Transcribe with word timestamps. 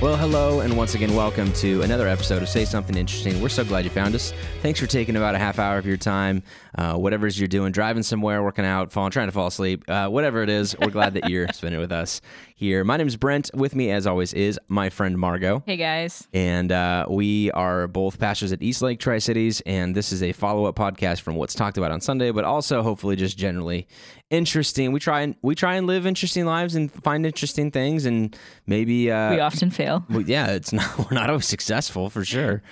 Well, 0.00 0.16
hello, 0.16 0.60
and 0.60 0.78
once 0.78 0.94
again, 0.94 1.14
welcome 1.14 1.52
to 1.52 1.82
another 1.82 2.08
episode 2.08 2.42
of 2.42 2.48
Say 2.48 2.64
Something 2.64 2.96
Interesting. 2.96 3.38
We're 3.42 3.50
so 3.50 3.66
glad 3.66 3.84
you 3.84 3.90
found 3.90 4.14
us. 4.14 4.32
Thanks 4.62 4.80
for 4.80 4.86
taking 4.86 5.14
about 5.14 5.34
a 5.34 5.38
half 5.38 5.58
hour 5.58 5.76
of 5.76 5.84
your 5.84 5.98
time, 5.98 6.42
uh, 6.78 6.94
whatever 6.94 7.26
it 7.26 7.34
is 7.34 7.38
you're 7.38 7.48
doing, 7.48 7.70
driving 7.70 8.02
somewhere, 8.02 8.42
working 8.42 8.64
out, 8.64 8.92
falling, 8.92 9.10
trying 9.10 9.28
to 9.28 9.32
fall 9.32 9.48
asleep, 9.48 9.84
uh, 9.90 10.08
whatever 10.08 10.42
it 10.42 10.48
is. 10.48 10.74
We're 10.78 10.88
glad 10.88 11.12
that 11.14 11.28
you're 11.28 11.48
spending 11.52 11.78
it 11.78 11.82
with 11.82 11.92
us 11.92 12.22
here. 12.60 12.84
My 12.84 12.98
name 12.98 13.06
is 13.06 13.16
Brent. 13.16 13.50
With 13.54 13.74
me, 13.74 13.90
as 13.90 14.06
always, 14.06 14.34
is 14.34 14.60
my 14.68 14.90
friend 14.90 15.16
Margot. 15.18 15.62
Hey 15.64 15.78
guys. 15.78 16.28
And 16.34 16.70
uh, 16.70 17.06
we 17.08 17.50
are 17.52 17.88
both 17.88 18.18
pastors 18.18 18.52
at 18.52 18.62
East 18.62 18.82
Lake 18.82 19.00
Tri 19.00 19.16
Cities, 19.16 19.62
and 19.64 19.94
this 19.94 20.12
is 20.12 20.22
a 20.22 20.32
follow 20.32 20.66
up 20.66 20.76
podcast 20.76 21.22
from 21.22 21.36
what's 21.36 21.54
talked 21.54 21.78
about 21.78 21.90
on 21.90 22.02
Sunday, 22.02 22.30
but 22.30 22.44
also 22.44 22.82
hopefully 22.82 23.16
just 23.16 23.38
generally 23.38 23.88
interesting. 24.28 24.92
We 24.92 25.00
try 25.00 25.22
and 25.22 25.36
we 25.40 25.54
try 25.54 25.76
and 25.76 25.86
live 25.86 26.06
interesting 26.06 26.44
lives 26.44 26.74
and 26.74 26.92
find 26.92 27.24
interesting 27.24 27.70
things, 27.70 28.04
and 28.04 28.36
maybe 28.66 29.10
uh, 29.10 29.30
We 29.30 29.40
often 29.40 29.70
fail. 29.70 30.04
well, 30.10 30.20
yeah, 30.20 30.48
it's 30.48 30.74
not 30.74 30.98
we're 30.98 31.14
not 31.16 31.30
always 31.30 31.46
successful 31.46 32.10
for 32.10 32.26
sure. 32.26 32.62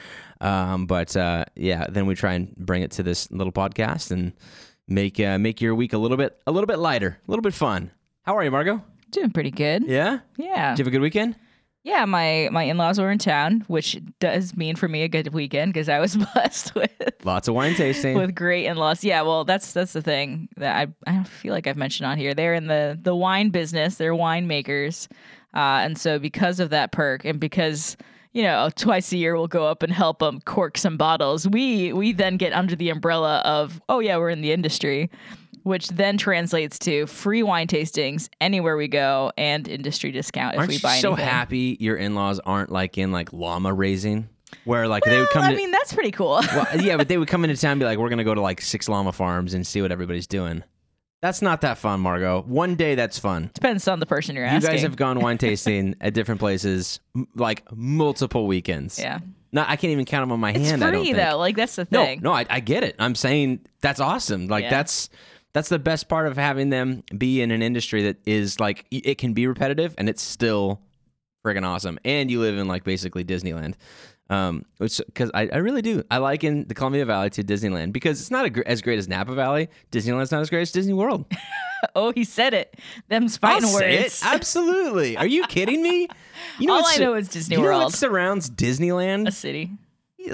Um, 0.43 0.87
but 0.87 1.17
uh, 1.17 1.47
yeah, 1.57 1.87
then 1.89 2.05
we 2.05 2.15
try 2.15 2.35
and 2.35 2.55
bring 2.57 2.83
it 2.83 2.91
to 2.93 3.03
this 3.03 3.31
little 3.31 3.55
podcast 3.55 4.11
and 4.11 4.35
make 4.87 5.19
uh, 5.19 5.39
make 5.39 5.63
your 5.63 5.75
week 5.75 5.95
a 5.95 5.99
little 5.99 6.19
bit 6.19 6.39
a 6.47 6.53
little 6.53 6.67
bit 6.67 6.79
lighter, 6.79 7.19
a 7.27 7.31
little 7.31 7.43
bit 7.43 7.55
fun. 7.55 7.91
How 8.25 8.37
are 8.37 8.45
you, 8.45 8.51
Margot? 8.51 8.83
Doing 9.11 9.31
pretty 9.31 9.51
good. 9.51 9.85
Yeah, 9.87 10.19
Yeah. 10.37 10.71
did 10.75 10.79
you 10.81 10.85
have 10.85 10.89
a 10.89 10.91
good 10.91 11.01
weekend? 11.03 11.37
Yeah, 11.85 12.05
my 12.05 12.49
my 12.53 12.65
in-laws 12.65 12.99
were 13.01 13.11
in 13.11 13.19
town, 13.19 13.65
which 13.69 13.99
does 14.21 14.55
mean 14.57 14.77
for 14.77 14.89
me 14.89 15.03
a 15.05 15.09
good 15.09 15.33
weekend 15.33 15.73
because 15.73 15.89
I 15.89 16.01
was 16.01 16.17
blessed 16.35 16.75
with 16.75 16.91
Lots 17.25 17.49
of 17.49 17.55
wine 17.55 17.75
tasting. 17.75 18.17
with 18.19 18.35
great 18.35 18.67
in-laws. 18.67 19.03
Yeah, 19.03 19.23
well, 19.23 19.45
that's 19.45 19.73
that's 19.73 19.93
the 19.95 20.03
thing 20.03 20.49
that 20.59 20.77
I 20.77 21.11
I 21.11 21.15
don't 21.15 21.29
feel 21.29 21.55
like 21.55 21.67
I've 21.67 21.77
mentioned 21.79 22.07
on 22.07 22.19
here. 22.19 22.35
They're 22.35 22.55
in 22.55 22.67
the 22.67 22.99
the 23.01 23.15
wine 23.17 23.49
business. 23.51 23.95
They're 23.95 24.13
winemakers. 24.15 25.09
Uh, 25.55 25.81
and 25.83 25.97
so 25.97 26.19
because 26.19 26.61
of 26.61 26.69
that 26.71 26.93
perk 26.93 27.25
and 27.25 27.41
because 27.41 27.97
you 28.33 28.43
know, 28.43 28.69
twice 28.77 29.11
a 29.13 29.17
year 29.17 29.35
we'll 29.35 29.49
go 29.49 29.67
up 29.67 29.83
and 29.83 29.91
help 29.91 30.19
them 30.19 30.41
cork 30.43 30.77
some 30.77 30.99
bottles. 30.99 31.49
We 31.49 31.95
we 31.95 32.13
then 32.13 32.37
get 32.37 32.53
under 32.53 32.77
the 32.77 32.91
umbrella 32.91 33.39
of, 33.47 33.81
oh 33.89 34.01
yeah, 34.01 34.19
we're 34.19 34.29
in 34.29 34.43
the 34.43 34.53
industry, 34.53 35.11
which 35.69 35.89
then 35.89 36.17
translates 36.17 36.79
to 36.81 37.07
free 37.07 37.43
wine 37.43 37.67
tastings 37.69 38.29
anywhere 38.41 38.77
we 38.77 38.89
go 38.89 39.31
and 39.39 39.69
industry 39.69 40.11
discount 40.11 40.55
if 40.55 40.59
Aren't 40.59 40.69
we 40.69 40.75
you 40.77 40.81
buy 40.81 40.97
so 40.99 41.11
anything. 41.11 41.25
happy 41.27 41.77
your 41.81 41.97
in-laws 41.97 42.41
aren't 42.41 42.71
like 42.71 42.99
in 42.99 43.13
like 43.13 43.33
llama 43.33 43.73
raising, 43.73 44.29
where 44.65 44.89
like 44.89 45.05
they 45.05 45.21
would 45.21 45.29
come 45.31 45.41
Well, 45.43 45.51
to 45.51 45.55
I 45.55 45.57
mean, 45.57 45.71
that's 45.71 45.93
pretty 45.93 46.11
cool. 46.11 46.41
well, 46.53 46.67
yeah, 46.81 46.97
but 46.97 47.09
they 47.09 47.19
would 47.19 47.29
come 47.29 47.45
into 47.45 47.57
town 47.57 47.73
and 47.73 47.81
be 47.81 47.85
like, 47.87 47.99
we're 47.99 48.09
gonna 48.09 48.25
go 48.25 48.35
to 48.35 48.41
like 48.41 48.61
six 48.61 48.89
llama 48.89 49.13
farms 49.13 49.55
and 49.55 49.67
see 49.67 49.81
what 49.83 49.93
everybody's 49.93 50.27
doing. 50.27 50.65
That's 51.21 51.43
not 51.43 51.63
that 51.63 51.79
fun, 51.79 51.99
Margot. 52.01 52.43
One 52.43 52.77
day 52.77 52.95
that's 52.95 53.19
fun. 53.19 53.51
Depends 53.53 53.89
on 53.89 53.99
the 53.99 54.07
person 54.07 54.37
you're 54.37 54.45
You 54.45 54.51
asking. 54.53 54.71
You 54.71 54.77
guys 54.77 54.83
have 54.83 54.95
gone 54.97 55.19
wine 55.21 55.37
tasting 55.47 55.97
at 56.01 56.15
different 56.15 56.39
places 56.41 57.01
like 57.35 57.65
multiple 57.75 58.47
weekends. 58.47 58.99
yeah. 58.99 59.19
No, 59.51 59.63
I 59.67 59.77
can't 59.77 59.93
even 59.93 60.05
count 60.05 60.23
them 60.23 60.31
on 60.33 60.41
my 60.41 60.51
It's 60.51 60.69
hand. 60.69 60.85
I 60.85 60.91
don't 60.91 61.03
free 61.05 61.15
though. 61.15 61.39
Like 61.39 61.57
that's 61.57 61.75
the 61.77 61.89
No, 61.91 62.05
thing. 62.05 62.21
no, 62.23 62.33
I, 62.33 62.45
I 62.51 62.61
get 62.61 62.85
it. 62.85 62.95
I'm 62.99 63.15
saying 63.15 63.61
that's 63.81 63.99
awesome. 63.99 64.47
Like 64.47 64.65
Yeah. 64.65 64.71
that's 64.71 65.09
that's 65.53 65.69
the 65.69 65.79
best 65.79 66.09
part 66.09 66.27
of 66.27 66.37
having 66.37 66.71
them 66.71 67.03
be 67.17 67.41
in 67.41 67.51
an 67.51 67.63
industry 67.63 68.03
that 68.05 68.17
is 68.27 68.61
like 68.61 68.87
it 68.91 69.19
can 69.19 69.33
be 69.33 69.47
repetitive 69.47 69.95
and 69.99 70.09
it's 70.09 70.23
still 70.23 70.81
friggin' 71.45 71.65
awesome. 71.67 71.99
And 72.05 72.31
you 72.31 72.41
live 72.41 72.59
in 72.59 72.69
like 72.69 72.85
basically 72.85 73.25
Disneyland. 73.25 73.75
Um, 74.31 74.67
which 74.77 75.01
because 75.07 75.31
I, 75.33 75.49
I 75.51 75.57
really 75.57 75.81
do. 75.81 76.03
I 76.11 76.19
liken 76.19 76.69
the 76.69 76.75
Columbia 76.75 77.07
Valley 77.07 77.31
to 77.31 77.43
Disneyland 77.43 77.95
because 77.95 78.21
it's 78.21 78.31
not 78.31 78.45
a, 78.45 78.51
gr- 78.51 78.61
as 78.67 78.83
great 78.83 78.99
as 78.99 79.09
Napa 79.09 79.35
Valley. 79.35 79.71
Disneyland's 79.91 80.31
not 80.31 80.43
as 80.43 80.51
great 80.51 80.61
as 80.63 80.73
Disney 80.73 80.93
World. 80.93 81.25
Oh, 81.95 82.11
he 82.11 82.25
said 82.25 82.55
it. 82.55 82.77
Them's 83.09 83.39
I'll 83.41 83.53
fighting 83.53 83.69
say 83.69 84.01
words. 84.01 84.21
it. 84.21 84.27
Absolutely. 84.35 85.17
Are 85.17 85.29
you 85.29 85.47
kidding 85.47 85.81
me? 85.81 86.09
You 86.59 86.73
All 86.73 86.81
what 86.83 86.99
I 86.99 87.05
know 87.05 87.15
is 87.15 87.29
Disney 87.29 87.55
you 87.55 87.63
know 87.63 87.69
World. 87.69 87.83
what 87.85 87.93
surrounds 87.93 88.51
Disneyland? 88.51 89.29
a 89.29 89.31
city. 89.31 89.71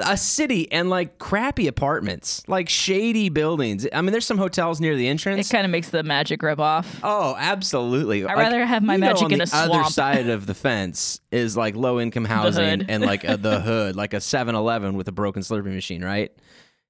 A 0.04 0.16
city 0.16 0.70
and 0.72 0.88
like 0.90 1.18
crappy 1.18 1.66
apartments, 1.66 2.42
like 2.48 2.68
shady 2.68 3.28
buildings. 3.28 3.86
I 3.92 4.00
mean, 4.00 4.12
there's 4.12 4.24
some 4.26 4.38
hotels 4.38 4.80
near 4.80 4.96
the 4.96 5.06
entrance. 5.06 5.48
It 5.48 5.52
kind 5.52 5.64
of 5.64 5.70
makes 5.70 5.90
the 5.90 6.02
magic 6.02 6.42
rub 6.42 6.58
off. 6.58 7.00
Oh, 7.02 7.36
absolutely. 7.38 8.24
I'd 8.24 8.36
rather 8.36 8.64
have 8.64 8.82
my 8.82 8.96
magic 8.96 9.30
in 9.30 9.38
the 9.38 9.50
a 9.52 9.56
other 9.56 9.84
side 9.90 10.28
of 10.28 10.46
the 10.46 10.54
fence 10.54 11.20
is 11.30 11.56
like 11.56 11.76
low 11.76 12.00
income 12.00 12.24
housing 12.24 12.82
and 12.88 13.04
like 13.04 13.24
uh, 13.24 13.36
the 13.36 13.60
hood, 13.62 13.94
like 13.96 14.14
a 14.14 14.18
7-Eleven 14.18 14.96
with 14.96 15.06
a 15.08 15.12
broken 15.12 15.42
Slurpee 15.42 15.74
machine, 15.74 16.02
right? 16.04 16.32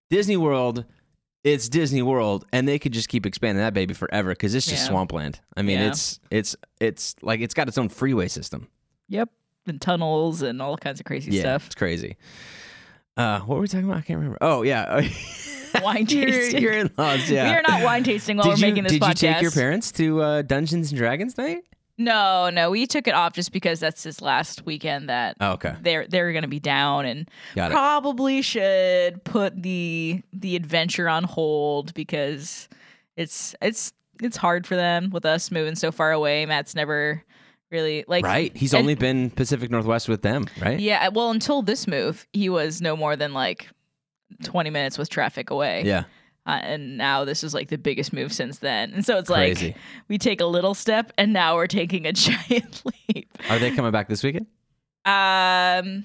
Disney 0.08 0.36
World, 0.36 0.84
it's 1.42 1.68
Disney 1.68 2.00
World, 2.02 2.46
and 2.52 2.66
they 2.68 2.78
could 2.78 2.92
just 2.92 3.08
keep 3.08 3.26
expanding 3.26 3.62
that 3.62 3.74
baby 3.74 3.92
forever 3.92 4.30
because 4.30 4.54
it's 4.54 4.66
just 4.66 4.82
Yeah. 4.84 4.88
swampland. 4.88 5.40
I 5.56 5.62
mean, 5.62 5.78
Yeah. 5.80 5.88
it's 5.88 6.20
it's 6.30 6.56
it's 6.80 7.16
like 7.22 7.40
it's 7.40 7.54
got 7.54 7.68
its 7.68 7.76
own 7.76 7.88
freeway 7.88 8.28
system. 8.28 8.68
Yep. 9.08 9.30
And 9.66 9.80
tunnels 9.80 10.42
and 10.42 10.62
all 10.62 10.76
kinds 10.76 11.00
of 11.00 11.06
crazy 11.06 11.32
Yeah, 11.32 11.40
stuff. 11.42 11.66
it's 11.66 11.74
crazy. 11.74 12.16
Uh, 13.16 13.40
what 13.40 13.56
were 13.56 13.60
we 13.62 13.68
talking 13.68 13.86
about? 13.86 13.98
I 13.98 14.02
can't 14.02 14.18
remember. 14.18 14.38
Oh 14.40 14.62
yeah, 14.62 15.00
Wine 15.82 16.06
tasting. 16.06 16.62
your 16.62 16.72
in-laws. 16.72 17.30
Yeah. 17.30 17.48
We 17.50 17.56
are 17.56 17.62
not 17.66 17.82
wine 17.82 18.04
tasting 18.04 18.36
while 18.36 18.46
did 18.46 18.60
we're 18.60 18.66
you, 18.68 18.72
making 18.72 18.84
this 18.84 18.92
did 18.92 19.02
podcast. 19.02 19.22
you 19.22 19.32
take 19.34 19.42
your 19.42 19.50
parents 19.50 19.92
to 19.92 20.20
uh, 20.22 20.42
Dungeons 20.42 20.90
and 20.90 20.98
Dragons 20.98 21.36
night? 21.38 21.64
No, 21.96 22.50
no, 22.50 22.70
we 22.72 22.88
took 22.88 23.06
it 23.06 23.14
off 23.14 23.34
just 23.34 23.52
because 23.52 23.78
that's 23.78 24.02
his 24.02 24.20
last 24.20 24.66
weekend 24.66 25.08
that 25.08 25.36
Oh, 25.40 25.52
okay, 25.52 25.76
they're 25.80 26.06
they're 26.08 26.32
gonna 26.32 26.48
be 26.48 26.58
down 26.58 27.06
and 27.06 27.28
got 27.54 27.70
it. 27.70 27.74
probably 27.74 28.42
should 28.42 29.22
put 29.22 29.62
the 29.62 30.20
the 30.32 30.56
adventure 30.56 31.08
on 31.08 31.22
hold 31.22 31.94
because 31.94 32.68
it's 33.16 33.54
it's 33.62 33.92
it's 34.20 34.36
hard 34.36 34.66
for 34.66 34.74
them 34.74 35.10
with 35.10 35.24
us 35.24 35.52
moving 35.52 35.76
so 35.76 35.92
far 35.92 36.10
away. 36.10 36.46
Matt's 36.46 36.74
never 36.74 37.22
really 37.74 38.04
like 38.08 38.24
Right, 38.24 38.56
he's 38.56 38.72
and- 38.72 38.80
only 38.80 38.94
been 38.94 39.30
Pacific 39.30 39.70
Northwest 39.70 40.08
with 40.08 40.22
them, 40.22 40.46
right? 40.62 40.78
Yeah, 40.80 41.08
well, 41.08 41.30
until 41.30 41.60
this 41.60 41.86
move, 41.86 42.26
he 42.32 42.48
was 42.48 42.80
no 42.80 42.96
more 42.96 43.16
than 43.16 43.34
like 43.34 43.68
20 44.44 44.70
minutes 44.70 44.96
with 44.96 45.10
traffic 45.10 45.50
away. 45.50 45.82
Yeah, 45.84 46.04
Uh, 46.46 46.60
and 46.62 46.96
now 46.96 47.24
this 47.24 47.42
is 47.44 47.52
like 47.54 47.68
the 47.68 47.78
biggest 47.78 48.12
move 48.12 48.32
since 48.32 48.58
then. 48.60 48.92
And 48.94 49.04
so 49.04 49.18
it's 49.18 49.28
Crazy. 49.30 49.66
like 49.68 49.76
we 50.08 50.16
take 50.18 50.40
a 50.40 50.46
little 50.46 50.74
step 50.74 51.12
and 51.18 51.32
now 51.32 51.56
we're 51.56 51.66
taking 51.66 52.06
a 52.06 52.12
giant 52.26 52.82
leap. 53.08 53.28
Are 53.50 53.58
they 53.58 53.70
coming 53.70 53.92
back 53.92 54.08
this 54.08 54.22
weekend? 54.22 54.46
Um 55.04 56.04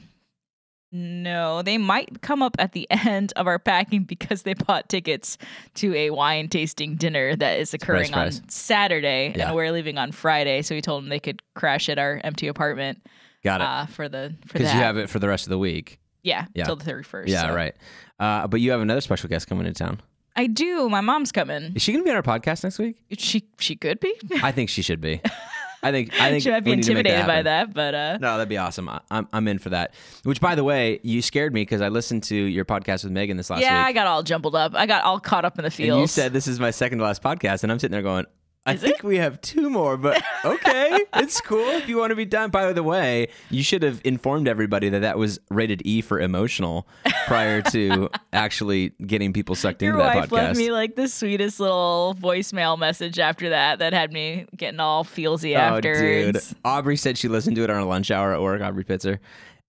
no, 0.92 1.62
they 1.62 1.78
might 1.78 2.22
come 2.22 2.42
up 2.42 2.56
at 2.60 2.72
the 2.72 2.88
end 3.06 3.32
of 3.36 3.48
our 3.48 3.60
packing 3.60 4.04
because 4.04 4.42
they 4.44 4.54
bought 4.54 4.90
tickets 4.90 5.38
to 5.76 5.94
a 5.96 6.10
wine 6.10 6.48
tasting 6.50 6.96
dinner 6.96 7.36
that 7.36 7.60
is 7.60 7.74
occurring 7.74 8.06
Surprise, 8.08 8.40
on 8.40 8.50
Saturday 8.50 9.34
Yeah. 9.36 9.48
and 9.48 9.56
we're 9.56 9.72
leaving 9.72 9.98
on 9.98 10.12
Friday. 10.12 10.62
So 10.64 10.74
we 10.76 10.82
told 10.82 11.04
them 11.04 11.10
they 11.10 11.20
could 11.20 11.42
crash 11.56 11.90
at 11.90 12.00
our 12.00 12.20
empty 12.24 12.48
apartment 12.48 13.06
Got 13.44 13.62
it. 13.62 13.68
uh, 13.68 13.86
for 13.86 14.10
the 14.10 14.36
for 14.48 14.54
Because 14.54 14.74
you 14.74 14.80
have 14.80 14.98
it 14.98 15.10
for 15.10 15.20
the 15.20 15.28
rest 15.28 15.46
of 15.46 15.50
the 15.52 15.60
week. 15.60 16.00
yeah, 16.24 16.46
Yeah. 16.54 16.66
till 16.66 16.76
the 16.76 16.86
thirty 16.86 17.04
first. 17.04 17.30
Yeah, 17.30 17.54
right. 17.54 17.76
Uh, 18.20 18.48
but 18.48 18.60
you 18.60 18.72
have 18.72 18.82
another 18.82 19.02
special 19.02 19.30
guest 19.30 19.48
coming 19.48 19.66
to 19.66 19.74
town. 19.74 20.02
I 20.36 20.48
do. 20.48 20.88
My 20.90 21.02
mom's 21.02 21.32
coming. 21.32 21.74
Is 21.76 21.82
she 21.82 21.92
going 21.92 22.04
to 22.04 22.06
be 22.06 22.12
on 22.12 22.16
our 22.18 22.24
podcast 22.24 22.64
next 22.64 22.80
week? 22.80 22.98
She 23.18 23.48
she 23.60 23.76
could 23.76 24.00
be. 24.00 24.14
I 24.42 24.52
think 24.52 24.70
she 24.70 24.82
should 24.82 25.02
be. 25.02 25.22
I 25.82 25.92
think. 25.92 26.14
I 26.20 26.30
think 26.30 26.44
she 26.44 26.52
might 26.52 26.62
be 26.66 26.72
we 26.72 26.76
need 26.78 26.84
to 26.84 26.94
make 26.94 27.00
intimidated 27.06 27.26
by 27.28 27.42
that, 27.44 27.74
but 27.74 27.96
uh, 27.96 28.18
No, 28.20 28.38
that'd 28.38 28.50
be 28.50 28.58
awesome. 28.58 28.90
I, 28.90 29.00
I'm 29.10 29.28
I'm 29.32 29.48
in 29.48 29.60
for 29.60 29.70
that. 29.70 29.94
Which, 30.24 30.42
by 30.42 30.56
the 30.56 30.64
way, 30.64 31.00
you 31.04 31.22
scared 31.22 31.54
me 31.54 31.62
because 31.62 31.82
I 31.82 31.90
listened 31.90 32.24
to 32.24 32.36
your 32.36 32.66
podcast 32.66 33.04
with 33.04 33.14
Megan 33.14 33.38
this 33.38 33.50
last 33.50 33.60
week. 33.60 33.66
yeah, 33.68 33.84
I 33.86 33.94
got 33.94 34.06
all 34.08 34.24
jumbled 34.24 34.56
up. 34.56 34.74
I 34.76 34.86
got 34.86 35.04
all 35.04 35.20
caught 35.20 35.46
up 35.46 35.58
in 35.58 35.64
the 35.64 35.72
feels. 35.72 35.92
and 35.96 36.02
you 36.02 36.08
said 36.08 36.34
this 36.34 36.48
is 36.48 36.60
my 36.60 36.72
second 36.72 36.98
to 36.98 37.04
last 37.06 37.24
podcast, 37.24 37.64
and 37.64 37.72
I'm 37.72 37.80
sitting 37.80 37.94
there 37.94 38.02
going, 38.02 38.26
I 38.70 38.76
think 38.78 39.04
we 39.04 39.18
have 39.18 39.40
two 39.42 39.70
more, 39.70 39.98
but 39.98 40.22
okay, 40.46 41.00
it's 41.16 41.42
cool 41.42 41.68
if 41.70 41.88
you 41.90 41.98
want 41.98 42.12
to 42.12 42.16
be 42.16 42.26
done. 42.26 42.50
By 42.50 42.72
the 42.74 42.84
way, 42.84 43.28
you 43.50 43.64
should 43.64 43.84
have 43.84 44.02
informed 44.04 44.48
everybody 44.48 44.90
that 44.90 45.00
that 45.00 45.18
was 45.18 45.40
rated 45.50 45.82
E 45.86 46.02
for 46.02 46.20
emotional 46.20 46.88
prior 47.28 47.62
to 47.64 48.10
actually 48.34 48.90
getting 49.06 49.34
people 49.34 49.56
sucked 49.56 49.82
your 49.82 49.92
into 49.94 50.04
that 50.04 50.16
wife 50.16 50.32
left 50.32 50.54
podcast. 50.56 50.58
me 50.58 50.72
like 50.72 50.96
the 50.96 51.08
sweetest 51.08 51.60
little 51.60 52.16
voicemail 52.22 52.78
message 52.78 53.20
after 53.20 53.50
that 53.50 53.80
that 53.80 53.94
had 53.94 54.12
me 54.14 54.46
getting 54.56 54.80
all 54.80 55.04
feelsy 55.04 55.58
Oh, 55.60 55.82
dude. 55.82 55.96
afterwards. 55.96 56.56
Aubrey 56.64 56.96
said 56.98 57.18
she 57.18 57.28
listened 57.28 57.56
to 57.56 57.64
it 57.64 57.70
on 57.70 57.76
her 57.78 57.84
lunch 57.84 58.12
hour 58.12 58.34
at 58.34 58.42
work, 58.42 58.62
Aubrey 58.62 58.84
Pitzer. 58.84 59.20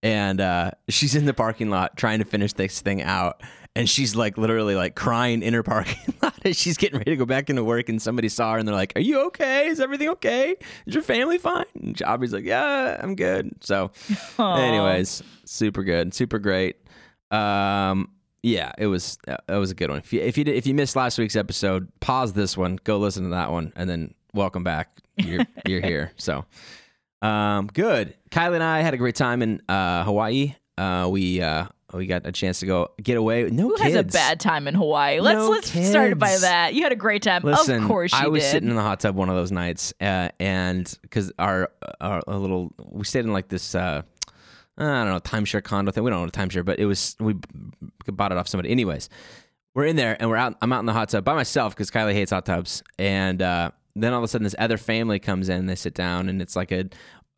And 0.02 0.40
uh, 0.40 0.70
she's 0.88 1.14
in 1.14 1.26
the 1.26 1.34
parking 1.34 1.68
lot 1.68 1.96
trying 1.96 2.20
to 2.20 2.24
finish 2.24 2.54
this 2.54 2.80
thing 2.80 3.02
out. 3.02 3.42
And 3.76 3.88
she's 3.88 4.16
like 4.16 4.36
literally 4.36 4.74
like 4.74 4.96
crying 4.96 5.42
in 5.42 5.54
her 5.54 5.62
parking 5.62 6.14
lot 6.22 6.34
as 6.44 6.58
she's 6.58 6.76
getting 6.76 6.98
ready 6.98 7.12
to 7.12 7.16
go 7.16 7.24
back 7.24 7.48
into 7.50 7.62
work. 7.62 7.88
And 7.88 8.02
somebody 8.02 8.28
saw 8.28 8.52
her 8.52 8.58
and 8.58 8.66
they're 8.66 8.74
like, 8.74 8.92
Are 8.96 9.00
you 9.00 9.20
okay? 9.26 9.68
Is 9.68 9.78
everything 9.80 10.08
okay? 10.10 10.56
Is 10.86 10.94
your 10.94 11.04
family 11.04 11.38
fine? 11.38 11.64
And 11.80 12.00
Aubrey's 12.02 12.32
like, 12.32 12.44
Yeah, 12.44 12.98
I'm 13.00 13.14
good. 13.14 13.52
So, 13.60 13.92
Aw. 14.38 14.56
anyways, 14.56 15.22
super 15.44 15.84
good, 15.84 16.12
super 16.14 16.38
great. 16.40 16.76
Um, 17.30 18.10
yeah, 18.42 18.72
it 18.78 18.86
was 18.86 19.18
uh, 19.28 19.36
it 19.48 19.56
was 19.56 19.70
a 19.70 19.74
good 19.74 19.90
one. 19.90 19.98
If 19.98 20.12
you 20.12 20.20
if 20.20 20.36
you 20.38 20.44
did, 20.44 20.56
if 20.56 20.66
you 20.66 20.74
missed 20.74 20.96
last 20.96 21.18
week's 21.18 21.36
episode, 21.36 21.88
pause 22.00 22.32
this 22.32 22.56
one, 22.56 22.78
go 22.84 22.98
listen 22.98 23.24
to 23.24 23.30
that 23.30 23.50
one, 23.50 23.72
and 23.76 23.88
then 23.88 24.14
welcome 24.34 24.64
back. 24.64 24.98
You're 25.16 25.46
you're 25.66 25.82
here. 25.82 26.12
So, 26.16 26.44
um, 27.22 27.66
good. 27.68 28.16
Kylie 28.30 28.54
and 28.54 28.62
I 28.64 28.80
had 28.80 28.94
a 28.94 28.96
great 28.96 29.14
time 29.14 29.42
in 29.42 29.60
uh, 29.68 30.04
Hawaii. 30.04 30.54
Uh, 30.78 31.08
we 31.10 31.42
uh, 31.42 31.66
we 31.92 32.06
got 32.06 32.26
a 32.26 32.32
chance 32.32 32.60
to 32.60 32.66
go 32.66 32.88
get 33.02 33.16
away. 33.16 33.44
No 33.50 33.68
Who 33.68 33.76
kids. 33.76 33.94
has 33.94 33.94
a 33.96 34.04
bad 34.04 34.40
time 34.40 34.68
in 34.68 34.74
Hawaii? 34.74 35.20
Let's 35.20 35.36
No 35.38 35.50
let's 35.50 35.88
start 35.88 36.18
by 36.18 36.36
that. 36.38 36.74
You 36.74 36.82
had 36.82 36.92
a 36.92 36.96
great 36.96 37.22
time. 37.22 37.42
Listen, 37.42 37.82
of 37.82 37.88
course 37.88 38.12
you 38.12 38.18
I 38.18 38.28
was 38.28 38.42
did. 38.42 38.50
sitting 38.50 38.68
in 38.70 38.76
the 38.76 38.82
hot 38.82 39.00
tub 39.00 39.16
one 39.16 39.28
of 39.28 39.36
those 39.36 39.52
nights, 39.52 39.92
uh, 40.00 40.28
and 40.38 40.96
because 41.02 41.32
our, 41.38 41.70
our 42.00 42.22
a 42.26 42.38
little, 42.38 42.72
we 42.78 43.04
stayed 43.04 43.24
in 43.24 43.32
like 43.32 43.48
this 43.48 43.74
uh, 43.74 44.02
I 44.78 44.82
don't 45.04 45.08
know 45.08 45.20
timeshare 45.20 45.62
condo 45.62 45.90
thing. 45.92 46.04
We 46.04 46.10
don't 46.10 46.24
know 46.24 46.30
timeshare, 46.30 46.64
but 46.64 46.78
it 46.78 46.86
was 46.86 47.16
we 47.20 47.34
bought 48.06 48.32
it 48.32 48.38
off 48.38 48.48
somebody. 48.48 48.70
Anyways, 48.70 49.08
we're 49.74 49.86
in 49.86 49.96
there 49.96 50.16
and 50.18 50.30
we're 50.30 50.36
out. 50.36 50.56
I'm 50.62 50.72
out 50.72 50.80
in 50.80 50.86
the 50.86 50.92
hot 50.92 51.10
tub 51.10 51.24
by 51.24 51.34
myself 51.34 51.74
because 51.74 51.90
Kylie 51.90 52.14
hates 52.14 52.30
hot 52.30 52.46
tubs. 52.46 52.82
And 52.98 53.42
uh, 53.42 53.72
then 53.94 54.12
all 54.12 54.18
of 54.18 54.24
a 54.24 54.28
sudden, 54.28 54.44
this 54.44 54.54
other 54.58 54.78
family 54.78 55.18
comes 55.18 55.48
in. 55.48 55.66
They 55.66 55.74
sit 55.74 55.94
down 55.94 56.28
and 56.28 56.40
it's 56.40 56.56
like 56.56 56.72
a 56.72 56.88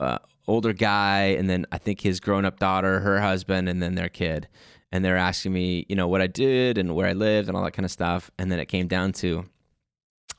uh, 0.03 0.19
older 0.47 0.73
guy, 0.73 1.35
and 1.37 1.49
then 1.49 1.65
I 1.71 1.77
think 1.77 2.01
his 2.01 2.19
grown 2.19 2.45
up 2.45 2.59
daughter, 2.59 2.99
her 2.99 3.19
husband, 3.21 3.69
and 3.69 3.81
then 3.81 3.95
their 3.95 4.09
kid. 4.09 4.47
And 4.91 5.03
they're 5.03 5.17
asking 5.17 5.53
me, 5.53 5.85
you 5.89 5.95
know, 5.95 6.07
what 6.07 6.21
I 6.21 6.27
did 6.27 6.77
and 6.77 6.95
where 6.95 7.07
I 7.07 7.13
lived 7.13 7.47
and 7.47 7.57
all 7.57 7.63
that 7.63 7.71
kind 7.71 7.85
of 7.85 7.91
stuff. 7.91 8.29
And 8.37 8.51
then 8.51 8.59
it 8.59 8.67
came 8.67 8.87
down 8.87 9.11
to, 9.13 9.45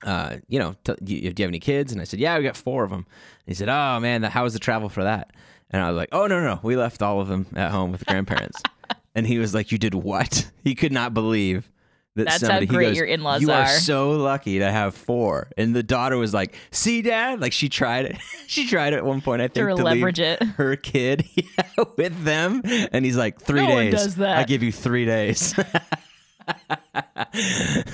uh, 0.04 0.36
you 0.46 0.60
know, 0.60 0.76
t- 0.84 0.94
do 1.02 1.14
you 1.14 1.28
have 1.28 1.40
any 1.40 1.58
kids? 1.58 1.90
And 1.90 2.00
I 2.00 2.04
said, 2.04 2.20
yeah, 2.20 2.38
we 2.38 2.44
got 2.44 2.56
four 2.56 2.84
of 2.84 2.90
them. 2.90 3.00
And 3.00 3.46
he 3.46 3.54
said, 3.54 3.68
oh 3.68 3.98
man, 3.98 4.22
how 4.22 4.44
was 4.44 4.52
the 4.52 4.60
travel 4.60 4.88
for 4.88 5.02
that? 5.02 5.32
And 5.70 5.82
I 5.82 5.88
was 5.88 5.96
like, 5.96 6.10
oh 6.12 6.28
no, 6.28 6.40
no, 6.40 6.54
no, 6.54 6.60
we 6.62 6.76
left 6.76 7.02
all 7.02 7.20
of 7.20 7.26
them 7.26 7.46
at 7.56 7.72
home 7.72 7.90
with 7.90 8.00
the 8.00 8.06
grandparents. 8.06 8.62
and 9.16 9.26
he 9.26 9.38
was 9.38 9.54
like, 9.54 9.72
you 9.72 9.78
did 9.78 9.94
what? 9.94 10.50
He 10.62 10.74
could 10.74 10.92
not 10.92 11.12
believe 11.12 11.70
that 12.16 12.26
That's 12.26 12.42
how 12.42 12.46
somebody, 12.48 12.66
he 12.66 12.70
great 12.74 12.86
goes, 12.88 12.96
your 12.96 13.06
in-laws 13.06 13.42
you 13.42 13.50
are 13.50 13.62
are." 13.62 13.66
so 13.66 14.12
lucky 14.12 14.60
to 14.60 14.70
have 14.70 14.94
four. 14.94 15.48
And 15.56 15.74
the 15.74 15.82
daughter 15.82 16.16
was 16.16 16.32
like, 16.32 16.54
see, 16.70 17.02
dad, 17.02 17.40
like 17.40 17.52
she 17.52 17.68
tried 17.68 18.04
it. 18.06 18.16
she 18.46 18.68
tried 18.68 18.92
it 18.92 18.96
at 18.98 19.04
one 19.04 19.20
point, 19.20 19.42
I 19.42 19.48
think, 19.48 19.68
To 19.68 19.74
to 19.76 19.82
leverage 19.82 20.18
leave 20.20 20.38
it. 20.40 20.42
her 20.56 20.76
kid 20.76 21.24
yeah, 21.34 21.84
with 21.96 22.22
them. 22.24 22.62
And 22.64 23.04
he's 23.04 23.16
like, 23.16 23.40
three 23.40 23.66
No 23.66 23.90
days. 23.90 24.20
I 24.20 24.44
give 24.44 24.62
you 24.62 24.70
three 24.70 25.04
days. 25.06 25.54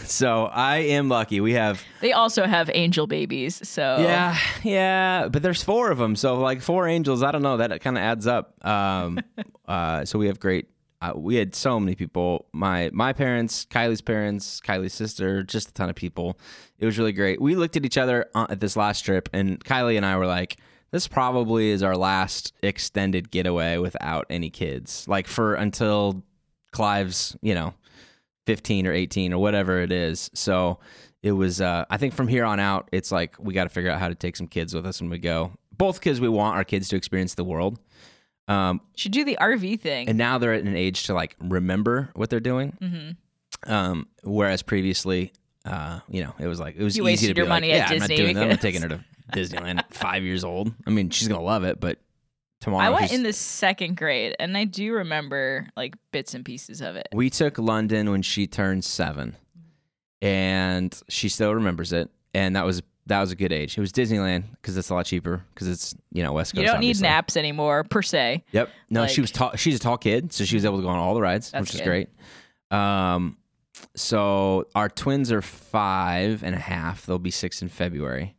so 0.04 0.46
I 0.46 0.78
am 0.78 1.08
lucky. 1.08 1.40
We 1.40 1.52
have 1.54 1.82
They 2.00 2.12
also 2.12 2.46
have 2.46 2.70
angel 2.74 3.06
babies, 3.06 3.66
so 3.68 3.98
yeah, 4.00 4.36
yeah, 4.62 5.28
but 5.28 5.42
there's 5.42 5.62
four 5.62 5.90
of 5.90 5.98
them, 5.98 6.16
so 6.16 6.38
like 6.40 6.60
four 6.60 6.88
angels. 6.88 7.22
I 7.22 7.30
don't 7.32 7.42
know. 7.42 7.58
That 7.58 7.80
kind 7.80 7.96
of 7.96 8.02
adds 8.02 8.26
up. 8.26 8.64
Um, 8.66 9.20
uh, 9.66 10.04
so 10.04 10.18
we 10.18 10.26
have 10.26 10.40
great. 10.40 10.66
Uh, 11.00 11.12
we 11.16 11.36
had 11.36 11.54
so 11.54 11.80
many 11.80 11.94
people. 11.94 12.46
My 12.52 12.90
my 12.92 13.12
parents, 13.12 13.64
Kylie's 13.64 14.02
parents, 14.02 14.60
Kylie's 14.60 14.92
sister, 14.92 15.42
just 15.42 15.70
a 15.70 15.72
ton 15.72 15.88
of 15.88 15.96
people. 15.96 16.38
It 16.78 16.86
was 16.86 16.98
really 16.98 17.12
great. 17.12 17.40
We 17.40 17.54
looked 17.54 17.76
at 17.76 17.86
each 17.86 17.96
other 17.96 18.26
on, 18.34 18.50
at 18.50 18.60
this 18.60 18.76
last 18.76 19.02
trip, 19.02 19.28
and 19.32 19.62
Kylie 19.64 19.96
and 19.96 20.04
I 20.04 20.16
were 20.18 20.26
like, 20.26 20.58
"This 20.90 21.08
probably 21.08 21.70
is 21.70 21.82
our 21.82 21.96
last 21.96 22.52
extended 22.62 23.30
getaway 23.30 23.78
without 23.78 24.26
any 24.28 24.50
kids. 24.50 25.06
Like 25.08 25.26
for 25.26 25.54
until 25.54 26.22
Clive's, 26.72 27.36
you 27.42 27.54
know, 27.54 27.74
15 28.46 28.86
or 28.86 28.92
18 28.92 29.32
or 29.32 29.40
whatever 29.40 29.80
it 29.80 29.92
is. 29.92 30.30
So 30.34 30.78
it 31.22 31.32
was, 31.32 31.60
uh, 31.60 31.84
I 31.90 31.96
think 31.96 32.14
from 32.14 32.28
here 32.28 32.44
on 32.44 32.60
out, 32.60 32.88
it's 32.92 33.12
like 33.12 33.36
we 33.38 33.54
got 33.54 33.64
to 33.64 33.70
figure 33.70 33.90
out 33.90 34.00
how 34.00 34.08
to 34.08 34.14
take 34.14 34.36
some 34.36 34.46
kids 34.46 34.74
with 34.74 34.86
us 34.86 35.00
when 35.00 35.10
we 35.10 35.18
go. 35.18 35.52
Both 35.76 36.00
because 36.00 36.20
we 36.20 36.28
want 36.28 36.56
our 36.56 36.64
kids 36.64 36.88
to 36.88 36.96
experience 36.96 37.34
the 37.34 37.44
world. 37.44 37.78
Um, 38.50 38.80
should 38.96 39.12
do 39.12 39.24
the 39.24 39.38
RV 39.40 39.80
thing. 39.80 40.08
and 40.08 40.18
now 40.18 40.38
they're 40.38 40.52
at 40.54 40.62
an 40.64 40.76
age 40.76 41.04
to 41.04 41.14
like 41.14 41.36
remember 41.40 42.10
what 42.14 42.30
they're 42.30 42.40
doing. 42.40 42.76
Mm-hmm. 42.82 43.72
Um, 43.72 44.08
whereas 44.24 44.62
previously, 44.62 45.32
uh, 45.64 46.00
you 46.08 46.22
know, 46.24 46.34
it 46.38 46.46
was 46.48 46.58
like, 46.58 46.74
it 46.76 46.82
was 46.82 46.96
You 46.96 47.06
easy 47.08 47.28
to 47.28 47.34
be 47.34 47.38
your 47.40 47.46
like, 47.48 47.56
money 47.56 47.68
yeah, 47.68 47.84
at 47.84 47.90
I'm 47.92 47.98
not 47.98 48.08
doing 48.08 48.34
that. 48.34 48.42
I'm 48.42 48.48
not 48.48 48.60
taking 48.60 48.82
her 48.82 48.88
to 48.88 49.04
Disneyland 49.32 49.78
at 49.78 49.94
five 49.94 50.22
years 50.24 50.42
old. 50.44 50.72
I 50.86 50.90
mean, 50.90 51.10
she's 51.10 51.28
going 51.28 51.38
to 51.38 51.44
love 51.44 51.62
it, 51.64 51.78
but 51.78 51.98
tomorrow. 52.60 52.84
I 52.86 52.90
went 52.90 53.02
she's- 53.04 53.12
in 53.18 53.22
the 53.22 53.32
second 53.32 53.96
grade, 53.96 54.34
and 54.40 54.56
I 54.56 54.64
do 54.64 54.94
remember 54.94 55.68
like 55.76 55.94
bits 56.10 56.34
and 56.34 56.44
pieces 56.44 56.80
of 56.80 56.96
it. 56.96 57.06
We 57.14 57.30
took 57.30 57.56
London 57.58 58.10
when 58.10 58.22
she 58.22 58.46
turned 58.48 58.84
seven, 58.84 59.36
and 60.22 60.98
she 61.08 61.28
still 61.28 61.54
remembers 61.54 61.92
it. 61.92 62.10
And 62.34 62.56
that 62.56 62.64
was 62.64 62.82
that 63.10 63.20
was 63.20 63.32
a 63.32 63.36
good 63.36 63.52
age. 63.52 63.76
It 63.76 63.80
was 63.80 63.92
Disneyland 63.92 64.44
because 64.52 64.76
it's 64.76 64.88
a 64.88 64.94
lot 64.94 65.04
cheaper 65.04 65.44
because 65.52 65.66
it's 65.68 65.94
you 66.12 66.22
know 66.22 66.32
West 66.32 66.54
Coast. 66.54 66.62
You 66.62 66.66
don't 66.66 66.80
need 66.80 67.00
naps 67.00 67.36
anymore, 67.36 67.84
per 67.84 68.02
se. 68.02 68.44
Yep. 68.52 68.70
No, 68.88 69.06
she 69.06 69.20
was 69.20 69.30
tall. 69.30 69.54
She's 69.56 69.76
a 69.76 69.78
tall 69.78 69.98
kid, 69.98 70.32
so 70.32 70.44
she 70.44 70.54
was 70.56 70.64
able 70.64 70.76
to 70.76 70.82
go 70.82 70.88
on 70.88 70.98
all 70.98 71.14
the 71.14 71.20
rides, 71.20 71.52
which 71.52 71.74
is 71.74 71.80
great. 71.80 72.08
Um, 72.70 73.36
so 73.96 74.68
our 74.74 74.88
twins 74.88 75.32
are 75.32 75.42
five 75.42 76.44
and 76.44 76.54
a 76.54 76.58
half. 76.58 77.04
They'll 77.06 77.18
be 77.18 77.32
six 77.32 77.62
in 77.62 77.68
February, 77.68 78.36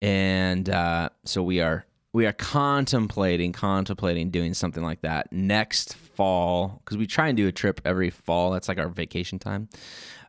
and 0.00 0.68
uh, 0.68 1.10
so 1.24 1.42
we 1.42 1.60
are 1.60 1.84
we 2.14 2.26
are 2.26 2.32
contemplating 2.32 3.52
contemplating 3.52 4.30
doing 4.30 4.54
something 4.54 4.82
like 4.82 5.02
that 5.02 5.30
next 5.30 5.94
fall 5.94 6.80
because 6.84 6.96
we 6.96 7.06
try 7.06 7.28
and 7.28 7.36
do 7.36 7.46
a 7.48 7.52
trip 7.52 7.82
every 7.84 8.08
fall. 8.08 8.50
That's 8.50 8.68
like 8.68 8.78
our 8.78 8.88
vacation 8.88 9.38
time. 9.38 9.68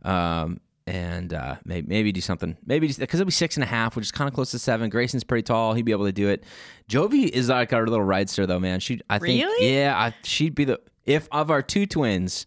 Um, 0.03 0.59
and 0.87 1.33
uh, 1.33 1.55
maybe, 1.65 1.87
maybe 1.87 2.11
do 2.11 2.21
something. 2.21 2.57
Maybe 2.65 2.87
because 2.87 3.19
it'll 3.19 3.25
be 3.25 3.31
six 3.31 3.55
and 3.57 3.63
a 3.63 3.67
half, 3.67 3.95
which 3.95 4.05
is 4.05 4.11
kind 4.11 4.27
of 4.27 4.33
close 4.33 4.51
to 4.51 4.59
seven. 4.59 4.89
Grayson's 4.89 5.23
pretty 5.23 5.43
tall; 5.43 5.73
he'd 5.73 5.85
be 5.85 5.91
able 5.91 6.05
to 6.05 6.11
do 6.11 6.29
it. 6.29 6.43
Jovi 6.89 7.27
is 7.29 7.49
like 7.49 7.71
our 7.73 7.85
little 7.87 8.05
ridester, 8.05 8.47
though, 8.47 8.59
man. 8.59 8.79
She, 8.79 8.99
I 9.09 9.19
think, 9.19 9.41
Really? 9.43 9.73
yeah, 9.73 9.95
I, 9.97 10.13
she'd 10.23 10.55
be 10.55 10.65
the 10.65 10.79
if 11.05 11.27
of 11.31 11.49
our 11.51 11.61
two 11.61 11.85
twins, 11.85 12.45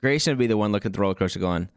Grayson 0.00 0.32
would 0.32 0.38
be 0.38 0.46
the 0.46 0.56
one 0.56 0.72
looking 0.72 0.90
at 0.90 0.92
the 0.94 1.00
roller 1.00 1.14
coaster, 1.14 1.38
going, 1.38 1.68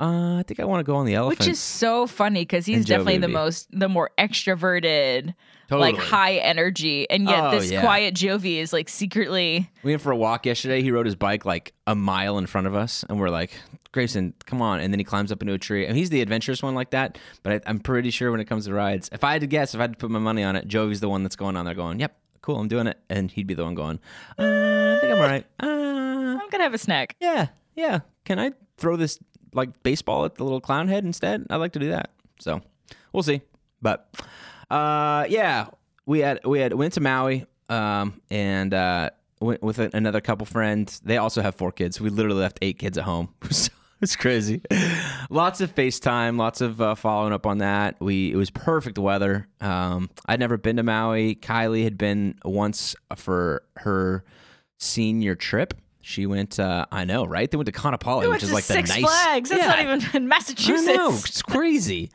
uh, 0.00 0.36
"I 0.38 0.44
think 0.46 0.60
I 0.60 0.64
want 0.64 0.80
to 0.80 0.90
go 0.90 0.96
on 0.96 1.06
the 1.06 1.14
elephant." 1.14 1.40
Which 1.40 1.48
is 1.48 1.60
so 1.60 2.06
funny 2.06 2.42
because 2.42 2.66
he's 2.66 2.84
definitely 2.84 3.18
the 3.18 3.28
Baby. 3.28 3.32
most, 3.34 3.68
the 3.72 3.88
more 3.88 4.10
extroverted, 4.18 5.34
like 5.70 5.96
high 5.96 6.34
energy, 6.36 7.08
and 7.10 7.24
yet 7.24 7.44
Oh, 7.44 7.50
this 7.52 7.70
yeah. 7.70 7.80
quiet 7.80 8.14
Jovi 8.14 8.56
is 8.58 8.72
like 8.72 8.88
secretly. 8.88 9.70
We 9.82 9.92
went 9.92 10.02
for 10.02 10.12
a 10.12 10.16
walk 10.16 10.46
yesterday. 10.46 10.82
He 10.82 10.90
rode 10.90 11.06
his 11.06 11.16
bike 11.16 11.44
like 11.44 11.72
a 11.86 11.94
mile 11.94 12.38
in 12.38 12.46
front 12.46 12.66
of 12.66 12.74
us, 12.74 13.04
and 13.08 13.18
we're 13.18 13.30
like, 13.30 13.52
Grayson, 13.92 14.34
come 14.44 14.60
on. 14.60 14.80
And 14.80 14.92
then 14.92 14.98
he 14.98 15.04
climbs 15.04 15.32
up 15.32 15.42
into 15.42 15.54
a 15.54 15.58
tree. 15.58 15.86
And 15.86 15.96
he's 15.96 16.10
the 16.10 16.20
adventurous 16.20 16.62
one 16.62 16.74
like 16.74 16.90
that. 16.90 17.18
But 17.42 17.52
I, 17.52 17.70
I'm 17.70 17.78
pretty 17.78 18.10
sure 18.10 18.30
when 18.30 18.40
it 18.40 18.46
comes 18.46 18.66
to 18.66 18.74
rides, 18.74 19.08
if 19.12 19.24
I 19.24 19.32
had 19.32 19.40
to 19.40 19.46
guess, 19.46 19.74
if 19.74 19.80
I 19.80 19.84
had 19.84 19.92
to 19.92 19.98
put 19.98 20.10
my 20.10 20.18
money 20.18 20.42
on 20.42 20.56
it, 20.56 20.68
Jovi's 20.68 21.00
the 21.00 21.08
one 21.08 21.22
that's 21.22 21.36
going 21.36 21.56
on 21.56 21.64
there 21.64 21.74
going, 21.74 22.00
yep, 22.00 22.16
cool, 22.42 22.58
I'm 22.58 22.68
doing 22.68 22.86
it. 22.86 22.98
And 23.08 23.30
he'd 23.30 23.46
be 23.46 23.54
the 23.54 23.64
one 23.64 23.74
going, 23.74 23.98
uh, 24.38 24.42
I 24.42 24.98
think 25.00 25.12
I'm 25.12 25.18
all 25.18 25.24
right. 25.24 25.46
Uh, 25.60 26.38
I'm 26.40 26.48
gonna 26.50 26.64
have 26.64 26.74
a 26.74 26.78
snack. 26.78 27.16
yeah, 27.20 27.48
yeah. 27.74 28.00
Can 28.24 28.38
I 28.38 28.52
throw 28.76 28.96
this 28.96 29.18
like 29.52 29.82
baseball 29.82 30.24
at 30.24 30.36
the 30.36 30.44
little 30.44 30.60
clown 30.60 30.88
head 30.88 31.04
instead? 31.04 31.46
I'd 31.50 31.56
like 31.56 31.72
to 31.72 31.78
do 31.78 31.90
that. 31.90 32.10
So 32.40 32.60
we'll 33.12 33.22
see. 33.22 33.40
But 33.82 34.08
uh, 34.70 35.26
yeah, 35.28 35.68
we 36.06 36.20
had 36.20 36.44
we 36.44 36.60
had 36.60 36.72
went 36.72 36.94
to 36.94 37.00
Maui 37.00 37.46
um, 37.68 38.20
and 38.30 38.72
uh, 38.72 39.10
with 39.40 39.78
another 39.78 40.20
couple 40.20 40.46
friends. 40.46 41.00
They 41.04 41.16
also 41.18 41.42
have 41.42 41.54
four 41.54 41.72
kids. 41.72 42.00
We 42.00 42.10
literally 42.10 42.40
left 42.40 42.58
eight 42.62 42.78
kids 42.78 42.96
at 42.98 43.04
home. 43.04 43.34
It's 44.02 44.14
crazy. 44.14 44.60
lots 45.30 45.62
of 45.62 45.74
FaceTime, 45.74 46.36
lots 46.38 46.60
of 46.60 46.82
uh, 46.82 46.94
following 46.96 47.32
up 47.32 47.46
on 47.46 47.58
that. 47.58 47.96
We 47.98 48.30
it 48.30 48.36
was 48.36 48.50
perfect 48.50 48.98
weather. 48.98 49.48
Um, 49.62 50.10
I'd 50.26 50.38
never 50.38 50.58
been 50.58 50.76
to 50.76 50.82
Maui. 50.82 51.34
Kylie 51.34 51.82
had 51.84 51.96
been 51.96 52.34
once 52.44 52.94
for 53.16 53.62
her 53.78 54.22
senior 54.78 55.34
trip. 55.34 55.72
She 56.02 56.26
went. 56.26 56.60
Uh, 56.60 56.84
I 56.92 57.06
know, 57.06 57.24
right? 57.24 57.50
They 57.50 57.56
went 57.56 57.68
to 57.68 57.72
Kaanapali, 57.72 58.24
We 58.24 58.28
which 58.28 58.42
is 58.42 58.52
like 58.52 58.64
Six 58.64 58.90
the 58.94 59.00
nice. 59.00 59.10
Flags. 59.10 59.48
That's 59.48 59.62
Yeah. 59.62 59.68
not 59.68 59.80
even 59.80 60.02
in 60.12 60.28
Massachusetts. 60.28 60.88
I 60.90 60.92
know 60.94 61.08
it's 61.12 61.40
crazy. 61.40 62.10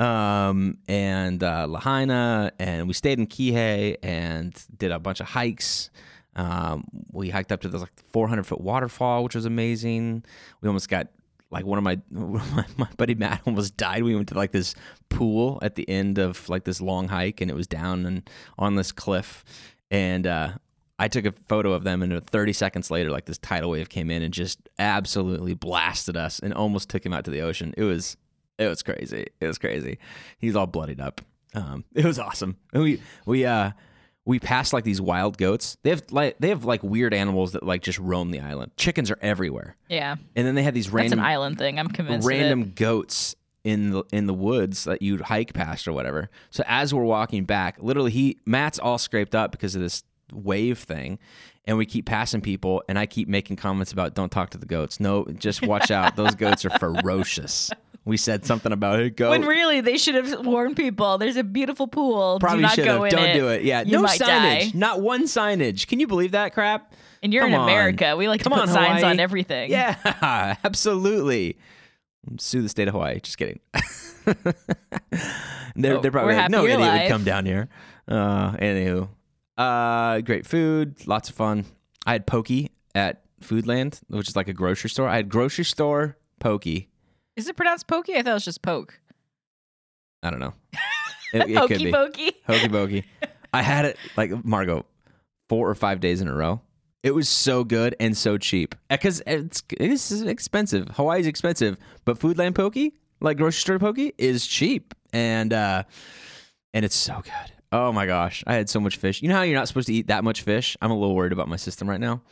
um, 0.00 0.78
and 0.88 1.40
uh, 1.42 1.66
Lahaina, 1.68 2.50
and 2.58 2.88
we 2.88 2.94
stayed 2.94 3.20
in 3.20 3.28
Kihei 3.28 3.96
and 4.02 4.60
did 4.76 4.90
a 4.90 4.98
bunch 4.98 5.20
of 5.20 5.26
hikes. 5.28 5.90
Um, 6.36 6.84
we 7.12 7.30
hiked 7.30 7.50
up 7.50 7.62
to 7.62 7.68
this 7.68 7.80
like 7.80 7.92
400 8.12 8.46
foot 8.46 8.60
waterfall, 8.60 9.24
which 9.24 9.34
was 9.34 9.46
amazing. 9.46 10.24
We 10.60 10.68
almost 10.68 10.88
got 10.88 11.08
like 11.50 11.64
one 11.64 11.78
of 11.78 11.84
my 11.84 11.98
my, 12.76 12.88
buddy 12.96 13.14
Matt 13.14 13.42
almost 13.46 13.76
died. 13.76 14.02
We 14.02 14.14
went 14.14 14.28
to 14.28 14.34
like 14.34 14.52
this 14.52 14.74
pool 15.08 15.58
at 15.62 15.74
the 15.74 15.88
end 15.88 16.18
of 16.18 16.48
like 16.48 16.64
this 16.64 16.80
long 16.80 17.08
hike, 17.08 17.40
and 17.40 17.50
it 17.50 17.54
was 17.54 17.66
down 17.66 18.06
and 18.06 18.28
on 18.58 18.76
this 18.76 18.92
cliff, 18.92 19.44
and 19.90 20.26
uh, 20.26 20.52
I 20.98 21.08
took 21.08 21.26
a 21.26 21.32
photo 21.32 21.72
of 21.72 21.84
them, 21.84 22.02
and 22.02 22.26
30 22.26 22.52
seconds 22.52 22.90
later, 22.90 23.10
like 23.10 23.26
this 23.26 23.38
tidal 23.38 23.70
wave 23.70 23.88
came 23.88 24.10
in 24.10 24.22
and 24.22 24.32
just 24.32 24.68
absolutely 24.78 25.54
blasted 25.54 26.16
us 26.16 26.38
and 26.38 26.54
almost 26.54 26.88
took 26.88 27.04
him 27.04 27.12
out 27.12 27.24
to 27.26 27.30
the 27.30 27.42
ocean. 27.42 27.74
It 27.76 27.84
was, 27.84 28.16
it 28.58 28.66
was 28.66 28.82
crazy. 28.82 29.26
It 29.40 29.46
was 29.46 29.58
crazy. 29.58 29.98
He's 30.38 30.56
all 30.56 30.66
bloodied 30.66 31.00
up. 31.00 31.20
Um, 31.54 31.84
it 31.94 32.04
was 32.04 32.18
awesome. 32.18 32.56
And 32.72 32.82
we 32.82 33.02
we 33.26 33.44
uh 33.44 33.72
we 34.26 34.38
passed 34.38 34.72
like 34.74 34.84
these 34.84 35.00
wild 35.00 35.38
goats. 35.38 35.78
They 35.82 35.90
have 35.90 36.02
like 36.10 36.36
they 36.38 36.50
have 36.50 36.64
like 36.66 36.82
weird 36.82 37.14
animals 37.14 37.52
that 37.52 37.62
like 37.62 37.80
just 37.80 37.98
roam 37.98 38.30
the 38.32 38.40
island. 38.40 38.72
Chickens 38.76 39.10
are 39.10 39.18
everywhere, 39.22 39.76
Yeah, 39.88 40.16
and 40.34 40.46
then 40.46 40.54
they 40.54 40.62
had 40.62 40.74
these 40.74 40.86
that's 40.86 40.94
random 40.94 41.20
an 41.20 41.24
island 41.24 41.56
thing. 41.58 41.78
I'm 41.78 41.88
convinced. 41.88 42.28
random 42.28 42.72
goats 42.74 43.34
in 43.64 43.90
the 43.90 44.02
in 44.12 44.26
the 44.26 44.34
woods 44.34 44.84
that 44.84 45.00
you'd 45.00 45.22
hike 45.22 45.54
past 45.54 45.88
or 45.88 45.92
whatever. 45.92 46.28
So 46.50 46.62
as 46.66 46.92
we're 46.92 47.04
walking 47.04 47.44
back, 47.44 47.76
literally 47.80 48.10
he 48.10 48.38
Matt's 48.44 48.78
all 48.78 48.98
scraped 48.98 49.34
up 49.34 49.52
because 49.52 49.74
of 49.74 49.80
this 49.80 50.02
wave 50.32 50.78
thing. 50.80 51.18
And 51.68 51.76
we 51.76 51.84
keep 51.84 52.06
passing 52.06 52.42
people, 52.42 52.84
and 52.88 52.96
I 52.96 53.06
keep 53.06 53.26
making 53.26 53.56
comments 53.56 53.90
about 53.90 54.14
don't 54.14 54.30
talk 54.30 54.50
to 54.50 54.58
the 54.58 54.66
goats. 54.66 55.00
No, 55.00 55.24
just 55.36 55.66
watch 55.66 55.90
out. 55.90 56.14
Those 56.14 56.36
goats 56.36 56.64
are 56.64 56.70
ferocious. 56.78 57.72
We 58.06 58.16
said 58.16 58.46
something 58.46 58.70
about 58.72 59.00
it. 59.00 59.16
Go. 59.16 59.30
When 59.30 59.42
really 59.44 59.80
they 59.82 59.98
should 59.98 60.14
have 60.14 60.46
warned 60.46 60.76
people. 60.76 61.18
There's 61.18 61.36
a 61.36 61.42
beautiful 61.44 61.88
pool. 61.88 62.38
Probably 62.40 62.58
do 62.58 62.62
not 62.62 62.74
should 62.76 62.84
go 62.84 63.02
have. 63.02 63.12
in 63.12 63.18
Don't 63.18 63.28
it. 63.30 63.34
do 63.34 63.48
it. 63.48 63.64
Yeah, 63.64 63.82
You 63.82 63.92
no 63.92 64.02
might 64.02 64.20
signage. 64.20 64.26
die. 64.26 64.70
Not 64.74 65.00
one 65.00 65.24
signage. 65.24 65.88
Can 65.88 65.98
you 66.00 66.06
believe 66.06 66.30
that 66.30 66.54
crap? 66.54 66.94
And 67.22 67.32
you're 67.34 67.42
Come 67.42 67.52
in 67.54 67.58
on. 67.58 67.68
America. 67.68 68.14
We 68.16 68.28
like 68.28 68.42
Come 68.42 68.52
to 68.52 68.58
put 68.60 68.68
on, 68.68 68.74
signs 68.74 68.98
Hawaii. 69.00 69.10
on 69.14 69.18
everything. 69.20 69.70
Yeah, 69.72 69.96
absolutely. 70.64 71.58
Sue 72.38 72.62
the 72.62 72.68
state 72.68 72.86
of 72.86 72.92
Hawaii. 72.94 73.18
Just 73.20 73.38
kidding. 73.38 73.58
they're, 75.74 75.96
Oh, 75.96 76.00
they're 76.00 76.10
probably 76.10 76.34
like, 76.34 76.50
no 76.50 76.64
idiot 76.64 76.80
would 76.80 77.08
come 77.08 77.24
down 77.24 77.46
here. 77.46 77.68
Uh, 78.08 78.52
anywho, 78.52 79.08
Uh, 79.58 80.20
great 80.20 80.46
food, 80.46 81.06
lots 81.06 81.28
of 81.28 81.34
fun. 81.34 81.64
I 82.06 82.12
had 82.12 82.26
pokey 82.26 82.70
at 82.94 83.22
Foodland, 83.42 84.00
which 84.08 84.28
is 84.28 84.36
like 84.36 84.48
a 84.48 84.52
grocery 84.52 84.90
store. 84.90 85.08
I 85.08 85.16
had 85.16 85.28
grocery 85.28 85.64
store 85.64 86.16
pokey. 86.38 86.88
Is 87.36 87.48
it 87.48 87.56
pronounced 87.56 87.86
pokey? 87.86 88.14
I 88.14 88.22
thought 88.22 88.30
it 88.30 88.34
was 88.34 88.44
just 88.44 88.62
poke. 88.62 88.98
I 90.22 90.30
don't 90.30 90.40
know. 90.40 90.54
It, 91.32 91.42
it 91.42 91.46
could 91.46 91.56
Hokey 91.56 91.84
be 91.86 91.92
pokey. 91.92 92.32
hokey 92.46 92.68
pokey. 92.68 93.04
I 93.52 93.60
had 93.60 93.84
it 93.84 93.98
like 94.16 94.44
Margot 94.44 94.86
four 95.48 95.68
or 95.68 95.74
five 95.74 95.98
days 95.98 96.20
in 96.20 96.28
a 96.28 96.34
row. 96.34 96.60
It 97.02 97.10
was 97.16 97.28
so 97.28 97.64
good 97.64 97.96
and 97.98 98.16
so 98.16 98.38
cheap 98.38 98.76
because 98.88 99.22
it's 99.26 99.62
it's 99.78 100.12
expensive. 100.12 100.88
Hawaii's 100.94 101.26
expensive, 101.26 101.78
but 102.04 102.18
Foodland 102.20 102.54
pokey, 102.54 102.94
like 103.20 103.38
grocery 103.38 103.60
store 103.60 103.78
pokey, 103.80 104.14
is 104.16 104.46
cheap 104.46 104.94
and 105.12 105.52
uh 105.52 105.82
and 106.72 106.84
it's 106.84 106.96
so 106.96 107.20
good. 107.24 107.52
Oh 107.72 107.92
my 107.92 108.06
gosh, 108.06 108.44
I 108.46 108.54
had 108.54 108.70
so 108.70 108.78
much 108.78 108.96
fish. 108.96 109.20
You 109.20 109.28
know 109.28 109.34
how 109.34 109.42
you're 109.42 109.58
not 109.58 109.66
supposed 109.66 109.88
to 109.88 109.92
eat 109.94 110.06
that 110.06 110.22
much 110.22 110.42
fish? 110.42 110.76
I'm 110.80 110.92
a 110.92 110.96
little 110.98 111.16
worried 111.16 111.32
about 111.32 111.48
my 111.48 111.56
system 111.56 111.90
right 111.90 112.00
now. 112.00 112.22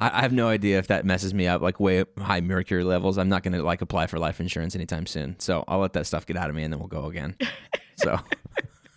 I, 0.00 0.18
I 0.18 0.20
have 0.22 0.32
no 0.32 0.48
idea 0.48 0.78
if 0.78 0.88
that 0.88 1.04
messes 1.06 1.32
me 1.32 1.46
up, 1.46 1.62
like 1.62 1.80
way 1.80 2.04
high 2.18 2.40
mercury 2.40 2.84
levels. 2.84 3.16
I'm 3.18 3.28
not 3.28 3.42
going 3.42 3.54
to 3.54 3.62
like 3.62 3.80
apply 3.82 4.06
for 4.08 4.18
life 4.18 4.40
insurance 4.40 4.74
anytime 4.74 5.06
soon, 5.06 5.36
so 5.38 5.64
I'll 5.68 5.78
let 5.78 5.94
that 5.94 6.06
stuff 6.06 6.26
get 6.26 6.36
out 6.36 6.50
of 6.50 6.56
me, 6.56 6.62
and 6.64 6.72
then 6.72 6.78
we'll 6.80 6.88
go 6.88 7.06
again. 7.06 7.36
So 7.98 8.20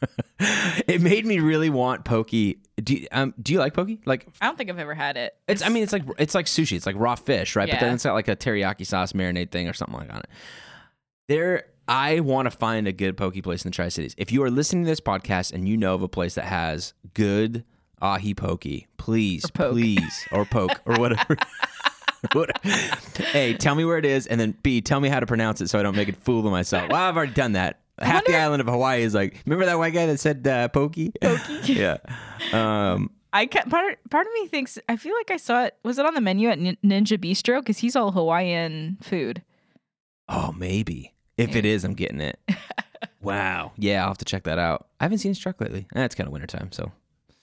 it 0.88 1.02
made 1.02 1.26
me 1.26 1.40
really 1.40 1.70
want 1.70 2.04
pokey. 2.06 2.60
Do 2.84 2.96
you, 2.96 3.08
um, 3.14 3.34
do 3.42 3.54
you 3.54 3.60
like 3.60 3.74
pokey? 3.74 4.00
Like 4.06 4.28
I 4.42 4.46
don't 4.48 4.58
think 4.58 4.70
I've 4.70 4.80
ever 4.80 4.94
had 4.94 5.16
it. 5.18 5.34
it's, 5.48 5.62
I 5.62 5.70
mean, 5.70 5.84
it's 5.84 5.94
like 5.94 6.04
it's 6.18 6.36
like 6.36 6.46
sushi. 6.48 6.76
It's 6.76 6.86
like 6.86 6.96
raw 6.98 7.16
fish, 7.16 7.56
right? 7.56 7.70
But 7.70 7.80
then 7.80 7.90
Yeah. 7.90 7.94
it's 7.96 8.04
got 8.04 8.14
like 8.14 8.28
a 8.28 8.36
teriyaki 8.36 8.86
sauce 8.86 9.14
marinade 9.14 9.52
thing 9.52 9.68
or 9.70 9.74
something 9.74 9.98
like 9.98 10.12
on 10.14 10.20
it. 10.20 10.30
There, 11.28 11.64
I 11.88 12.20
want 12.22 12.46
to 12.48 12.52
find 12.52 12.88
a 12.88 12.92
good 12.92 13.18
pokey 13.18 13.42
place 13.42 13.64
in 13.64 13.72
the 13.72 13.76
Tri 13.76 13.90
Cities. 13.90 14.16
If 14.18 14.32
you 14.32 14.44
are 14.44 14.52
listening 14.52 14.84
to 14.84 14.90
this 14.90 15.00
podcast 15.00 15.54
and 15.54 15.68
you 15.68 15.78
know 15.78 15.96
of 15.96 16.02
a 16.02 16.08
place 16.10 16.36
that 16.36 16.46
has 16.46 16.94
good 17.14 17.64
ahi 18.02 18.34
pokey, 18.34 18.88
please, 18.98 19.46
Or 19.46 19.50
poke. 19.50 19.72
please, 19.74 20.28
or 20.32 20.46
poke 20.46 20.82
or 20.86 20.96
whatever. 21.00 21.38
What- 22.34 22.52
a, 23.34 23.54
tell 23.54 23.76
me 23.76 23.86
where 23.86 23.98
it 23.98 24.04
is, 24.06 24.28
and 24.28 24.42
then 24.42 24.54
B, 24.62 24.82
tell 24.82 25.00
me 25.00 25.08
how 25.08 25.22
to 25.22 25.26
pronounce 25.26 25.62
it 25.62 25.70
so 25.70 25.80
I 25.80 25.84
don't 25.84 25.96
make 25.96 26.10
a 26.10 26.14
fool 26.14 26.46
of 26.46 26.52
myself. 26.52 26.90
Well, 26.90 27.02
I've 27.02 27.16
already 27.16 27.32
done 27.32 27.54
that. 27.54 27.80
Half 27.98 28.26
the 28.26 28.36
island 28.36 28.60
of 28.60 28.68
Hawaii 28.68 29.04
is 29.04 29.14
like, 29.14 29.42
remember 29.46 29.66
that 29.66 29.78
white 29.78 29.94
guy 29.94 30.06
that 30.06 30.20
said 30.20 30.46
uh, 30.46 30.68
pokey? 30.68 31.14
Pokey. 31.22 31.60
yeah. 31.74 31.98
Um, 32.52 33.10
I 33.32 33.46
ca 33.46 33.62
part 33.70 34.00
part 34.10 34.28
of 34.28 34.34
me 34.34 34.48
thinks 34.48 34.78
I 34.90 34.98
feel 34.98 35.16
like 35.16 35.32
I 35.32 35.38
saw 35.38 35.64
it. 35.64 35.76
Was 35.84 35.98
it 35.98 36.06
on 36.06 36.14
the 36.14 36.20
menu 36.20 36.50
at 36.50 36.60
Nin- 36.60 36.78
Ninja 36.84 37.18
Bistro? 37.18 37.60
Because 37.62 37.78
he's 37.78 37.96
all 37.96 38.12
Hawaiian 38.12 38.98
food. 39.02 39.42
Oh, 40.28 40.52
maybe. 40.58 41.14
If 41.38 41.56
it 41.56 41.64
is, 41.66 41.86
I'm 41.86 41.94
getting 41.94 42.20
it. 42.20 42.38
wow. 43.22 43.72
Yeah, 43.78 44.02
I'll 44.02 44.10
have 44.10 44.18
to 44.18 44.26
check 44.26 44.44
that 44.44 44.60
out. 44.60 44.88
I 45.00 45.06
haven't 45.06 45.20
seen 45.20 45.34
Struck 45.36 45.62
lately. 45.62 45.88
Eh, 45.96 46.04
it's 46.04 46.16
kind 46.16 46.28
of 46.28 46.34
wintertime, 46.34 46.72
so. 46.74 46.92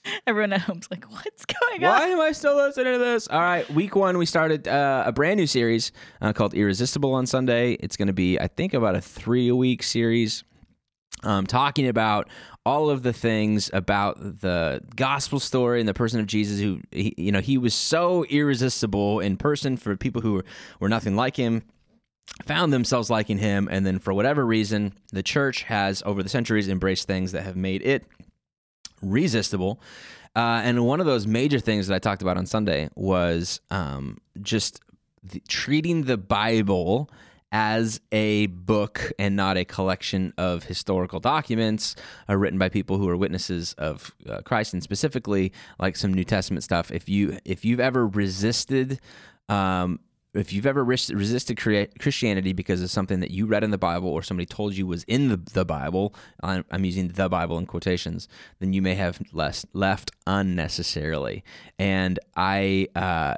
Everyone 0.26 0.52
at 0.52 0.62
home's 0.62 0.88
like, 0.90 1.04
"What's 1.10 1.44
going 1.44 1.84
on?" 1.84 1.90
Why 1.90 2.06
am 2.08 2.20
I 2.20 2.32
still 2.32 2.56
listening 2.56 2.94
to 2.94 2.98
this? 2.98 3.28
All 3.28 3.40
right, 3.40 3.68
week 3.70 3.96
one, 3.96 4.18
we 4.18 4.26
started 4.26 4.68
uh, 4.68 5.04
a 5.06 5.12
brand 5.12 5.38
new 5.38 5.46
series 5.46 5.92
uh, 6.20 6.32
called 6.32 6.54
Irresistible 6.54 7.12
on 7.14 7.26
Sunday. 7.26 7.72
It's 7.74 7.96
going 7.96 8.08
to 8.08 8.14
be, 8.14 8.38
I 8.38 8.48
think, 8.48 8.74
about 8.74 8.94
a 8.94 9.00
three 9.00 9.48
a 9.48 9.56
week 9.56 9.82
series. 9.82 10.44
Um, 11.22 11.46
talking 11.46 11.88
about 11.88 12.28
all 12.66 12.90
of 12.90 13.02
the 13.02 13.12
things 13.12 13.70
about 13.72 14.18
the 14.20 14.82
gospel 14.96 15.40
story 15.40 15.80
and 15.80 15.88
the 15.88 15.94
person 15.94 16.20
of 16.20 16.26
Jesus, 16.26 16.60
who 16.60 16.80
he, 16.90 17.14
you 17.16 17.32
know 17.32 17.40
he 17.40 17.56
was 17.56 17.74
so 17.74 18.24
irresistible 18.24 19.20
in 19.20 19.36
person 19.36 19.76
for 19.76 19.96
people 19.96 20.20
who 20.20 20.34
were, 20.34 20.44
were 20.78 20.88
nothing 20.88 21.16
like 21.16 21.36
him, 21.36 21.62
found 22.44 22.72
themselves 22.72 23.08
liking 23.08 23.38
him, 23.38 23.66
and 23.70 23.86
then 23.86 23.98
for 23.98 24.12
whatever 24.12 24.44
reason, 24.44 24.92
the 25.10 25.22
church 25.22 25.62
has 25.64 26.02
over 26.04 26.22
the 26.22 26.28
centuries 26.28 26.68
embraced 26.68 27.06
things 27.06 27.32
that 27.32 27.44
have 27.44 27.56
made 27.56 27.82
it 27.82 28.04
resistible. 29.02 29.80
Uh, 30.34 30.60
and 30.64 30.84
one 30.84 31.00
of 31.00 31.06
those 31.06 31.26
major 31.26 31.58
things 31.58 31.86
that 31.86 31.94
I 31.94 31.98
talked 31.98 32.22
about 32.22 32.36
on 32.36 32.46
Sunday 32.46 32.90
was 32.94 33.60
um, 33.70 34.18
just 34.42 34.80
the, 35.22 35.40
treating 35.48 36.04
the 36.04 36.18
Bible 36.18 37.10
as 37.52 38.00
a 38.12 38.46
book 38.46 39.12
and 39.18 39.34
not 39.34 39.56
a 39.56 39.64
collection 39.64 40.34
of 40.36 40.64
historical 40.64 41.20
documents 41.20 41.96
uh, 42.28 42.36
written 42.36 42.58
by 42.58 42.68
people 42.68 42.98
who 42.98 43.08
are 43.08 43.16
witnesses 43.16 43.72
of 43.78 44.14
uh, 44.28 44.42
Christ, 44.42 44.74
and 44.74 44.82
specifically 44.82 45.52
like 45.78 45.96
some 45.96 46.12
New 46.12 46.24
Testament 46.24 46.64
stuff. 46.64 46.90
If 46.90 47.08
you 47.08 47.38
if 47.44 47.64
you've 47.64 47.80
ever 47.80 48.06
resisted 48.06 49.00
um, 49.48 50.00
if 50.36 50.52
you've 50.52 50.66
ever 50.66 50.84
res- 50.84 51.12
resisted 51.12 51.56
Christianity 51.56 52.52
because 52.52 52.82
of 52.82 52.90
something 52.90 53.20
that 53.20 53.30
you 53.30 53.46
read 53.46 53.64
in 53.64 53.70
the 53.70 53.78
Bible 53.78 54.08
or 54.08 54.22
somebody 54.22 54.46
told 54.46 54.74
you 54.74 54.86
was 54.86 55.02
in 55.04 55.28
the, 55.28 55.36
the 55.36 55.64
Bible, 55.64 56.14
I'm, 56.42 56.64
I'm 56.70 56.84
using 56.84 57.08
the 57.08 57.28
Bible 57.28 57.58
in 57.58 57.66
quotations, 57.66 58.28
then 58.58 58.72
you 58.72 58.82
may 58.82 58.94
have 58.94 59.20
less 59.32 59.64
left 59.72 60.12
unnecessarily. 60.26 61.44
And 61.78 62.18
I 62.36 62.88
uh, 62.94 63.34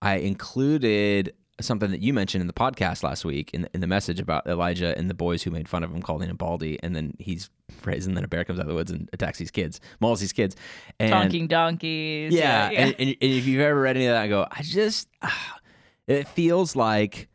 I 0.00 0.16
included 0.16 1.32
something 1.60 1.90
that 1.92 2.00
you 2.00 2.12
mentioned 2.12 2.40
in 2.40 2.46
the 2.46 2.52
podcast 2.52 3.02
last 3.02 3.24
week 3.24 3.50
in, 3.54 3.68
in 3.72 3.80
the 3.80 3.86
message 3.86 4.18
about 4.18 4.46
Elijah 4.46 4.96
and 4.98 5.08
the 5.08 5.14
boys 5.14 5.42
who 5.42 5.50
made 5.50 5.68
fun 5.68 5.84
of 5.84 5.92
him, 5.94 6.02
calling 6.02 6.28
him 6.28 6.36
Baldy, 6.36 6.78
and 6.82 6.96
then 6.96 7.14
he's 7.18 7.50
praised, 7.80 8.08
and 8.08 8.16
then 8.16 8.24
a 8.24 8.28
bear 8.28 8.44
comes 8.44 8.58
out 8.58 8.62
of 8.62 8.68
the 8.68 8.74
woods 8.74 8.90
and 8.90 9.08
attacks 9.12 9.38
these 9.38 9.50
kids, 9.50 9.80
mauls 10.00 10.20
these 10.20 10.32
kids. 10.32 10.56
And 10.98 11.10
Talking 11.10 11.46
donkeys. 11.46 12.32
yeah, 12.32 12.70
yeah. 12.70 12.80
And, 12.80 12.94
and, 12.98 13.08
and 13.10 13.16
if 13.32 13.46
you've 13.46 13.60
ever 13.60 13.80
read 13.80 13.96
any 13.96 14.06
of 14.06 14.14
that, 14.14 14.22
I 14.22 14.28
go, 14.28 14.46
I 14.50 14.62
just, 14.62 15.08
ah, 15.22 15.58
it 16.06 16.28
feels 16.28 16.76
like 16.76 17.28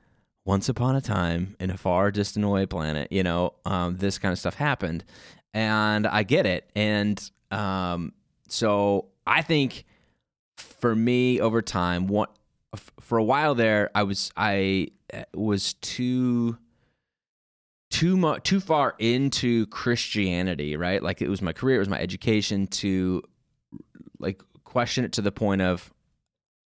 once 0.46 0.70
upon 0.70 0.96
a 0.96 1.02
time 1.02 1.56
in 1.60 1.70
a 1.70 1.78
far 1.78 2.10
distant 2.12 2.46
away 2.46 2.66
planet, 2.66 3.12
you 3.12 3.24
know, 3.24 3.54
um, 3.66 3.98
this 3.98 4.18
kind 4.18 4.32
of 4.32 4.40
stuff 4.40 4.56
happened, 4.56 5.04
and 5.54 6.08
I 6.08 6.24
get 6.24 6.46
it, 6.46 6.70
and 6.76 7.32
um, 7.52 8.14
so 8.48 9.10
I 9.26 9.42
think 9.42 9.86
for 10.58 10.96
me 10.96 11.40
over 11.40 11.62
time, 11.62 12.08
what 12.08 12.38
for 13.00 13.18
a 13.18 13.24
while 13.24 13.56
there, 13.56 13.90
I 13.96 14.04
was 14.04 14.32
I 14.36 14.90
uh, 15.14 15.24
was 15.34 15.74
too 15.76 16.58
too 17.90 18.18
much 18.18 18.44
too 18.44 18.60
far 18.60 18.96
into 19.00 19.66
Christianity, 19.68 20.76
right? 20.76 21.02
Like 21.02 21.22
it 21.22 21.30
was 21.30 21.42
my 21.42 21.54
career, 21.54 21.78
it 21.78 21.80
was 21.80 21.90
my 21.90 22.00
education 22.00 22.68
to 22.68 23.24
like 24.20 24.42
question 24.64 25.06
it 25.06 25.14
to 25.14 25.22
the 25.22 25.32
point 25.32 25.62
of 25.62 25.94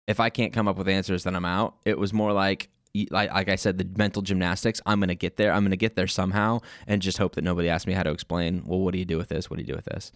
if 0.08 0.20
I 0.20 0.30
can't 0.30 0.54
come 0.54 0.68
up 0.68 0.78
with 0.78 0.88
answers, 0.88 1.24
then 1.24 1.36
I'm 1.36 1.46
out. 1.46 1.76
It 1.86 1.98
was 1.98 2.14
more 2.14 2.32
like 2.34 2.70
like, 3.12 3.32
like 3.32 3.50
I 3.50 3.58
said, 3.58 3.78
the 3.78 3.88
mental 3.98 4.22
gymnastics. 4.22 4.82
I'm 4.86 5.00
gonna 5.00 5.16
get 5.16 5.38
there. 5.38 5.52
I'm 5.52 5.64
gonna 5.64 5.76
get 5.76 5.96
there 5.96 6.08
somehow, 6.08 6.62
and 6.88 7.02
just 7.02 7.18
hope 7.18 7.36
that 7.36 7.44
nobody 7.44 7.70
asks 7.70 7.86
me 7.86 7.94
how 7.94 8.04
to 8.04 8.12
explain. 8.12 8.64
Well, 8.66 8.80
what 8.80 8.94
do 8.94 9.00
you 9.00 9.06
do 9.06 9.18
with 9.18 9.30
this? 9.30 9.50
What 9.50 9.58
do 9.58 9.62
you 9.62 9.68
do 9.68 9.76
with 9.76 9.86
this? 9.86 10.12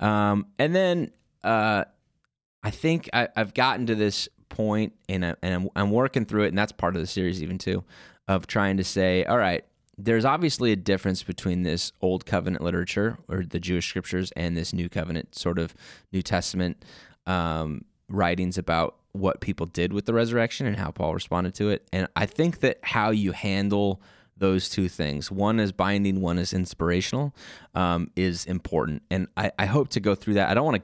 Um, 0.00 0.46
and 0.58 0.74
then 0.74 1.10
uh, 1.42 1.84
I 2.62 2.70
think 2.70 3.08
I, 3.12 3.28
I've 3.36 3.54
gotten 3.54 3.86
to 3.86 3.94
this 3.94 4.28
point, 4.48 4.94
and 5.08 5.24
I, 5.24 5.34
and 5.42 5.54
I'm, 5.54 5.68
I'm 5.76 5.90
working 5.90 6.24
through 6.24 6.44
it, 6.44 6.48
and 6.48 6.58
that's 6.58 6.72
part 6.72 6.96
of 6.96 7.00
the 7.00 7.06
series 7.06 7.42
even 7.42 7.58
too, 7.58 7.84
of 8.26 8.46
trying 8.46 8.76
to 8.76 8.84
say, 8.84 9.24
all 9.24 9.38
right, 9.38 9.64
there's 9.96 10.24
obviously 10.24 10.72
a 10.72 10.76
difference 10.76 11.22
between 11.22 11.62
this 11.62 11.92
old 12.00 12.24
covenant 12.26 12.62
literature 12.62 13.18
or 13.28 13.42
the 13.44 13.58
Jewish 13.58 13.88
scriptures 13.88 14.32
and 14.36 14.56
this 14.56 14.72
new 14.72 14.88
covenant 14.88 15.34
sort 15.34 15.58
of 15.58 15.74
New 16.12 16.22
Testament 16.22 16.84
um, 17.26 17.84
writings 18.08 18.58
about 18.58 18.96
what 19.18 19.40
people 19.40 19.66
did 19.66 19.92
with 19.92 20.06
the 20.06 20.14
resurrection 20.14 20.66
and 20.66 20.76
how 20.76 20.90
Paul 20.90 21.14
responded 21.14 21.54
to 21.56 21.70
it. 21.70 21.86
And 21.92 22.08
I 22.16 22.26
think 22.26 22.60
that 22.60 22.78
how 22.82 23.10
you 23.10 23.32
handle 23.32 24.00
those 24.36 24.68
two 24.68 24.88
things, 24.88 25.30
one 25.30 25.58
is 25.58 25.72
binding, 25.72 26.20
one 26.20 26.38
is 26.38 26.52
inspirational, 26.52 27.34
um, 27.74 28.10
is 28.14 28.46
important. 28.46 29.02
And 29.10 29.26
I, 29.36 29.50
I 29.58 29.66
hope 29.66 29.88
to 29.90 30.00
go 30.00 30.14
through 30.14 30.34
that. 30.34 30.48
I 30.48 30.54
don't 30.54 30.64
want 30.64 30.76
to 30.76 30.82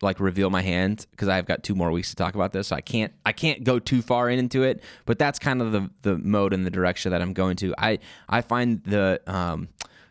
like 0.00 0.20
reveal 0.20 0.50
my 0.50 0.62
hand 0.62 1.06
because 1.10 1.28
I've 1.28 1.46
got 1.46 1.62
two 1.62 1.74
more 1.74 1.90
weeks 1.90 2.10
to 2.10 2.16
talk 2.16 2.34
about 2.34 2.52
this. 2.52 2.68
So 2.68 2.76
I 2.76 2.80
can't 2.80 3.12
I 3.26 3.32
can't 3.32 3.64
go 3.64 3.78
too 3.78 4.02
far 4.02 4.28
into 4.30 4.62
it, 4.62 4.82
but 5.06 5.18
that's 5.18 5.38
kind 5.38 5.60
of 5.60 5.72
the 5.72 5.90
the 6.02 6.18
mode 6.18 6.52
and 6.52 6.64
the 6.64 6.70
direction 6.70 7.10
that 7.12 7.22
I'm 7.22 7.32
going 7.32 7.56
to. 7.56 7.74
I 7.78 7.98
I 8.28 8.40
find 8.42 8.82
the 8.84 9.20
um 9.26 9.68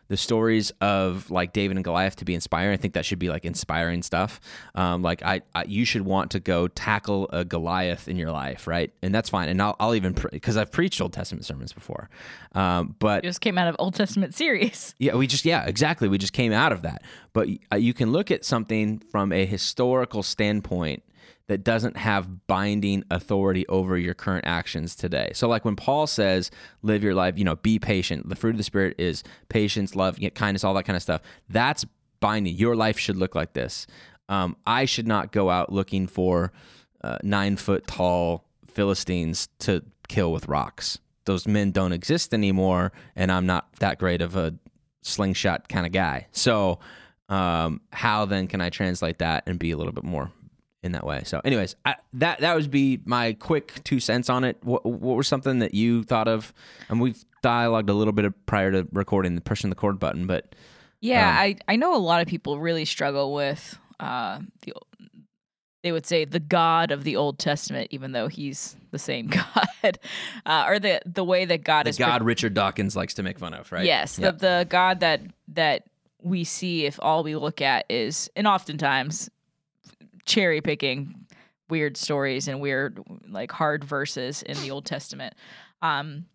the 0.08 0.16
stories 0.16 0.70
of 0.80 1.30
like 1.30 1.52
David 1.52 1.76
and 1.76 1.84
Goliath 1.84 2.16
to 2.16 2.24
be 2.24 2.34
inspiring. 2.34 2.72
I 2.72 2.76
think 2.76 2.94
that 2.94 3.04
should 3.04 3.18
be 3.18 3.28
like 3.28 3.44
inspiring 3.44 4.02
stuff. 4.02 4.40
Um, 4.74 5.02
like 5.02 5.22
I, 5.22 5.42
I, 5.54 5.64
you 5.64 5.84
should 5.84 6.02
want 6.02 6.30
to 6.32 6.40
go 6.40 6.68
tackle 6.68 7.28
a 7.32 7.44
Goliath 7.44 8.08
in 8.08 8.16
your 8.16 8.32
life, 8.32 8.66
right? 8.66 8.92
And 9.02 9.14
that's 9.14 9.28
fine. 9.28 9.48
And 9.48 9.60
I'll, 9.60 9.76
I'll 9.78 9.94
even 9.94 10.14
because 10.32 10.56
I've 10.56 10.72
preached 10.72 11.00
Old 11.00 11.12
Testament 11.12 11.44
sermons 11.44 11.72
before, 11.72 12.08
um, 12.52 12.96
but 12.98 13.22
just 13.22 13.40
came 13.40 13.58
out 13.58 13.68
of 13.68 13.76
Old 13.78 13.94
Testament 13.94 14.34
series. 14.34 14.94
yeah, 14.98 15.14
we 15.14 15.26
just 15.26 15.44
yeah, 15.44 15.64
exactly. 15.66 16.08
We 16.08 16.18
just 16.18 16.32
came 16.32 16.52
out 16.52 16.72
of 16.72 16.82
that. 16.82 17.02
But 17.32 17.48
uh, 17.72 17.76
you 17.76 17.92
can 17.94 18.10
look 18.10 18.30
at 18.30 18.44
something 18.44 19.00
from 19.10 19.32
a 19.32 19.44
historical 19.44 20.22
standpoint 20.22 21.02
that 21.48 21.64
doesn't 21.64 21.96
have 21.96 22.46
binding 22.46 23.02
authority 23.10 23.66
over 23.68 23.98
your 23.98 24.14
current 24.14 24.46
actions 24.46 24.94
today. 24.94 25.30
So 25.34 25.48
like 25.48 25.64
when 25.64 25.76
Paul 25.76 26.06
says 26.06 26.50
live 26.82 27.02
your 27.02 27.14
life, 27.14 27.36
you 27.38 27.44
know, 27.44 27.56
be 27.56 27.78
patient. 27.78 28.28
The 28.28 28.36
fruit 28.36 28.50
of 28.50 28.58
the 28.58 28.62
spirit 28.62 28.94
is 28.98 29.24
patience, 29.48 29.96
love, 29.96 30.18
kindness, 30.34 30.62
all 30.62 30.74
that 30.74 30.84
kind 30.84 30.96
of 30.96 31.02
stuff. 31.02 31.22
That's 31.48 31.84
binding. 32.20 32.54
Your 32.54 32.76
life 32.76 32.98
should 32.98 33.16
look 33.16 33.34
like 33.34 33.54
this. 33.54 33.86
Um, 34.28 34.56
I 34.66 34.84
should 34.84 35.08
not 35.08 35.32
go 35.32 35.48
out 35.48 35.72
looking 35.72 36.06
for 36.06 36.52
uh, 37.02 37.16
nine 37.22 37.56
foot 37.56 37.86
tall 37.86 38.44
Philistines 38.66 39.48
to 39.60 39.82
kill 40.06 40.32
with 40.32 40.48
rocks. 40.48 40.98
Those 41.24 41.46
men 41.46 41.72
don't 41.72 41.92
exist 41.92 42.34
anymore, 42.34 42.92
and 43.16 43.32
I'm 43.32 43.46
not 43.46 43.72
that 43.80 43.98
great 43.98 44.20
of 44.20 44.36
a 44.36 44.54
slingshot 45.02 45.68
kind 45.68 45.86
of 45.86 45.92
guy. 45.92 46.26
So 46.32 46.78
um, 47.28 47.80
how 47.92 48.26
then 48.26 48.48
can 48.48 48.60
I 48.60 48.70
translate 48.70 49.18
that 49.18 49.44
and 49.46 49.58
be 49.58 49.70
a 49.70 49.76
little 49.76 49.92
bit 49.92 50.04
more 50.04 50.30
in 50.82 50.92
that 50.92 51.04
way? 51.04 51.22
So, 51.24 51.40
anyways, 51.44 51.76
I, 51.84 51.96
that 52.14 52.40
that 52.40 52.54
would 52.54 52.70
be 52.70 53.00
my 53.04 53.34
quick 53.34 53.82
two 53.84 54.00
cents 54.00 54.28
on 54.30 54.44
it. 54.44 54.58
What 54.62 54.84
what 54.84 55.16
was 55.16 55.28
something 55.28 55.58
that 55.60 55.74
you 55.74 56.04
thought 56.04 56.28
of? 56.28 56.52
And 56.88 57.00
we've 57.00 57.24
dialogued 57.42 57.90
a 57.90 57.94
little 57.94 58.12
bit 58.12 58.32
prior 58.46 58.72
to 58.72 58.88
recording, 58.92 59.38
pushing 59.40 59.70
the 59.70 59.76
cord 59.76 59.98
button, 59.98 60.26
but 60.26 60.54
yeah, 61.00 61.28
um, 61.28 61.36
I 61.36 61.56
I 61.68 61.76
know 61.76 61.94
a 61.94 61.98
lot 61.98 62.20
of 62.20 62.28
people 62.28 62.58
really 62.58 62.84
struggle 62.84 63.32
with 63.32 63.78
uh, 64.00 64.40
the 64.62 64.72
they 65.82 65.92
would 65.92 66.06
say 66.06 66.24
the 66.24 66.40
God 66.40 66.90
of 66.90 67.04
the 67.04 67.16
Old 67.16 67.38
Testament, 67.38 67.88
even 67.92 68.12
though 68.12 68.26
he's 68.26 68.76
the 68.90 68.98
same 68.98 69.26
God, 69.82 69.98
uh, 70.44 70.64
or 70.66 70.78
the 70.78 71.00
the 71.06 71.24
way 71.24 71.44
that 71.44 71.62
God 71.62 71.86
the 71.86 71.90
is 71.90 71.98
God 71.98 72.18
pre- 72.18 72.26
Richard 72.26 72.54
Dawkins 72.54 72.96
likes 72.96 73.14
to 73.14 73.22
make 73.22 73.38
fun 73.38 73.54
of, 73.54 73.70
right? 73.70 73.84
Yes, 73.84 74.18
yep. 74.18 74.38
the 74.38 74.46
the 74.46 74.66
God 74.68 75.00
that 75.00 75.20
that 75.48 75.84
we 76.20 76.42
see 76.42 76.84
if 76.84 76.98
all 77.00 77.22
we 77.22 77.36
look 77.36 77.62
at 77.62 77.86
is, 77.88 78.28
and 78.34 78.46
oftentimes 78.46 79.30
cherry 80.28 80.60
picking 80.60 81.26
weird 81.68 81.96
stories 81.96 82.48
and 82.48 82.60
weird 82.60 83.00
like 83.28 83.50
hard 83.50 83.84
verses 83.84 84.42
in 84.42 84.56
the 84.60 84.70
Old 84.70 84.84
Testament. 84.84 85.34
Um, 85.82 86.26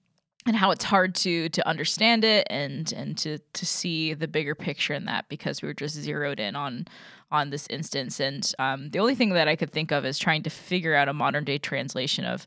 and 0.45 0.55
how 0.55 0.71
it's 0.71 0.83
hard 0.83 1.15
to 1.15 1.47
to 1.49 1.67
understand 1.67 2.25
it 2.25 2.45
and 2.49 2.91
and 2.93 3.17
to 3.17 3.37
to 3.53 3.65
see 3.65 4.13
the 4.13 4.27
bigger 4.27 4.55
picture 4.55 4.93
in 4.93 5.05
that 5.05 5.29
because 5.29 5.61
we 5.61 5.67
were 5.67 5.73
just 5.73 5.95
zeroed 5.95 6.39
in 6.39 6.55
on 6.55 6.85
on 7.31 7.49
this 7.49 7.65
instance 7.69 8.19
and 8.19 8.53
um, 8.59 8.89
the 8.89 8.99
only 8.99 9.15
thing 9.15 9.29
that 9.29 9.47
I 9.47 9.55
could 9.55 9.71
think 9.71 9.91
of 9.91 10.05
is 10.05 10.19
trying 10.19 10.43
to 10.43 10.49
figure 10.49 10.95
out 10.95 11.07
a 11.07 11.13
modern 11.13 11.45
day 11.45 11.57
translation 11.57 12.25
of 12.25 12.45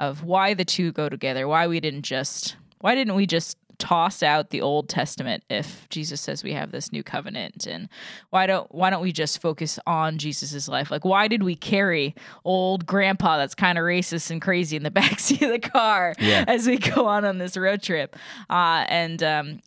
of 0.00 0.24
why 0.24 0.54
the 0.54 0.64
two 0.64 0.90
go 0.90 1.08
together 1.08 1.46
why 1.46 1.68
we 1.68 1.80
didn't 1.80 2.02
just 2.02 2.56
why 2.80 2.94
didn't 2.94 3.14
we 3.14 3.26
just 3.26 3.56
toss 3.78 4.22
out 4.22 4.50
the 4.50 4.60
Old 4.60 4.88
Testament 4.88 5.44
if 5.48 5.88
Jesus 5.88 6.20
says 6.20 6.42
we 6.42 6.52
have 6.52 6.72
this 6.72 6.92
new 6.92 7.02
covenant? 7.02 7.66
And 7.66 7.88
why 8.30 8.46
don't 8.46 8.72
why 8.74 8.90
don't 8.90 9.02
we 9.02 9.12
just 9.12 9.40
focus 9.40 9.78
on 9.86 10.18
Jesus's 10.18 10.68
life? 10.68 10.90
Like 10.90 11.04
why 11.04 11.28
did 11.28 11.42
we 11.42 11.54
carry 11.54 12.14
old 12.44 12.86
grandpa 12.86 13.38
that's 13.38 13.54
kind 13.54 13.78
of 13.78 13.82
racist 13.82 14.30
and 14.30 14.42
crazy 14.42 14.76
in 14.76 14.82
the 14.82 14.90
backseat 14.98 15.42
of 15.42 15.50
the 15.50 15.68
car 15.68 16.14
yeah. 16.18 16.44
as 16.46 16.66
we 16.66 16.78
go 16.78 17.06
on 17.06 17.24
on 17.24 17.38
this 17.38 17.56
road 17.56 17.82
trip? 17.82 18.16
Uh, 18.50 18.84
and 18.88 19.22
um, 19.22 19.60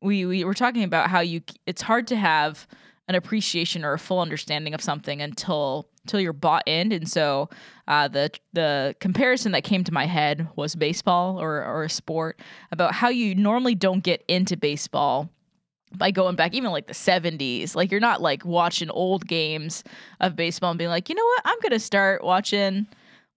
we 0.00 0.26
we 0.26 0.44
were 0.44 0.54
talking 0.54 0.84
about 0.84 1.08
how 1.08 1.20
you 1.20 1.40
it's 1.66 1.82
hard 1.82 2.06
to 2.08 2.16
have 2.16 2.66
an 3.08 3.14
appreciation 3.14 3.84
or 3.84 3.92
a 3.92 3.98
full 3.98 4.20
understanding 4.20 4.74
of 4.74 4.80
something 4.80 5.20
until 5.20 5.88
until 6.04 6.20
you're 6.20 6.32
bought 6.32 6.62
in. 6.66 6.92
And 6.92 7.08
so 7.08 7.48
uh, 7.88 8.08
the 8.08 8.30
the 8.52 8.94
comparison 9.00 9.52
that 9.52 9.64
came 9.64 9.84
to 9.84 9.92
my 9.92 10.06
head 10.06 10.48
was 10.56 10.74
baseball 10.74 11.40
or 11.40 11.64
or 11.64 11.84
a 11.84 11.90
sport 11.90 12.40
about 12.70 12.94
how 12.94 13.08
you 13.08 13.34
normally 13.34 13.74
don't 13.74 14.02
get 14.02 14.24
into 14.28 14.56
baseball 14.56 15.30
by 15.94 16.10
going 16.10 16.36
back 16.36 16.54
even 16.54 16.70
like 16.70 16.86
the 16.86 16.94
70s 16.94 17.76
like 17.76 17.90
you're 17.90 18.00
not 18.00 18.22
like 18.22 18.46
watching 18.46 18.88
old 18.88 19.26
games 19.26 19.84
of 20.20 20.34
baseball 20.34 20.70
and 20.70 20.78
being 20.78 20.88
like 20.88 21.08
you 21.08 21.14
know 21.14 21.24
what? 21.24 21.42
I'm 21.44 21.58
gonna 21.60 21.78
start 21.78 22.24
watching 22.24 22.86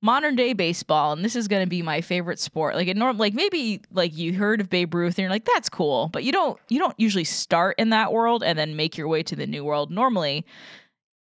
modern 0.02 0.36
day 0.36 0.54
baseball 0.54 1.14
and 1.14 1.26
this 1.26 1.36
is 1.36 1.48
going 1.48 1.64
to 1.64 1.70
be 1.70 1.82
my 1.82 2.00
favorite 2.00 2.40
sport. 2.40 2.76
Like 2.76 2.88
it 2.88 2.96
norm 2.96 3.18
like 3.18 3.34
maybe 3.34 3.82
like 3.92 4.16
you 4.16 4.34
heard 4.34 4.62
of 4.62 4.70
Babe 4.70 4.94
Ruth 4.94 5.18
and 5.18 5.24
you're 5.24 5.32
like 5.32 5.46
that's 5.46 5.68
cool. 5.68 6.10
But 6.14 6.24
you 6.24 6.32
don't 6.32 6.60
you 6.70 6.78
don't 6.78 6.98
usually 7.00 7.24
start 7.24 7.76
in 7.80 7.90
that 7.90 8.14
world 8.14 8.44
and 8.44 8.58
then 8.58 8.76
make 8.76 8.98
your 8.98 9.08
way 9.08 9.24
to 9.24 9.36
the 9.36 9.48
new 9.48 9.66
world. 9.66 9.90
Normally 9.90 10.46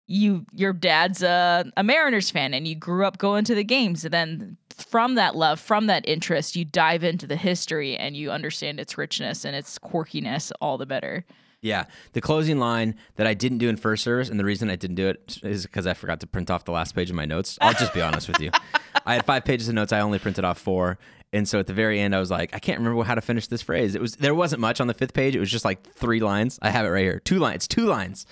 you 0.07 0.45
your 0.53 0.73
dad's 0.73 1.23
a, 1.23 1.71
a 1.77 1.83
Mariners 1.83 2.29
fan 2.29 2.53
and 2.53 2.67
you 2.67 2.75
grew 2.75 3.05
up 3.05 3.17
going 3.17 3.43
to 3.45 3.55
the 3.55 3.63
games 3.63 4.05
and 4.05 4.13
then 4.13 4.57
from 4.69 5.15
that 5.15 5.35
love 5.35 5.59
from 5.59 5.87
that 5.87 6.07
interest 6.07 6.55
you 6.55 6.65
dive 6.65 7.03
into 7.03 7.25
the 7.25 7.35
history 7.35 7.97
and 7.97 8.15
you 8.15 8.29
understand 8.29 8.79
its 8.79 8.97
richness 8.97 9.45
and 9.45 9.55
its 9.55 9.79
quirkiness 9.79 10.51
all 10.61 10.77
the 10.77 10.85
better 10.85 11.25
yeah, 11.61 11.85
the 12.13 12.21
closing 12.21 12.59
line 12.59 12.93
that 13.15 13.25
I 13.25 13.33
didn't 13.33 13.57
do 13.57 13.69
in 13.69 13.75
first 13.75 14.03
service, 14.03 14.29
and 14.29 14.39
the 14.39 14.45
reason 14.45 14.69
I 14.69 14.75
didn't 14.75 14.97
do 14.97 15.07
it 15.07 15.39
is 15.41 15.63
because 15.63 15.87
I 15.87 15.95
forgot 15.95 16.19
to 16.19 16.27
print 16.27 16.51
off 16.51 16.63
the 16.63 16.71
last 16.71 16.93
page 16.93 17.09
of 17.09 17.15
my 17.15 17.25
notes. 17.25 17.57
I'll 17.59 17.73
just 17.73 17.91
be 17.91 18.01
honest 18.01 18.27
with 18.27 18.39
you. 18.39 18.51
I 19.05 19.15
had 19.15 19.25
five 19.25 19.45
pages 19.45 19.67
of 19.67 19.75
notes. 19.75 19.93
I 19.93 19.99
only 19.99 20.19
printed 20.19 20.43
off 20.45 20.57
four, 20.59 20.97
and 21.33 21.47
so 21.47 21.59
at 21.59 21.67
the 21.67 21.73
very 21.73 21.99
end, 21.99 22.15
I 22.15 22.19
was 22.19 22.31
like, 22.31 22.55
I 22.55 22.59
can't 22.59 22.79
remember 22.79 23.03
how 23.03 23.15
to 23.15 23.21
finish 23.21 23.47
this 23.47 23.61
phrase. 23.61 23.95
It 23.95 24.01
was 24.01 24.15
there 24.15 24.35
wasn't 24.35 24.61
much 24.61 24.79
on 24.79 24.87
the 24.87 24.93
fifth 24.93 25.13
page. 25.13 25.35
It 25.35 25.39
was 25.39 25.51
just 25.51 25.65
like 25.65 25.85
three 25.93 26.19
lines. 26.19 26.59
I 26.61 26.69
have 26.69 26.85
it 26.85 26.89
right 26.89 27.03
here. 27.03 27.19
Two 27.19 27.39
lines. 27.39 27.67
Two 27.67 27.85
lines, 27.85 28.25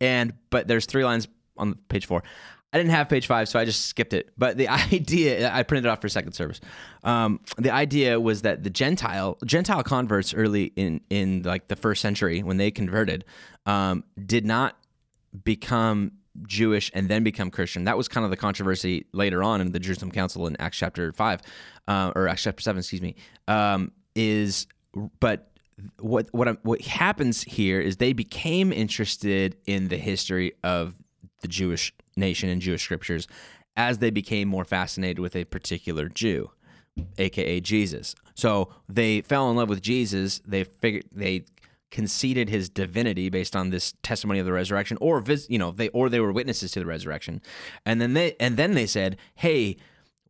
and 0.00 0.32
but 0.50 0.68
there's 0.68 0.86
three 0.86 1.04
lines 1.04 1.28
on 1.56 1.74
page 1.88 2.06
four. 2.06 2.22
I 2.72 2.78
didn't 2.78 2.92
have 2.92 3.08
page 3.08 3.26
five, 3.26 3.48
so 3.48 3.58
I 3.58 3.64
just 3.64 3.86
skipped 3.86 4.12
it. 4.12 4.30
But 4.38 4.56
the 4.56 4.68
idea, 4.92 5.50
I 5.52 5.62
printed 5.62 5.86
it 5.86 5.88
off 5.88 6.00
for 6.00 6.08
second 6.08 6.32
service. 6.32 6.60
Um, 7.02 7.40
the 7.58 7.72
idea 7.72 8.20
was 8.20 8.42
that 8.42 8.62
the 8.62 8.70
Gentile 8.70 9.38
Gentile 9.44 9.82
converts 9.82 10.34
early 10.34 10.72
in 10.76 11.00
in 11.10 11.42
like 11.42 11.68
the 11.68 11.76
first 11.76 12.00
century 12.00 12.42
when 12.42 12.56
they 12.56 12.70
converted 12.70 13.24
um, 13.66 14.04
did 14.24 14.46
not 14.46 14.76
become 15.44 16.12
Jewish 16.46 16.90
and 16.94 17.08
then 17.08 17.24
become 17.24 17.50
Christian. 17.50 17.84
That 17.84 17.96
was 17.96 18.08
kind 18.08 18.24
of 18.24 18.30
the 18.30 18.36
controversy 18.36 19.06
later 19.12 19.42
on 19.42 19.60
in 19.60 19.72
the 19.72 19.80
Jerusalem 19.80 20.10
Council 20.10 20.46
in 20.46 20.56
Acts 20.60 20.78
chapter 20.78 21.12
five 21.12 21.40
uh, 21.88 22.12
or 22.14 22.28
Acts 22.28 22.42
chapter 22.42 22.62
seven, 22.62 22.80
excuse 22.80 23.02
me. 23.02 23.16
Um, 23.48 23.92
is 24.14 24.66
but 25.20 25.50
what 25.98 26.28
what 26.32 26.64
what 26.64 26.80
happens 26.82 27.42
here 27.42 27.80
is 27.80 27.96
they 27.96 28.12
became 28.12 28.72
interested 28.72 29.56
in 29.66 29.88
the 29.88 29.96
history 29.96 30.52
of 30.62 30.98
the 31.42 31.48
Jewish 31.48 31.92
nation 32.16 32.48
and 32.48 32.60
Jewish 32.60 32.82
scriptures 32.82 33.26
as 33.76 33.98
they 33.98 34.10
became 34.10 34.48
more 34.48 34.64
fascinated 34.64 35.20
with 35.20 35.34
a 35.34 35.44
particular 35.44 36.08
Jew, 36.08 36.50
aka 37.18 37.60
Jesus. 37.60 38.14
So 38.34 38.74
they 38.88 39.22
fell 39.22 39.50
in 39.50 39.56
love 39.56 39.68
with 39.68 39.82
Jesus. 39.82 40.40
They 40.46 40.64
figured 40.64 41.04
they 41.12 41.44
conceded 41.90 42.48
his 42.48 42.68
divinity 42.68 43.28
based 43.28 43.56
on 43.56 43.70
this 43.70 43.94
testimony 44.02 44.38
of 44.38 44.46
the 44.46 44.52
resurrection, 44.52 44.96
or 45.00 45.22
you 45.48 45.58
know 45.58 45.70
they 45.70 45.88
or 45.90 46.08
they 46.08 46.20
were 46.20 46.32
witnesses 46.32 46.72
to 46.72 46.80
the 46.80 46.86
resurrection, 46.86 47.40
and 47.84 48.00
then 48.00 48.14
they 48.14 48.36
and 48.40 48.56
then 48.56 48.74
they 48.74 48.86
said, 48.86 49.16
"Hey, 49.34 49.76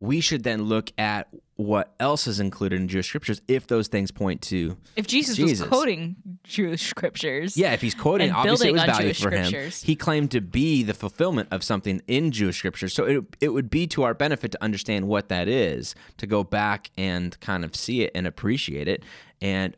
we 0.01 0.19
should 0.19 0.43
then 0.43 0.63
look 0.63 0.91
at 0.97 1.27
what 1.55 1.93
else 1.99 2.25
is 2.25 2.39
included 2.39 2.81
in 2.81 2.87
Jewish 2.87 3.07
scriptures 3.07 3.39
if 3.47 3.67
those 3.67 3.87
things 3.87 4.09
point 4.09 4.41
to 4.41 4.75
if 4.95 5.05
Jesus, 5.05 5.35
Jesus. 5.35 5.59
was 5.59 5.69
quoting 5.69 6.15
Jewish 6.43 6.87
scriptures. 6.87 7.55
Yeah, 7.55 7.73
if 7.73 7.81
he's 7.81 7.93
quoting, 7.93 8.31
obviously 8.31 8.69
it 8.69 8.73
was 8.73 8.83
valuable 8.83 9.13
for 9.13 9.29
him. 9.29 9.71
He 9.83 9.95
claimed 9.95 10.31
to 10.31 10.41
be 10.41 10.81
the 10.81 10.95
fulfillment 10.95 11.49
of 11.51 11.63
something 11.63 12.01
in 12.07 12.31
Jewish 12.31 12.57
scriptures. 12.57 12.93
So 12.93 13.05
it, 13.05 13.23
it 13.39 13.49
would 13.49 13.69
be 13.69 13.85
to 13.87 14.01
our 14.01 14.15
benefit 14.15 14.51
to 14.53 14.63
understand 14.63 15.07
what 15.07 15.29
that 15.29 15.47
is, 15.47 15.93
to 16.17 16.25
go 16.25 16.43
back 16.43 16.89
and 16.97 17.39
kind 17.39 17.63
of 17.63 17.75
see 17.75 18.01
it 18.01 18.11
and 18.15 18.25
appreciate 18.25 18.87
it. 18.87 19.03
And 19.39 19.77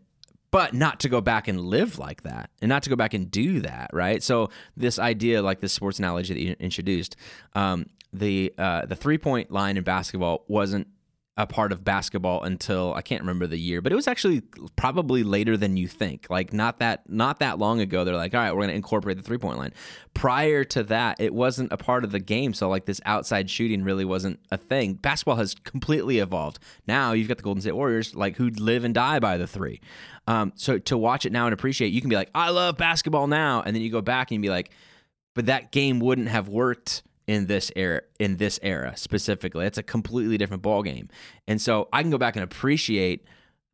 but 0.53 0.71
not 0.71 0.99
to 0.99 1.09
go 1.09 1.19
back 1.19 1.47
and 1.47 1.59
live 1.59 1.97
like 1.97 2.21
that 2.21 2.51
and 2.61 2.69
not 2.69 2.83
to 2.83 2.89
go 2.89 2.95
back 2.95 3.15
and 3.15 3.31
do 3.31 3.59
that 3.61 3.89
right? 3.91 4.21
So 4.21 4.51
this 4.77 4.99
idea 4.99 5.41
like 5.41 5.59
this 5.59 5.73
sports 5.73 5.97
analogy 5.97 6.33
that 6.33 6.39
you 6.39 6.55
introduced 6.59 7.15
um, 7.55 7.87
the 8.13 8.53
uh, 8.57 8.85
the 8.85 8.95
three 8.95 9.17
point 9.17 9.51
line 9.51 9.77
in 9.77 9.83
basketball 9.83 10.45
wasn't 10.47 10.87
a 11.35 11.47
part 11.47 11.71
of 11.71 11.83
basketball 11.83 12.43
until 12.43 12.93
I 12.93 13.01
can't 13.01 13.21
remember 13.21 13.47
the 13.47 13.57
year, 13.57 13.81
but 13.81 13.91
it 13.91 13.95
was 13.95 14.07
actually 14.07 14.41
probably 14.75 15.23
later 15.23 15.57
than 15.57 15.77
you 15.77 15.87
think. 15.87 16.27
Like 16.29 16.53
not 16.53 16.77
that 16.77 17.09
not 17.09 17.39
that 17.39 17.57
long 17.57 17.81
ago, 17.81 18.03
they're 18.03 18.15
like, 18.15 18.35
all 18.35 18.39
right, 18.39 18.55
we're 18.55 18.67
to 18.67 18.73
incorporate 18.73 19.17
the 19.17 19.23
three 19.23 19.39
point 19.39 19.57
line. 19.57 19.73
Prior 20.13 20.63
to 20.65 20.83
that, 20.83 21.19
it 21.19 21.33
wasn't 21.33 21.71
a 21.71 21.77
part 21.77 22.03
of 22.03 22.11
the 22.11 22.19
game, 22.19 22.53
so 22.53 22.69
like 22.69 22.85
this 22.85 23.01
outside 23.05 23.49
shooting 23.49 23.83
really 23.83 24.05
wasn't 24.05 24.39
a 24.51 24.57
thing. 24.57 24.93
Basketball 24.93 25.37
has 25.37 25.55
completely 25.55 26.19
evolved. 26.19 26.59
Now 26.87 27.13
you've 27.13 27.27
got 27.27 27.37
the 27.37 27.43
Golden 27.43 27.61
State 27.61 27.75
Warriors, 27.75 28.13
like 28.13 28.37
who 28.37 28.49
live 28.49 28.83
and 28.83 28.93
die 28.93 29.19
by 29.19 29.37
the 29.37 29.47
three. 29.47 29.81
Um, 30.27 30.53
so 30.55 30.77
to 30.77 30.97
watch 30.97 31.25
it 31.25 31.31
now 31.31 31.45
and 31.45 31.53
appreciate, 31.53 31.93
you 31.93 31.99
can 31.99 32.11
be 32.11 32.15
like, 32.15 32.29
I 32.35 32.51
love 32.51 32.77
basketball 32.77 33.25
now, 33.25 33.63
and 33.65 33.75
then 33.75 33.81
you 33.81 33.89
go 33.89 34.01
back 34.01 34.29
and 34.31 34.39
be 34.41 34.49
like, 34.49 34.69
but 35.33 35.47
that 35.47 35.71
game 35.71 35.99
wouldn't 35.99 36.27
have 36.27 36.47
worked 36.47 37.01
in 37.27 37.47
this 37.47 37.71
era 37.75 38.01
in 38.19 38.37
this 38.37 38.59
era 38.61 38.95
specifically. 38.95 39.65
It's 39.65 39.77
a 39.77 39.83
completely 39.83 40.37
different 40.37 40.63
ball 40.63 40.83
game. 40.83 41.09
And 41.47 41.61
so 41.61 41.87
I 41.93 42.01
can 42.01 42.11
go 42.11 42.17
back 42.17 42.35
and 42.35 42.43
appreciate 42.43 43.25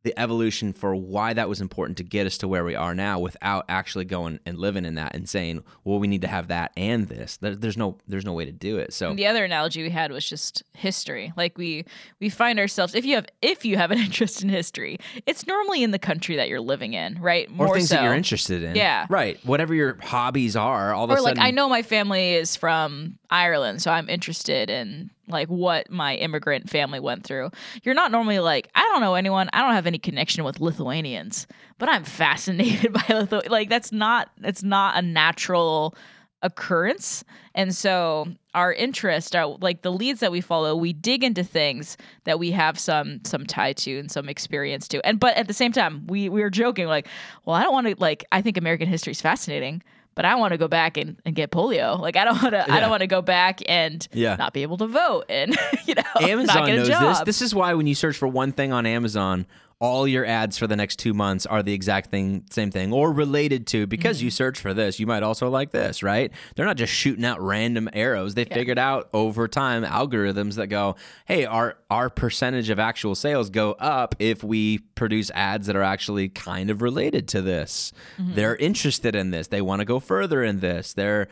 the 0.02 0.18
evolution 0.18 0.72
for 0.72 0.94
why 0.94 1.32
that 1.32 1.48
was 1.48 1.60
important 1.60 1.98
to 1.98 2.04
get 2.04 2.26
us 2.26 2.38
to 2.38 2.48
where 2.48 2.64
we 2.64 2.74
are 2.74 2.94
now 2.94 3.18
without 3.18 3.64
actually 3.68 4.04
going 4.04 4.40
and 4.46 4.58
living 4.58 4.84
in 4.84 4.94
that 4.94 5.14
and 5.14 5.28
saying 5.28 5.62
well 5.84 5.98
we 5.98 6.06
need 6.06 6.22
to 6.22 6.28
have 6.28 6.48
that 6.48 6.72
and 6.76 7.08
this. 7.08 7.38
There's 7.40 7.76
no 7.76 7.98
there's 8.06 8.24
no 8.24 8.32
way 8.32 8.44
to 8.44 8.52
do 8.52 8.78
it. 8.78 8.92
So 8.92 9.10
and 9.10 9.18
the 9.18 9.26
other 9.26 9.44
analogy 9.44 9.82
we 9.82 9.90
had 9.90 10.12
was 10.12 10.28
just 10.28 10.62
history. 10.74 11.32
Like 11.36 11.58
we 11.58 11.84
we 12.20 12.28
find 12.28 12.58
ourselves 12.58 12.94
if 12.94 13.04
you 13.04 13.14
have 13.14 13.26
if 13.42 13.64
you 13.64 13.76
have 13.76 13.90
an 13.90 13.98
interest 14.10 14.42
in 14.42 14.48
history 14.48 14.98
it's 15.26 15.46
normally 15.46 15.82
in 15.82 15.90
the 15.90 15.98
country 15.98 16.36
that 16.36 16.48
you're 16.48 16.60
living 16.60 16.94
in 16.94 17.20
right? 17.20 17.50
More 17.50 17.68
or 17.68 17.74
things 17.74 17.88
so. 17.88 17.96
that 17.96 18.04
you're 18.04 18.14
interested 18.14 18.62
in. 18.62 18.76
Yeah. 18.76 19.06
Right. 19.08 19.44
Whatever 19.44 19.74
your 19.74 19.98
hobbies 20.00 20.56
are 20.56 20.94
all 20.94 21.04
of 21.04 21.10
or 21.10 21.16
a 21.16 21.22
like 21.22 21.36
sudden... 21.36 21.42
i 21.42 21.50
know 21.50 21.68
my 21.68 21.82
family 21.82 22.34
is 22.34 22.56
from 22.56 23.18
ireland 23.30 23.82
so 23.82 23.90
i'm 23.90 24.08
interested 24.08 24.70
in 24.70 25.10
like 25.30 25.48
what 25.48 25.90
my 25.90 26.16
immigrant 26.16 26.68
family 26.68 27.00
went 27.00 27.24
through. 27.24 27.50
You're 27.82 27.94
not 27.94 28.12
normally 28.12 28.38
like, 28.40 28.68
I 28.74 28.82
don't 28.92 29.00
know 29.00 29.14
anyone, 29.14 29.48
I 29.52 29.62
don't 29.62 29.74
have 29.74 29.86
any 29.86 29.98
connection 29.98 30.44
with 30.44 30.60
Lithuanians, 30.60 31.46
but 31.78 31.88
I'm 31.88 32.04
fascinated 32.20 32.92
by 32.92 33.00
Lithu 33.00 33.48
like 33.48 33.68
that's 33.68 33.92
not 33.92 34.30
it's 34.42 34.62
not 34.62 34.96
a 34.96 35.02
natural 35.02 35.94
occurrence. 36.42 37.24
And 37.54 37.74
so 37.74 38.28
our 38.54 38.72
interest, 38.72 39.36
our, 39.36 39.46
like 39.60 39.82
the 39.82 39.92
leads 39.92 40.20
that 40.20 40.32
we 40.32 40.40
follow, 40.40 40.74
we 40.74 40.92
dig 40.92 41.22
into 41.22 41.44
things 41.44 41.96
that 42.24 42.38
we 42.38 42.50
have 42.52 42.78
some 42.78 43.20
some 43.24 43.44
tie 43.46 43.72
to 43.74 43.98
and 43.98 44.10
some 44.10 44.28
experience 44.28 44.88
to. 44.88 45.04
And 45.06 45.20
but 45.20 45.36
at 45.36 45.46
the 45.46 45.54
same 45.54 45.72
time, 45.72 46.06
we 46.06 46.28
we 46.28 46.40
were 46.40 46.50
joking 46.50 46.86
like, 46.86 47.06
well, 47.44 47.56
I 47.56 47.62
don't 47.62 47.72
want 47.72 47.88
to 47.88 47.94
like 47.98 48.24
I 48.32 48.42
think 48.42 48.56
American 48.56 48.88
history 48.88 49.12
is 49.12 49.20
fascinating, 49.20 49.82
but 50.14 50.24
I 50.24 50.34
want 50.36 50.52
to 50.52 50.58
go 50.58 50.68
back 50.68 50.96
and, 50.96 51.16
and 51.24 51.34
get 51.34 51.50
polio. 51.50 51.98
Like 51.98 52.16
I 52.16 52.24
don't 52.24 52.42
want 52.42 52.54
to. 52.54 52.70
I 52.70 52.80
don't 52.80 52.90
want 52.90 53.00
to 53.00 53.06
go 53.06 53.22
back 53.22 53.60
and 53.68 54.06
Yeah. 54.12 54.36
not 54.36 54.52
be 54.52 54.62
able 54.62 54.76
to 54.78 54.86
vote 54.86 55.24
and 55.28 55.56
you 55.86 55.94
know 55.94 56.02
not 56.20 56.22
Amazon 56.28 56.66
knows 56.68 56.88
job. 56.88 57.02
this. 57.16 57.20
This 57.38 57.42
is 57.42 57.54
why 57.54 57.74
when 57.74 57.86
you 57.86 57.94
search 57.94 58.16
for 58.16 58.28
one 58.28 58.52
thing 58.52 58.72
on 58.72 58.86
Amazon, 58.86 59.46
all 59.80 60.06
your 60.06 60.26
ads 60.26 60.58
for 60.58 60.66
the 60.66 60.76
next 60.76 60.96
two 60.98 61.14
months 61.14 61.46
are 61.46 61.62
the 61.62 61.72
exact 61.72 62.10
thing, 62.10 62.44
same 62.50 62.70
thing, 62.70 62.92
or 62.92 63.10
related 63.12 63.66
to. 63.68 63.86
Because 63.86 64.18
Mm-hmm. 64.18 64.24
you 64.26 64.30
search 64.30 64.60
for 64.60 64.74
this, 64.74 65.00
you 65.00 65.06
might 65.06 65.22
also 65.22 65.48
like 65.48 65.70
this, 65.70 66.02
right? 66.02 66.30
They're 66.54 66.66
not 66.66 66.76
just 66.76 66.92
shooting 66.92 67.24
out 67.24 67.40
random 67.40 67.88
arrows. 67.94 68.34
They 68.34 68.44
figured 68.44 68.78
out 68.78 69.08
over 69.14 69.48
time 69.48 69.82
algorithms 69.82 70.56
that 70.56 70.66
go, 70.66 70.96
hey, 71.24 71.46
our 71.46 71.78
our 71.90 72.10
percentage 72.10 72.68
of 72.68 72.78
actual 72.78 73.14
sales 73.14 73.48
go 73.48 73.72
up 73.72 74.14
if 74.18 74.44
we 74.44 74.78
produce 74.96 75.30
ads 75.30 75.66
that 75.66 75.76
are 75.76 75.82
actually 75.82 76.28
kind 76.28 76.68
of 76.68 76.82
related 76.82 77.26
to 77.28 77.40
this. 77.40 77.92
Mm-hmm. 78.18 78.34
They're 78.34 78.56
interested 78.56 79.14
in 79.16 79.30
this. 79.30 79.48
They 79.48 79.62
want 79.62 79.80
to 79.80 79.86
go 79.86 79.98
further 79.98 80.44
in 80.44 80.60
this. 80.60 80.92
They're 80.92 81.28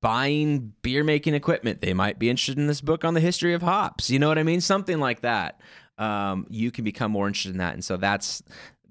buying 0.00 0.72
beer 0.82 1.04
making 1.04 1.34
equipment. 1.34 1.80
They 1.80 1.94
might 1.94 2.18
be 2.18 2.28
interested 2.28 2.58
in 2.58 2.66
this 2.66 2.80
book 2.80 3.04
on 3.04 3.14
the 3.14 3.20
history 3.20 3.54
of 3.54 3.62
hops. 3.62 4.10
You 4.10 4.18
know 4.18 4.28
what 4.28 4.38
I 4.38 4.42
mean? 4.42 4.60
Something 4.60 4.98
like 4.98 5.20
that. 5.20 5.60
Um, 6.02 6.46
you 6.50 6.70
can 6.70 6.84
become 6.84 7.12
more 7.12 7.26
interested 7.26 7.52
in 7.52 7.58
that, 7.58 7.74
and 7.74 7.84
so 7.84 7.96
that's. 7.96 8.42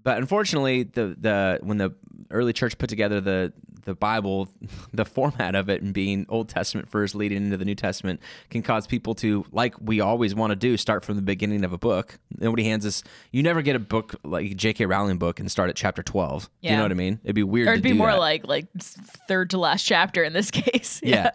But 0.04 0.18
unfortunately, 0.18 0.84
the 0.84 1.16
the 1.20 1.60
when 1.62 1.78
the 1.78 1.94
early 2.30 2.54
church 2.54 2.78
put 2.78 2.90
together 2.90 3.20
the 3.22 3.54
the 3.84 3.96
Bible, 3.96 4.48
the 4.94 5.06
format 5.06 5.56
of 5.56 5.70
it 5.70 5.82
and 5.82 5.94
being 5.94 6.26
Old 6.30 6.50
Testament 6.50 6.88
first, 6.88 7.16
leading 7.16 7.38
into 7.44 7.58
the 7.58 7.66
New 7.66 7.74
Testament, 7.76 8.20
can 8.50 8.62
cause 8.62 8.86
people 8.86 9.16
to, 9.16 9.44
like 9.52 9.74
we 9.82 10.02
always 10.02 10.36
want 10.36 10.52
to 10.52 10.56
do, 10.56 10.78
start 10.78 11.04
from 11.04 11.16
the 11.16 11.22
beginning 11.24 11.64
of 11.64 11.74
a 11.74 11.78
book. 11.80 12.20
Nobody 12.38 12.64
hands 12.64 12.86
us. 12.86 13.04
You 13.32 13.42
never 13.42 13.62
get 13.62 13.76
a 13.76 13.80
book 13.80 14.16
like 14.24 14.56
J.K. 14.56 14.86
Rowling 14.86 15.18
book 15.18 15.40
and 15.40 15.50
start 15.50 15.70
at 15.70 15.76
chapter 15.76 16.04
twelve. 16.04 16.50
Do 16.62 16.70
You 16.70 16.76
know 16.78 16.84
what 16.84 16.92
I 16.92 16.96
mean? 16.96 17.20
It'd 17.24 17.36
be 17.36 17.44
weird. 17.44 17.68
or 17.68 17.72
it'd 17.72 17.84
be 17.84 17.94
more 17.94 18.12
that. 18.12 18.20
like 18.20 18.46
like 18.48 18.68
third 18.80 19.50
to 19.52 19.58
last 19.58 19.84
chapter 19.84 20.24
in 20.24 20.34
this 20.34 20.52
case. 20.52 21.02
yeah. 21.04 21.32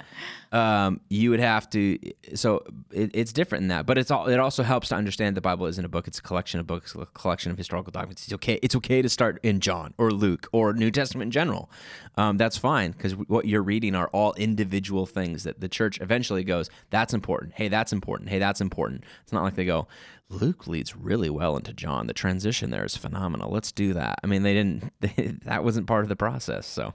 Um, 0.53 1.01
you 1.11 1.31
would 1.31 1.41
have 1.41 1.69
to. 1.71 1.99
So 2.35 2.63
it, 2.93 3.11
it's 3.15 3.33
different 3.33 3.63
in 3.63 3.69
that, 3.69 3.85
but 3.85 3.99
it's 3.99 4.11
all. 4.13 4.29
It 4.29 4.39
also 4.39 4.63
helps 4.63 4.89
to 4.89 4.95
understand 4.95 5.37
the 5.37 5.41
Bible 5.41 5.67
isn't 5.67 5.85
a 5.85 5.89
book; 5.89 6.07
it's 6.07 6.19
a 6.21 6.23
collection 6.23 6.61
of 6.61 6.67
books, 6.67 6.95
a 6.95 7.05
collection 7.07 7.51
of 7.51 7.59
historical 7.59 7.91
documents. 7.91 8.25
It's 8.25 8.33
okay. 8.35 8.61
It's 8.63 8.77
okay 8.77 9.03
to 9.03 9.09
start 9.09 9.41
in 9.43 9.59
John 9.61 9.93
or 9.99 10.13
Luke 10.13 10.49
or 10.53 10.73
New 10.77 10.91
Testament 10.91 11.29
in 11.29 11.31
general. 11.31 11.71
Um, 12.17 12.37
that's 12.37 12.57
fine 12.57 12.93
because 12.93 13.13
what 13.17 13.47
you're 13.47 13.63
reading 13.63 13.95
are 13.95 14.09
all 14.09 14.33
individual 14.35 15.07
things 15.07 15.45
that 15.45 15.61
the 15.61 15.69
church 15.69 16.01
eventually 16.01 16.45
goes. 16.45 16.71
That's 16.91 17.15
important. 17.15 17.55
Hey, 17.55 17.69
that's 17.69 17.93
important. 17.93 18.31
Hey, 18.31 18.39
that's 18.39 18.61
important. 18.61 19.05
It's 19.23 19.33
not 19.33 19.43
like 19.43 19.55
they 19.55 19.65
go. 19.65 19.89
Luke 20.29 20.67
leads 20.67 20.97
really 20.97 21.31
well 21.31 21.57
into 21.57 21.73
John. 21.73 22.07
The 22.07 22.15
transition 22.15 22.71
there 22.71 22.85
is 22.85 22.97
phenomenal. 22.97 23.51
Let's 23.51 23.71
do 23.73 23.95
that. 23.95 24.19
I 24.25 24.27
mean, 24.27 24.43
they 24.43 24.55
didn't. 24.55 24.93
They, 25.01 25.37
that 25.45 25.63
wasn't 25.63 25.87
part 25.87 26.05
of 26.05 26.09
the 26.09 26.17
process. 26.17 26.67
So, 26.67 26.95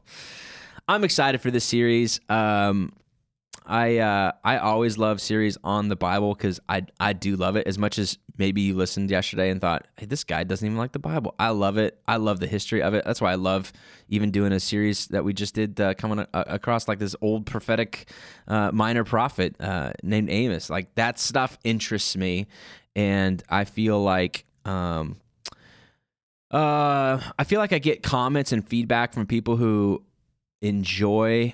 I'm 0.88 1.04
excited 1.04 1.42
for 1.42 1.52
this 1.52 1.64
series. 1.64 2.20
Um, 2.28 2.92
I 3.66 3.98
uh, 3.98 4.32
I 4.44 4.58
always 4.58 4.98
love 4.98 5.22
series 5.22 5.58
on 5.64 5.88
the 5.88 5.96
Bible 5.96 6.34
because 6.34 6.60
I 6.68 6.86
I 7.00 7.14
do 7.14 7.36
love 7.36 7.56
it 7.56 7.68
as 7.68 7.78
much 7.78 8.00
as 8.00 8.18
maybe 8.38 8.62
you 8.62 8.76
listened 8.76 9.12
yesterday 9.12 9.52
and 9.52 9.62
thought, 9.62 9.88
hey, 9.98 10.08
this 10.08 10.24
guy 10.24 10.44
doesn't 10.44 10.66
even 10.66 10.78
like 10.78 10.94
the 10.94 11.00
Bible. 11.00 11.36
I 11.38 11.50
love 11.50 11.78
it. 11.78 12.02
I 12.08 12.18
love 12.18 12.40
the 12.40 12.48
history 12.48 12.82
of 12.82 12.94
it. 12.94 13.06
That's 13.06 13.22
why 13.22 13.32
I 13.32 13.36
love 13.36 13.72
even 14.10 14.32
doing 14.32 14.52
a 14.52 14.60
series 14.60 15.08
that 15.08 15.24
we 15.24 15.34
just 15.34 15.54
did 15.54 15.80
uh, 15.80 15.94
coming 15.94 16.20
a- 16.20 16.28
across 16.34 16.88
like 16.88 16.98
this 17.00 17.16
old 17.22 17.46
prophetic 17.46 18.10
uh, 18.48 18.72
minor 18.74 19.04
prophet 19.04 19.56
uh, 19.60 19.92
named 20.02 20.30
Amos. 20.32 20.70
Like 20.70 20.96
that 20.96 21.20
stuff 21.20 21.60
interests 21.64 22.18
me, 22.18 22.48
and 22.96 23.44
I 23.50 23.66
feel 23.66 24.02
like. 24.02 24.46
Um, 24.66 25.18
uh, 26.52 27.22
I 27.40 27.46
feel 27.46 27.62
like 27.62 27.72
I 27.72 27.80
get 27.80 28.04
comments 28.04 28.52
and 28.52 28.68
feedback 28.68 29.14
from 29.14 29.26
people 29.26 29.56
who 29.56 30.04
enjoy 30.62 31.54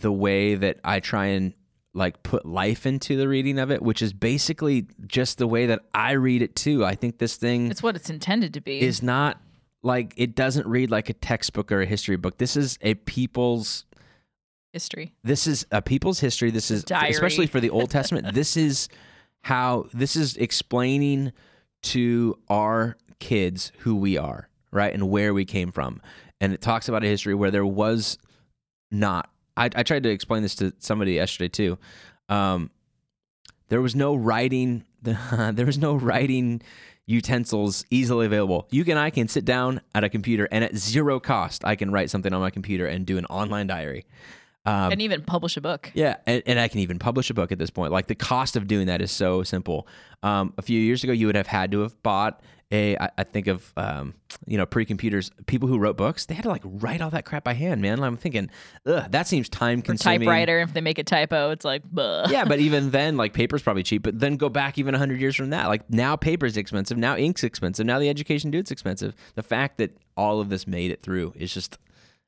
the 0.00 0.12
way 0.12 0.54
that 0.54 0.78
I 0.84 1.00
try 1.00 1.26
and 1.26 1.54
like 1.94 2.22
put 2.22 2.44
life 2.44 2.84
into 2.84 3.16
the 3.16 3.26
reading 3.26 3.58
of 3.58 3.70
it, 3.70 3.80
which 3.80 4.02
is 4.02 4.12
basically 4.12 4.86
just 5.06 5.38
the 5.38 5.46
way 5.46 5.66
that 5.66 5.80
I 5.94 6.12
read 6.12 6.42
it 6.42 6.54
too. 6.54 6.84
I 6.84 6.94
think 6.94 7.18
this 7.18 7.36
thing 7.36 7.70
It's 7.70 7.82
what 7.82 7.96
it's 7.96 8.10
intended 8.10 8.52
to 8.54 8.60
be. 8.60 8.80
is 8.80 9.02
not 9.02 9.40
like 9.82 10.12
it 10.16 10.34
doesn't 10.34 10.66
read 10.66 10.90
like 10.90 11.08
a 11.08 11.14
textbook 11.14 11.72
or 11.72 11.80
a 11.80 11.86
history 11.86 12.16
book. 12.16 12.38
This 12.38 12.56
is 12.56 12.78
a 12.82 12.94
people's 12.94 13.86
history. 14.72 15.14
this 15.24 15.46
is 15.46 15.66
a 15.70 15.80
people's 15.80 16.20
history. 16.20 16.50
This 16.50 16.70
is 16.70 16.84
diary. 16.84 17.10
especially 17.10 17.46
for 17.46 17.60
the 17.60 17.70
Old 17.70 17.90
Testament. 17.90 18.34
this 18.34 18.56
is 18.56 18.88
how 19.44 19.86
this 19.94 20.16
is 20.16 20.36
explaining 20.36 21.32
to 21.84 22.36
our 22.48 22.96
kids 23.20 23.72
who 23.78 23.96
we 23.96 24.18
are, 24.18 24.48
right, 24.70 24.92
and 24.92 25.08
where 25.08 25.32
we 25.32 25.44
came 25.46 25.72
from. 25.72 26.02
And 26.40 26.52
it 26.52 26.60
talks 26.60 26.88
about 26.88 27.02
a 27.04 27.06
history 27.06 27.34
where 27.34 27.50
there 27.50 27.64
was 27.64 28.18
not. 28.90 29.30
I, 29.56 29.70
I 29.74 29.82
tried 29.82 30.02
to 30.04 30.10
explain 30.10 30.42
this 30.42 30.54
to 30.56 30.72
somebody 30.78 31.12
yesterday 31.14 31.48
too. 31.48 31.78
Um, 32.28 32.70
there 33.68 33.80
was 33.80 33.94
no 33.94 34.14
writing. 34.14 34.84
there 35.02 35.66
was 35.66 35.78
no 35.78 35.94
writing 35.94 36.62
utensils 37.06 37.84
easily 37.90 38.26
available. 38.26 38.66
You 38.70 38.84
and 38.88 38.98
I 38.98 39.10
can 39.10 39.28
sit 39.28 39.44
down 39.44 39.80
at 39.94 40.04
a 40.04 40.08
computer 40.08 40.48
and 40.50 40.64
at 40.64 40.76
zero 40.76 41.20
cost, 41.20 41.64
I 41.64 41.76
can 41.76 41.92
write 41.92 42.10
something 42.10 42.32
on 42.32 42.40
my 42.40 42.50
computer 42.50 42.86
and 42.86 43.06
do 43.06 43.16
an 43.16 43.26
online 43.26 43.68
diary. 43.68 44.06
Um, 44.64 44.90
and 44.90 45.00
even 45.00 45.22
publish 45.22 45.56
a 45.56 45.60
book. 45.60 45.92
yeah, 45.94 46.16
and, 46.26 46.42
and 46.44 46.58
I 46.58 46.66
can 46.66 46.80
even 46.80 46.98
publish 46.98 47.30
a 47.30 47.34
book 47.34 47.52
at 47.52 47.58
this 47.58 47.70
point. 47.70 47.92
Like 47.92 48.08
the 48.08 48.16
cost 48.16 48.56
of 48.56 48.66
doing 48.66 48.88
that 48.88 49.00
is 49.00 49.12
so 49.12 49.44
simple. 49.44 49.86
Um, 50.24 50.52
a 50.58 50.62
few 50.62 50.80
years 50.80 51.04
ago, 51.04 51.12
you 51.12 51.26
would 51.26 51.36
have 51.36 51.46
had 51.46 51.70
to 51.70 51.82
have 51.82 52.02
bought 52.02 52.40
a. 52.70 52.96
I, 52.96 53.10
I 53.18 53.24
think 53.24 53.46
of 53.46 53.72
um, 53.76 54.14
you 54.46 54.56
know 54.56 54.66
pre-computers, 54.66 55.30
people 55.46 55.68
who 55.68 55.78
wrote 55.78 55.96
books. 55.96 56.26
They 56.26 56.34
had 56.34 56.42
to 56.44 56.48
like 56.48 56.62
write 56.64 57.00
all 57.00 57.10
that 57.10 57.24
crap 57.24 57.44
by 57.44 57.54
hand, 57.54 57.82
man. 57.82 58.02
I'm 58.02 58.16
thinking, 58.16 58.50
ugh, 58.86 59.10
that 59.10 59.26
seems 59.26 59.48
time 59.48 59.82
consuming 59.82 60.20
typewriter. 60.20 60.60
If 60.60 60.72
they 60.72 60.80
make 60.80 60.98
a 60.98 61.04
typo, 61.04 61.50
it's 61.50 61.64
like, 61.64 61.82
Buh. 61.90 62.26
yeah, 62.30 62.44
but 62.44 62.58
even 62.66 62.90
then, 62.90 63.16
like 63.16 63.32
paper's 63.32 63.62
probably 63.62 63.82
cheap. 63.82 64.02
But 64.02 64.18
then 64.18 64.36
go 64.36 64.48
back 64.48 64.78
even 64.78 64.94
hundred 64.94 65.20
years 65.20 65.36
from 65.36 65.50
that. 65.50 65.66
Like 65.66 65.88
now, 65.90 66.16
paper's 66.16 66.56
expensive. 66.56 66.96
Now 66.98 67.16
ink's 67.16 67.44
expensive. 67.44 67.86
Now 67.86 67.98
the 67.98 68.08
education 68.08 68.50
dude's 68.50 68.70
expensive. 68.70 69.14
The 69.34 69.42
fact 69.42 69.78
that 69.78 69.96
all 70.16 70.40
of 70.40 70.48
this 70.48 70.66
made 70.66 70.90
it 70.90 71.02
through 71.02 71.34
is 71.36 71.52
just, 71.52 71.78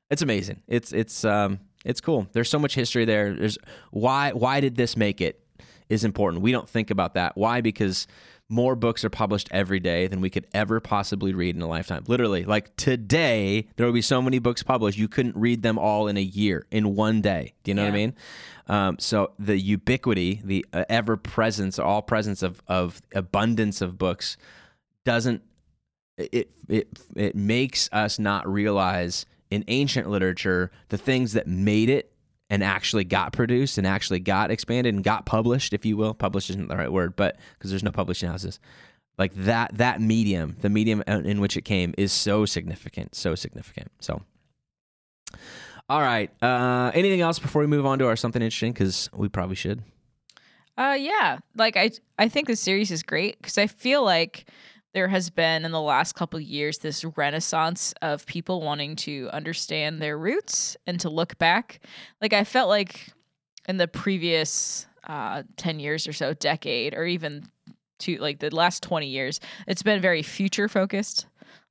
it's 0.09 0.21
amazing. 0.21 0.61
It's 0.67 0.91
it's 0.93 1.23
um 1.25 1.59
it's 1.85 2.01
cool. 2.01 2.27
There's 2.33 2.49
so 2.49 2.59
much 2.59 2.75
history 2.75 3.05
there. 3.05 3.33
There's 3.33 3.57
why 3.91 4.31
why 4.31 4.59
did 4.59 4.75
this 4.75 4.97
make 4.97 5.21
it 5.21 5.43
is 5.89 6.03
important. 6.03 6.43
We 6.43 6.51
don't 6.51 6.69
think 6.69 6.91
about 6.91 7.15
that. 7.15 7.35
Why? 7.35 7.61
Because 7.61 8.07
more 8.49 8.75
books 8.75 9.05
are 9.05 9.09
published 9.09 9.47
every 9.51 9.79
day 9.79 10.07
than 10.07 10.21
we 10.21 10.29
could 10.29 10.47
ever 10.53 10.79
possibly 10.79 11.33
read 11.33 11.55
in 11.55 11.61
a 11.61 11.67
lifetime. 11.67 12.03
Literally, 12.07 12.43
like 12.43 12.75
today, 12.75 13.67
there 13.75 13.85
will 13.85 13.93
be 13.93 14.01
so 14.01 14.21
many 14.21 14.39
books 14.39 14.63
published 14.63 14.97
you 14.97 15.07
couldn't 15.07 15.37
read 15.37 15.61
them 15.61 15.77
all 15.77 16.07
in 16.07 16.17
a 16.17 16.21
year 16.21 16.65
in 16.71 16.95
one 16.95 17.21
day. 17.21 17.53
Do 17.63 17.71
you 17.71 17.75
know 17.75 17.83
what 17.83 17.89
I 17.89 17.95
mean? 17.95 18.15
Um, 18.67 18.99
so 18.99 19.31
the 19.37 19.57
ubiquity, 19.57 20.41
the 20.43 20.65
uh, 20.73 20.85
ever 20.89 21.15
presence, 21.15 21.79
all 21.79 22.01
presence 22.01 22.43
of 22.43 22.61
of 22.67 23.01
abundance 23.13 23.81
of 23.81 23.97
books 23.97 24.35
doesn't 25.05 25.43
it 26.17 26.51
it 26.67 26.87
it 27.15 27.35
makes 27.35 27.89
us 27.91 28.19
not 28.19 28.47
realize 28.51 29.25
in 29.49 29.63
ancient 29.67 30.09
literature 30.09 30.71
the 30.89 30.97
things 30.97 31.33
that 31.33 31.47
made 31.47 31.89
it 31.89 32.11
and 32.49 32.63
actually 32.63 33.03
got 33.03 33.33
produced 33.33 33.77
and 33.77 33.85
actually 33.85 34.19
got 34.19 34.51
expanded 34.51 34.93
and 34.93 35.03
got 35.03 35.25
published 35.25 35.73
if 35.73 35.85
you 35.85 35.97
will. 35.97 36.13
Published 36.13 36.49
isn't 36.49 36.67
the 36.67 36.77
right 36.77 36.91
word 36.91 37.15
but 37.15 37.37
because 37.53 37.69
there's 37.69 37.83
no 37.83 37.91
publishing 37.91 38.29
houses. 38.29 38.59
Like 39.17 39.33
that 39.35 39.71
that 39.75 40.01
medium 40.01 40.57
the 40.61 40.69
medium 40.69 41.03
in 41.07 41.41
which 41.41 41.57
it 41.57 41.63
came 41.63 41.93
is 41.97 42.11
so 42.11 42.45
significant 42.45 43.15
so 43.15 43.35
significant. 43.35 43.91
So 43.99 44.21
all 45.89 46.01
right 46.01 46.31
uh 46.43 46.91
anything 46.93 47.21
else 47.21 47.39
before 47.39 47.61
we 47.61 47.67
move 47.67 47.85
on 47.85 47.99
to 47.99 48.07
our 48.07 48.15
something 48.15 48.41
interesting? 48.41 48.73
Because 48.73 49.09
we 49.13 49.29
probably 49.29 49.55
should. 49.55 49.83
Uh, 50.79 50.95
yeah. 50.97 51.39
Like 51.57 51.75
I, 51.75 51.91
I 52.17 52.29
think 52.29 52.47
the 52.47 52.55
series 52.55 52.89
is 52.89 53.03
great 53.03 53.37
because 53.41 53.57
I 53.57 53.67
feel 53.67 54.01
like 54.01 54.45
there 54.93 55.07
has 55.07 55.29
been 55.29 55.65
in 55.65 55.71
the 55.71 55.81
last 55.81 56.15
couple 56.15 56.39
years 56.39 56.79
this 56.79 57.05
renaissance 57.05 57.93
of 58.01 58.25
people 58.25 58.61
wanting 58.61 58.95
to 58.95 59.29
understand 59.31 60.01
their 60.01 60.17
roots 60.17 60.75
and 60.87 60.99
to 60.99 61.09
look 61.09 61.37
back. 61.37 61.79
Like 62.21 62.33
I 62.33 62.43
felt 62.43 62.69
like 62.69 63.13
in 63.67 63.77
the 63.77 63.87
previous 63.87 64.87
uh, 65.07 65.43
ten 65.57 65.79
years 65.79 66.07
or 66.07 66.13
so, 66.13 66.33
decade, 66.33 66.95
or 66.95 67.05
even 67.05 67.49
to 67.99 68.17
like 68.17 68.39
the 68.39 68.53
last 68.53 68.81
twenty 68.81 69.07
years, 69.07 69.39
it's 69.67 69.83
been 69.83 70.01
very 70.01 70.23
future 70.23 70.67
focused. 70.67 71.25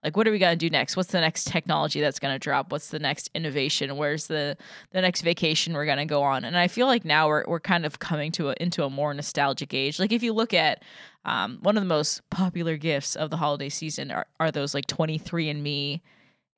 Like, 0.05 0.17
what 0.17 0.29
are 0.29 0.31
we 0.31 0.39
gonna 0.39 0.55
do 0.55 0.71
next? 0.71 0.97
What's 0.97 1.11
the 1.11 1.21
next 1.21 1.49
technology 1.49 2.01
that's 2.01 2.21
gonna 2.21 2.39
drop? 2.39 2.71
What's 2.71 2.89
the 2.89 3.01
next 3.01 3.31
innovation? 3.35 3.97
Where's 3.97 4.29
the 4.29 4.57
the 4.93 5.01
next 5.01 5.23
vacation 5.23 5.75
we're 5.75 5.87
gonna 5.87 6.07
go 6.07 6.23
on? 6.23 6.45
And 6.45 6.57
I 6.57 6.69
feel 6.69 6.87
like 6.87 7.05
now 7.05 7.27
we're 7.27 7.45
we're 7.49 7.59
kind 7.59 7.85
of 7.85 7.99
coming 7.99 8.31
to 8.33 8.51
a, 8.51 8.55
into 8.61 8.85
a 8.85 8.91
more 8.91 9.13
nostalgic 9.13 9.75
age. 9.75 9.99
Like, 9.99 10.13
if 10.13 10.23
you 10.23 10.33
look 10.33 10.55
at 10.55 10.85
um, 11.29 11.59
one 11.63 11.77
of 11.77 11.83
the 11.83 11.89
most 11.89 12.29
popular 12.31 12.77
gifts 12.77 13.15
of 13.17 13.29
the 13.31 13.37
holiday 13.37 13.69
season 13.69 14.11
are, 14.11 14.27
are 14.41 14.51
those 14.51 14.73
like 14.75 14.87
23andMe 14.87 16.01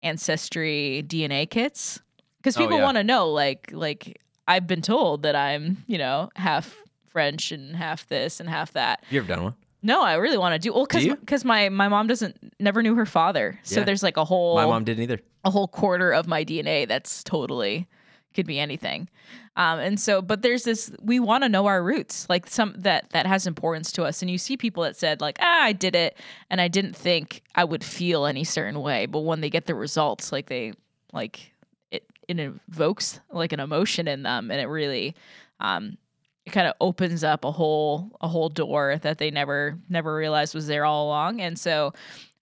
ancestry 0.02 1.02
DNA 1.06 1.48
kits 1.48 2.00
because 2.38 2.56
Oh, 2.56 2.60
people 2.60 2.78
yeah. 2.78 2.84
want 2.84 2.96
to 2.96 3.04
know 3.04 3.28
like 3.30 3.70
like 3.72 4.20
I've 4.48 4.66
been 4.66 4.82
told 4.82 5.22
that 5.22 5.36
I'm 5.36 5.84
you 5.86 5.98
know 5.98 6.30
half 6.36 6.76
French 7.08 7.52
and 7.52 7.76
half 7.76 8.06
this 8.08 8.40
and 8.40 8.48
half 8.48 8.72
that. 8.72 9.04
you 9.10 9.18
ever 9.20 9.28
done 9.28 9.42
one 9.42 9.54
No, 9.82 10.02
I 10.02 10.14
really 10.14 10.38
want 10.38 10.54
to 10.54 10.58
do 10.58 10.72
well 10.72 10.86
because 10.86 11.06
because 11.06 11.44
my 11.44 11.68
my 11.68 11.88
mom 11.88 12.06
doesn't 12.06 12.36
never 12.60 12.82
knew 12.82 12.94
her 12.94 13.06
father, 13.06 13.58
so 13.62 13.80
Yeah. 13.80 13.84
there's 13.84 14.02
like 14.02 14.16
a 14.16 14.24
whole 14.24 14.54
my 14.56 14.66
mom 14.66 14.84
didn't 14.84 15.02
either 15.02 15.20
a 15.44 15.50
whole 15.50 15.68
quarter 15.68 16.12
of 16.12 16.26
my 16.26 16.44
DNA 16.44 16.86
that's 16.88 17.22
totally 17.24 17.88
could 18.34 18.46
be 18.46 18.58
anything. 18.58 19.08
Um, 19.56 19.80
and 19.80 19.98
so, 20.00 20.22
but 20.22 20.42
there's 20.42 20.64
this, 20.64 20.92
we 21.02 21.20
want 21.20 21.42
to 21.42 21.48
know 21.48 21.66
our 21.66 21.82
roots, 21.82 22.26
like 22.28 22.46
some 22.46 22.74
that, 22.78 23.10
that 23.10 23.26
has 23.26 23.46
importance 23.46 23.92
to 23.92 24.04
us. 24.04 24.22
And 24.22 24.30
you 24.30 24.38
see 24.38 24.56
people 24.56 24.84
that 24.84 24.96
said 24.96 25.20
like, 25.20 25.38
ah, 25.40 25.62
I 25.64 25.72
did 25.72 25.94
it. 25.94 26.16
And 26.48 26.60
I 26.60 26.68
didn't 26.68 26.94
think 26.94 27.42
I 27.54 27.64
would 27.64 27.84
feel 27.84 28.26
any 28.26 28.44
certain 28.44 28.80
way. 28.80 29.06
But 29.06 29.20
when 29.20 29.40
they 29.40 29.50
get 29.50 29.66
the 29.66 29.74
results, 29.74 30.32
like 30.32 30.46
they, 30.46 30.72
like 31.12 31.52
it, 31.90 32.04
it 32.28 32.38
evokes 32.38 33.20
like 33.30 33.52
an 33.52 33.60
emotion 33.60 34.08
in 34.08 34.22
them. 34.22 34.50
And 34.50 34.60
it 34.60 34.66
really, 34.66 35.14
um, 35.58 35.98
it 36.46 36.50
kind 36.50 36.68
of 36.68 36.74
opens 36.80 37.22
up 37.24 37.44
a 37.44 37.50
whole, 37.50 38.16
a 38.20 38.28
whole 38.28 38.48
door 38.48 38.98
that 39.02 39.18
they 39.18 39.30
never, 39.30 39.78
never 39.88 40.14
realized 40.14 40.54
was 40.54 40.68
there 40.68 40.84
all 40.84 41.06
along. 41.06 41.40
And 41.40 41.58
so, 41.58 41.92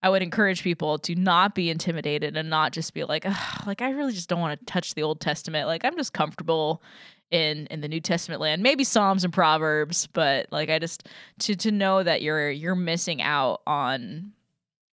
I 0.02 0.10
would 0.10 0.22
encourage 0.22 0.62
people 0.62 0.98
to 1.00 1.14
not 1.14 1.54
be 1.54 1.70
intimidated 1.70 2.36
and 2.36 2.48
not 2.48 2.72
just 2.72 2.94
be 2.94 3.04
like, 3.04 3.26
like 3.66 3.82
I 3.82 3.90
really 3.90 4.12
just 4.12 4.28
don't 4.28 4.40
want 4.40 4.58
to 4.58 4.66
touch 4.66 4.94
the 4.94 5.02
Old 5.02 5.20
Testament. 5.20 5.66
Like 5.66 5.84
I'm 5.84 5.96
just 5.96 6.12
comfortable 6.12 6.82
in 7.30 7.66
in 7.66 7.80
the 7.80 7.88
New 7.88 8.00
Testament 8.00 8.40
land. 8.40 8.62
Maybe 8.62 8.84
Psalms 8.84 9.24
and 9.24 9.32
Proverbs, 9.32 10.06
but 10.12 10.46
like 10.50 10.70
I 10.70 10.78
just 10.78 11.08
to 11.40 11.56
to 11.56 11.70
know 11.70 12.02
that 12.02 12.22
you're 12.22 12.50
you're 12.50 12.74
missing 12.74 13.20
out 13.22 13.60
on 13.66 14.32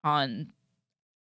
on 0.03 0.51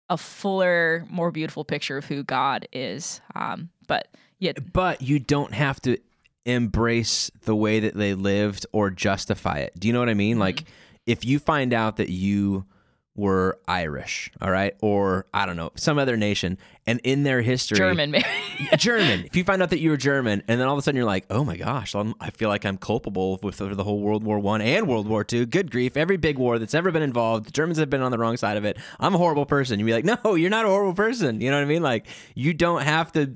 a 0.10 0.18
fuller, 0.18 1.06
more 1.10 1.32
beautiful 1.32 1.64
picture 1.64 1.98
of 1.98 2.06
who 2.06 2.24
God 2.24 2.68
is. 2.74 3.22
Um, 3.34 3.70
but 3.88 4.10
yet, 4.40 4.74
but 4.74 5.02
you 5.02 5.20
don't 5.20 5.54
have 5.54 5.82
to 5.82 5.98
embrace 6.46 7.32
the 7.46 7.56
way 7.56 7.80
that 7.80 7.96
they 7.96 8.14
lived 8.14 8.66
or 8.74 8.90
justify 8.90 9.60
it. 9.60 9.74
Do 9.80 9.88
you 9.88 9.94
know 9.94 10.00
what 10.00 10.10
I 10.10 10.14
mean? 10.14 10.34
Mm-hmm. 10.34 10.42
Like 10.42 10.64
if 11.06 11.24
you 11.24 11.40
find 11.40 11.74
out 11.74 11.98
that 11.98 12.10
you 12.10 12.66
were 13.16 13.60
Irish, 13.68 14.32
all 14.42 14.50
right, 14.50 14.74
or 14.82 15.26
I 15.34 15.46
don't 15.46 15.58
know, 15.58 15.72
some 15.76 16.00
other 16.00 16.16
nation, 16.16 16.58
and 16.88 17.02
in 17.04 17.24
their 17.24 17.42
history, 17.42 17.78
German, 17.78 18.12
maybe 18.12 18.26
German. 18.78 19.26
If 19.26 19.36
you 19.36 19.44
find 19.44 19.62
out 19.62 19.70
that 19.72 19.80
you 19.80 19.90
were 19.90 19.98
German, 19.98 20.44
and 20.48 20.60
then 20.60 20.68
all 20.68 20.74
of 20.74 20.80
a 20.80 20.82
sudden 20.82 20.96
you're 20.96 21.06
like, 21.06 21.26
oh 21.30 21.44
my 21.44 21.58
gosh, 21.58 21.94
I'm, 21.94 22.14
i 22.22 22.30
feel 22.30 22.48
like 22.48 22.66
I'm 22.66 22.78
culpable 22.78 23.38
with 23.44 23.58
the 23.58 23.84
whole 23.84 24.00
World 24.00 24.24
War 24.24 24.40
One 24.40 24.62
and 24.62 24.88
World 24.88 25.08
War 25.08 25.24
Two. 25.24 25.46
Good 25.46 25.72
grief, 25.72 25.98
every 25.98 26.18
big 26.18 26.38
war 26.38 26.58
that's 26.58 26.74
ever 26.74 26.92
been 26.92 27.04
involved, 27.04 27.48
the 27.48 27.52
Germans 27.52 27.78
have 27.80 27.90
been 27.90 28.02
on 28.02 28.12
the 28.12 28.18
wrong 28.18 28.38
side 28.38 28.58
of 28.58 28.64
it. 28.64 28.78
I'm 29.00 29.14
a 29.14 29.18
horrible 29.18 29.46
person. 29.46 29.80
You'd 29.80 29.86
be 29.86 29.94
like, 29.94 30.06
no, 30.06 30.36
you're 30.36 30.50
not 30.50 30.66
a 30.66 30.70
horrible 30.70 30.96
person. 30.96 31.42
You 31.42 31.52
know 31.52 31.58
what 31.58 31.64
I 31.64 31.68
mean? 31.68 31.84
Like 31.84 32.08
you 32.34 32.54
don't 32.54 32.84
have 32.84 33.12
to. 33.14 33.36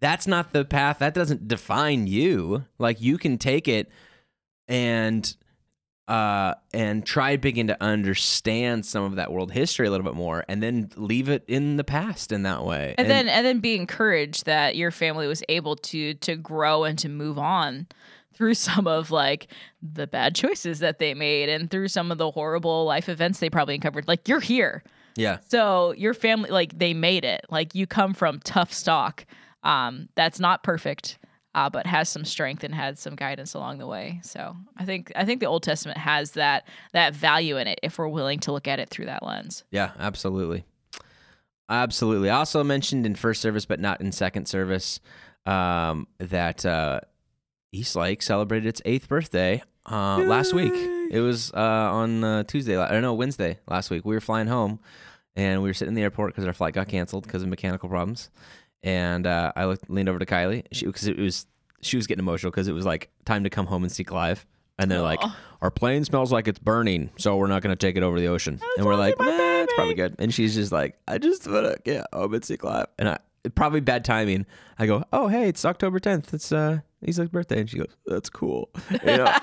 That's 0.00 0.26
not 0.26 0.52
the 0.52 0.64
path. 0.64 1.00
That 1.00 1.12
doesn't 1.12 1.46
define 1.46 2.06
you. 2.06 2.64
Like 2.78 3.02
you 3.02 3.18
can 3.18 3.36
take 3.36 3.68
it 3.68 3.90
and 4.70 5.36
uh, 6.10 6.54
and 6.74 7.06
try 7.06 7.36
begin 7.36 7.68
to 7.68 7.80
understand 7.80 8.84
some 8.84 9.04
of 9.04 9.14
that 9.14 9.32
world 9.32 9.52
history 9.52 9.86
a 9.86 9.90
little 9.92 10.04
bit 10.04 10.16
more, 10.16 10.44
and 10.48 10.60
then 10.60 10.90
leave 10.96 11.28
it 11.28 11.44
in 11.46 11.76
the 11.76 11.84
past 11.84 12.32
in 12.32 12.42
that 12.42 12.64
way. 12.64 12.96
And, 12.98 13.06
and 13.06 13.10
then 13.10 13.28
and 13.28 13.46
then 13.46 13.60
be 13.60 13.76
encouraged 13.76 14.46
that 14.46 14.74
your 14.74 14.90
family 14.90 15.28
was 15.28 15.44
able 15.48 15.76
to 15.76 16.14
to 16.14 16.34
grow 16.34 16.82
and 16.82 16.98
to 16.98 17.08
move 17.08 17.38
on 17.38 17.86
through 18.34 18.54
some 18.54 18.88
of 18.88 19.12
like 19.12 19.46
the 19.80 20.08
bad 20.08 20.34
choices 20.34 20.80
that 20.80 20.98
they 20.98 21.14
made 21.14 21.48
and 21.48 21.70
through 21.70 21.86
some 21.86 22.10
of 22.10 22.18
the 22.18 22.32
horrible 22.32 22.84
life 22.84 23.08
events 23.08 23.38
they 23.38 23.48
probably 23.48 23.76
uncovered. 23.76 24.08
Like 24.08 24.26
you're 24.26 24.40
here. 24.40 24.82
Yeah. 25.14 25.38
So 25.46 25.92
your 25.92 26.12
family 26.12 26.50
like 26.50 26.76
they 26.76 26.92
made 26.92 27.24
it. 27.24 27.46
Like 27.50 27.76
you 27.76 27.86
come 27.86 28.14
from 28.14 28.40
tough 28.40 28.72
stock. 28.72 29.24
Um, 29.62 30.08
that's 30.16 30.40
not 30.40 30.64
perfect 30.64 31.19
uh, 31.54 31.68
but 31.68 31.86
has 31.86 32.08
some 32.08 32.24
strength 32.24 32.62
and 32.62 32.74
had 32.74 32.98
some 32.98 33.16
guidance 33.16 33.54
along 33.54 33.78
the 33.78 33.86
way. 33.86 34.20
So 34.22 34.56
I 34.76 34.84
think 34.84 35.12
I 35.16 35.24
think 35.24 35.40
the 35.40 35.46
Old 35.46 35.62
Testament 35.62 35.98
has 35.98 36.32
that 36.32 36.66
that 36.92 37.14
value 37.14 37.56
in 37.56 37.66
it 37.66 37.80
if 37.82 37.98
we're 37.98 38.08
willing 38.08 38.38
to 38.40 38.52
look 38.52 38.68
at 38.68 38.78
it 38.78 38.88
through 38.88 39.06
that 39.06 39.24
lens. 39.24 39.64
Yeah, 39.70 39.90
absolutely, 39.98 40.64
absolutely. 41.68 42.30
I 42.30 42.36
also 42.36 42.62
mentioned 42.62 43.04
in 43.06 43.14
first 43.14 43.40
service, 43.40 43.64
but 43.64 43.80
not 43.80 44.00
in 44.00 44.12
second 44.12 44.46
service, 44.46 45.00
um, 45.46 46.06
that 46.18 46.64
uh, 46.64 47.00
East 47.72 47.96
Lake 47.96 48.22
celebrated 48.22 48.68
its 48.68 48.82
eighth 48.84 49.08
birthday 49.08 49.62
uh, 49.90 50.18
last 50.18 50.52
week. 50.52 50.72
It 51.10 51.20
was 51.20 51.52
uh, 51.52 51.58
on 51.58 52.22
uh, 52.22 52.44
Tuesday, 52.44 52.76
I 52.76 52.92
don't 52.92 53.02
know 53.02 53.14
Wednesday 53.14 53.58
last 53.66 53.90
week. 53.90 54.04
We 54.04 54.14
were 54.14 54.20
flying 54.20 54.46
home, 54.46 54.78
and 55.34 55.60
we 55.60 55.68
were 55.68 55.74
sitting 55.74 55.90
in 55.90 55.94
the 55.96 56.02
airport 56.02 56.32
because 56.32 56.46
our 56.46 56.52
flight 56.52 56.74
got 56.74 56.86
canceled 56.86 57.24
because 57.24 57.42
of 57.42 57.48
mechanical 57.48 57.88
problems 57.88 58.30
and 58.82 59.26
uh, 59.26 59.52
I 59.56 59.64
looked, 59.66 59.88
leaned 59.90 60.08
over 60.08 60.18
to 60.18 60.26
Kylie 60.26 60.64
because 60.70 61.06
it 61.06 61.18
was 61.18 61.46
she 61.82 61.96
was 61.96 62.06
getting 62.06 62.22
emotional 62.22 62.50
because 62.50 62.68
it 62.68 62.72
was 62.72 62.84
like 62.84 63.10
time 63.24 63.44
to 63.44 63.50
come 63.50 63.66
home 63.66 63.82
and 63.82 63.92
see 63.92 64.04
Clive. 64.04 64.46
And 64.78 64.90
they're 64.90 65.02
like, 65.02 65.20
our 65.60 65.70
plane 65.70 66.04
smells 66.06 66.32
like 66.32 66.48
it's 66.48 66.58
burning, 66.58 67.10
so 67.18 67.36
we're 67.36 67.48
not 67.48 67.60
going 67.60 67.76
to 67.76 67.86
take 67.86 67.98
it 67.98 68.02
over 68.02 68.18
the 68.18 68.28
ocean. 68.28 68.58
And 68.78 68.86
we're 68.86 68.94
like, 68.94 69.18
nah, 69.20 69.26
it's 69.28 69.74
probably 69.74 69.92
good. 69.92 70.16
And 70.18 70.32
she's 70.32 70.54
just 70.54 70.72
like, 70.72 70.98
I 71.06 71.18
just 71.18 71.46
want 71.46 71.66
to 71.66 71.78
get 71.84 72.06
home 72.14 72.32
and 72.32 72.42
see 72.42 72.56
Clive. 72.56 72.86
And 72.98 73.10
I, 73.10 73.18
probably 73.54 73.80
bad 73.80 74.06
timing. 74.06 74.46
I 74.78 74.86
go, 74.86 75.04
oh, 75.12 75.28
hey, 75.28 75.48
it's 75.48 75.66
October 75.66 76.00
10th. 76.00 76.32
It's 76.32 76.50
uh, 76.50 76.78
Isaac's 77.06 77.30
birthday. 77.30 77.60
And 77.60 77.68
she 77.68 77.76
goes, 77.76 77.94
that's 78.06 78.30
cool. 78.30 78.70
You 78.90 78.98
know? 79.04 79.34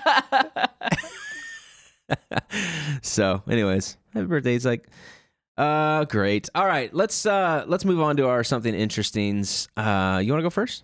so, 3.04 3.44
anyways, 3.48 3.98
happy 4.16 4.26
birthday. 4.26 4.54
He's 4.54 4.66
like, 4.66 4.88
uh, 5.58 6.06
great. 6.06 6.50
All 6.54 6.66
right, 6.66 6.94
let's 6.94 7.26
uh 7.26 7.64
let's 7.68 7.86
move 7.86 8.00
on 8.00 8.18
to 8.18 8.28
our 8.28 8.44
something 8.44 8.74
interesting's. 8.74 9.68
Uh, 9.76 10.22
you 10.24 10.32
want 10.32 10.42
to 10.42 10.46
go 10.46 10.50
first? 10.50 10.84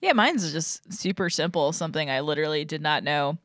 Yeah, 0.00 0.12
mine's 0.12 0.52
just 0.52 0.92
super 0.92 1.28
simple. 1.28 1.72
Something 1.72 2.08
I 2.08 2.20
literally 2.20 2.64
did 2.64 2.80
not 2.80 3.02
know. 3.02 3.38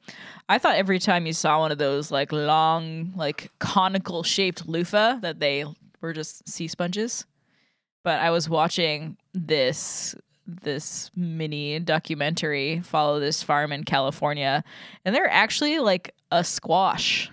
I 0.48 0.60
thought 0.60 0.76
every 0.76 1.00
time 1.00 1.26
you 1.26 1.34
saw 1.34 1.60
one 1.60 1.72
of 1.72 1.80
those 1.80 2.12
like 2.12 2.32
long, 2.32 3.14
like 3.16 3.52
conical 3.60 4.24
shaped 4.24 4.68
loofah 4.68 5.20
that 5.22 5.40
they 5.40 5.66
were 6.02 6.14
just 6.14 6.48
sea 6.48 6.68
sponges. 6.68 7.26
But 8.04 8.20
I 8.20 8.30
was 8.30 8.50
watching 8.50 9.18
this 9.34 10.16
this 10.46 11.10
mini 11.16 11.80
documentary 11.80 12.82
follow 12.82 13.20
this 13.20 13.42
farm 13.42 13.72
in 13.72 13.84
California, 13.84 14.64
and 15.06 15.16
they're 15.16 15.30
actually 15.30 15.80
like 15.80 16.14
a 16.32 16.44
squash 16.44 17.32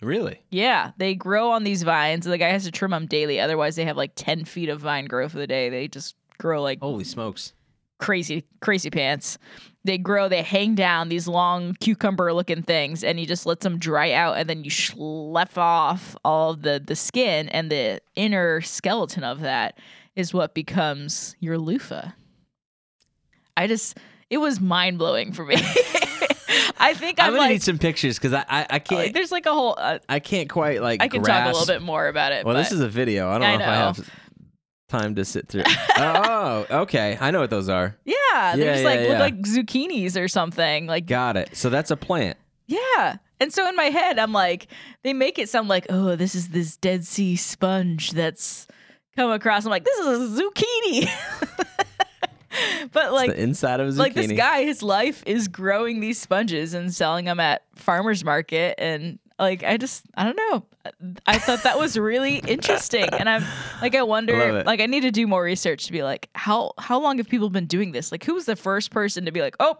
Really? 0.00 0.42
Yeah, 0.50 0.92
they 0.98 1.14
grow 1.14 1.50
on 1.50 1.64
these 1.64 1.82
vines. 1.82 2.26
The 2.26 2.38
guy 2.38 2.50
has 2.50 2.64
to 2.64 2.70
trim 2.70 2.90
them 2.90 3.06
daily, 3.06 3.40
otherwise 3.40 3.76
they 3.76 3.84
have 3.84 3.96
like 3.96 4.12
ten 4.14 4.44
feet 4.44 4.68
of 4.68 4.80
vine 4.80 5.06
growth 5.06 5.32
for 5.32 5.38
the 5.38 5.46
day. 5.46 5.68
They 5.70 5.88
just 5.88 6.14
grow 6.38 6.62
like 6.62 6.80
holy 6.80 7.04
smokes, 7.04 7.52
crazy, 7.98 8.44
crazy 8.60 8.90
pants. 8.90 9.38
They 9.84 9.98
grow, 9.98 10.28
they 10.28 10.42
hang 10.42 10.74
down 10.74 11.08
these 11.08 11.28
long 11.28 11.74
cucumber-looking 11.74 12.62
things, 12.64 13.04
and 13.04 13.20
he 13.20 13.24
just 13.24 13.46
lets 13.46 13.62
them 13.62 13.78
dry 13.78 14.10
out, 14.12 14.36
and 14.36 14.50
then 14.50 14.64
you 14.64 14.70
schlep 14.70 15.56
off 15.56 16.16
all 16.24 16.50
of 16.50 16.62
the 16.62 16.82
the 16.84 16.96
skin, 16.96 17.48
and 17.48 17.70
the 17.70 18.00
inner 18.16 18.60
skeleton 18.60 19.24
of 19.24 19.40
that 19.40 19.78
is 20.16 20.34
what 20.34 20.54
becomes 20.54 21.36
your 21.40 21.56
loofah. 21.56 22.10
I 23.56 23.66
just, 23.66 23.96
it 24.28 24.38
was 24.38 24.60
mind 24.60 24.98
blowing 24.98 25.32
for 25.32 25.44
me. 25.44 25.56
I 26.78 26.94
think 26.94 27.20
I'm, 27.20 27.26
I'm 27.26 27.32
gonna 27.32 27.42
like, 27.42 27.50
need 27.52 27.62
some 27.62 27.78
pictures 27.78 28.18
because 28.18 28.32
I, 28.32 28.44
I, 28.48 28.66
I 28.70 28.78
can't. 28.78 29.02
Like, 29.02 29.14
there's 29.14 29.32
like 29.32 29.46
a 29.46 29.52
whole. 29.52 29.76
Uh, 29.78 29.98
I 30.08 30.20
can't 30.20 30.48
quite 30.48 30.82
like. 30.82 31.02
I 31.02 31.08
can 31.08 31.22
grasp. 31.22 31.44
talk 31.44 31.54
a 31.54 31.58
little 31.58 31.74
bit 31.74 31.82
more 31.82 32.08
about 32.08 32.32
it. 32.32 32.44
Well, 32.44 32.54
this 32.54 32.72
is 32.72 32.80
a 32.80 32.88
video. 32.88 33.30
I 33.30 33.38
don't 33.38 33.42
I 33.42 33.52
know, 33.52 33.58
know, 33.58 33.64
if 33.64 33.68
I 33.68 33.74
have 33.74 34.10
time 34.88 35.14
to 35.16 35.24
sit 35.24 35.48
through. 35.48 35.64
oh, 35.96 36.66
okay. 36.70 37.16
I 37.20 37.30
know 37.30 37.40
what 37.40 37.50
those 37.50 37.68
are. 37.68 37.96
Yeah, 38.04 38.14
yeah 38.24 38.56
they're 38.56 38.72
just 38.72 38.82
yeah, 38.82 38.88
like 38.88 39.00
yeah. 39.00 39.08
look 39.08 39.18
like 39.18 39.36
zucchinis 39.42 40.20
or 40.20 40.28
something. 40.28 40.86
Like 40.86 41.06
got 41.06 41.36
it. 41.36 41.56
So 41.56 41.70
that's 41.70 41.90
a 41.90 41.96
plant. 41.96 42.36
Yeah. 42.66 43.16
And 43.38 43.52
so 43.52 43.68
in 43.68 43.76
my 43.76 43.84
head, 43.84 44.18
I'm 44.18 44.32
like, 44.32 44.68
they 45.02 45.12
make 45.12 45.38
it 45.38 45.48
sound 45.48 45.68
like, 45.68 45.86
oh, 45.90 46.16
this 46.16 46.34
is 46.34 46.48
this 46.48 46.76
Dead 46.76 47.04
Sea 47.04 47.36
sponge 47.36 48.12
that's 48.12 48.66
come 49.14 49.30
across. 49.30 49.64
I'm 49.64 49.70
like, 49.70 49.84
this 49.84 49.98
is 49.98 50.38
a 50.38 50.42
zucchini. 50.42 51.08
but 52.92 53.12
like 53.12 53.30
it's 53.30 53.36
the 53.36 53.42
inside 53.42 53.80
of 53.80 53.88
a 53.88 53.90
zucchini. 53.90 53.98
Like 53.98 54.14
this 54.14 54.32
guy, 54.32 54.64
his 54.64 54.82
life 54.82 55.22
is 55.26 55.48
growing 55.48 56.00
these 56.00 56.20
sponges 56.20 56.74
and 56.74 56.92
selling 56.92 57.24
them 57.24 57.40
at 57.40 57.62
farmers 57.74 58.24
market, 58.24 58.76
and 58.78 59.18
like 59.38 59.62
I 59.64 59.76
just 59.76 60.04
I 60.16 60.24
don't 60.24 60.36
know. 60.36 60.64
I 61.26 61.38
thought 61.38 61.64
that 61.64 61.78
was 61.78 61.98
really 61.98 62.36
interesting, 62.46 63.08
and 63.12 63.28
I'm 63.28 63.44
like 63.82 63.94
I 63.94 64.02
wonder, 64.02 64.62
like 64.64 64.80
I 64.80 64.86
need 64.86 65.02
to 65.02 65.10
do 65.10 65.26
more 65.26 65.42
research 65.42 65.86
to 65.86 65.92
be 65.92 66.02
like 66.02 66.28
how 66.34 66.72
how 66.78 67.00
long 67.00 67.18
have 67.18 67.28
people 67.28 67.50
been 67.50 67.66
doing 67.66 67.92
this? 67.92 68.12
Like 68.12 68.24
who 68.24 68.34
was 68.34 68.46
the 68.46 68.56
first 68.56 68.90
person 68.90 69.24
to 69.24 69.32
be 69.32 69.40
like, 69.40 69.56
oh 69.60 69.78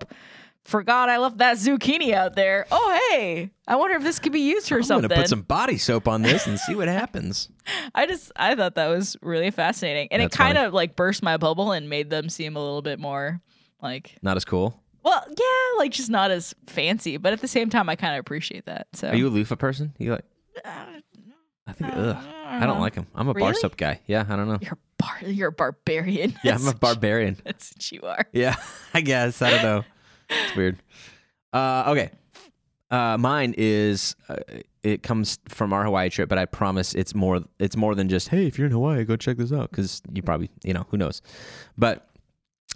forgot 0.66 1.08
I 1.08 1.18
left 1.18 1.38
that 1.38 1.56
zucchini 1.56 2.12
out 2.12 2.34
there. 2.34 2.66
Oh, 2.70 3.00
hey, 3.10 3.50
I 3.66 3.76
wonder 3.76 3.96
if 3.96 4.02
this 4.02 4.18
could 4.18 4.32
be 4.32 4.40
used 4.40 4.68
for 4.68 4.76
I'm 4.76 4.82
something. 4.82 5.04
I'm 5.04 5.08
gonna 5.08 5.22
put 5.22 5.28
some 5.28 5.42
body 5.42 5.78
soap 5.78 6.08
on 6.08 6.22
this 6.22 6.46
and 6.46 6.58
see 6.58 6.74
what 6.74 6.88
happens. 7.02 7.48
I 7.94 8.06
just 8.06 8.32
I 8.36 8.54
thought 8.54 8.74
that 8.74 8.88
was 8.88 9.16
really 9.22 9.50
fascinating, 9.50 10.08
and 10.10 10.22
That's 10.22 10.34
it 10.34 10.38
kind 10.38 10.58
of 10.58 10.72
like 10.72 10.96
burst 10.96 11.22
my 11.22 11.36
bubble 11.36 11.72
and 11.72 11.88
made 11.88 12.10
them 12.10 12.28
seem 12.28 12.56
a 12.56 12.60
little 12.60 12.82
bit 12.82 12.98
more 12.98 13.40
like 13.82 14.16
not 14.22 14.36
as 14.36 14.44
cool. 14.44 14.82
Well, 15.02 15.24
yeah, 15.28 15.78
like 15.78 15.92
just 15.92 16.10
not 16.10 16.32
as 16.32 16.54
fancy, 16.66 17.16
but 17.16 17.32
at 17.32 17.40
the 17.40 17.48
same 17.48 17.70
time, 17.70 17.88
I 17.88 17.94
kind 17.94 18.14
of 18.14 18.20
appreciate 18.20 18.66
that. 18.66 18.88
So, 18.92 19.08
are 19.08 19.14
you 19.14 19.28
a 19.28 19.30
loofah 19.30 19.54
person? 19.54 19.94
You 19.98 20.12
like? 20.12 20.24
Uh, 20.64 20.70
I 21.68 21.72
think 21.72 21.92
uh, 21.92 21.96
ugh, 21.96 22.16
I, 22.44 22.66
don't, 22.66 22.80
like 22.80 22.94
them. 22.94 23.06
I'm 23.14 23.28
a 23.28 23.32
really? 23.32 23.46
bar 23.46 23.54
soap 23.54 23.76
guy. 23.76 24.00
Yeah, 24.06 24.24
I 24.28 24.36
don't 24.36 24.48
know. 24.48 24.58
You're 24.60 24.78
bar. 24.98 25.16
You're 25.22 25.48
a 25.48 25.52
barbarian. 25.52 26.34
yeah, 26.44 26.54
I'm 26.54 26.66
a 26.66 26.74
barbarian. 26.74 27.36
That's 27.44 27.72
what 27.72 27.92
you 27.92 28.02
are. 28.02 28.26
Yeah, 28.32 28.56
I 28.94 29.00
guess. 29.00 29.42
I 29.42 29.50
don't 29.50 29.62
know. 29.62 29.84
It's 30.28 30.56
weird. 30.56 30.78
Uh, 31.52 31.84
okay. 31.88 32.10
Uh, 32.90 33.16
mine 33.18 33.54
is 33.56 34.14
uh, 34.28 34.36
it 34.82 35.02
comes 35.02 35.38
from 35.48 35.72
our 35.72 35.84
Hawaii 35.84 36.08
trip, 36.08 36.28
but 36.28 36.38
I 36.38 36.44
promise 36.44 36.94
it's 36.94 37.14
more 37.14 37.40
it's 37.58 37.76
more 37.76 37.94
than 37.94 38.08
just 38.08 38.28
hey, 38.28 38.46
if 38.46 38.58
you're 38.58 38.66
in 38.66 38.72
Hawaii, 38.72 39.04
go 39.04 39.16
check 39.16 39.38
this 39.38 39.52
out 39.52 39.70
because 39.70 40.02
you 40.12 40.22
probably 40.22 40.50
you 40.62 40.72
know 40.72 40.86
who 40.90 40.96
knows. 40.96 41.20
But 41.76 42.08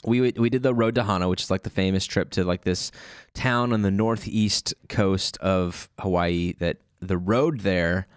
we 0.05 0.33
we 0.33 0.51
did 0.51 0.63
the 0.63 0.75
road 0.75 0.97
to 0.97 1.05
Hana, 1.05 1.29
which 1.29 1.43
is 1.43 1.51
like 1.51 1.63
the 1.63 1.71
famous 1.71 2.05
trip 2.07 2.31
to 2.31 2.45
like 2.45 2.65
this 2.65 2.91
town 3.35 3.73
on 3.73 3.83
the 3.83 3.91
northeast 3.91 4.75
coast 4.89 5.37
of 5.39 5.89
Hawaii. 6.01 6.55
That 6.59 6.79
the 7.01 7.19
road 7.19 7.61
there 7.61 8.09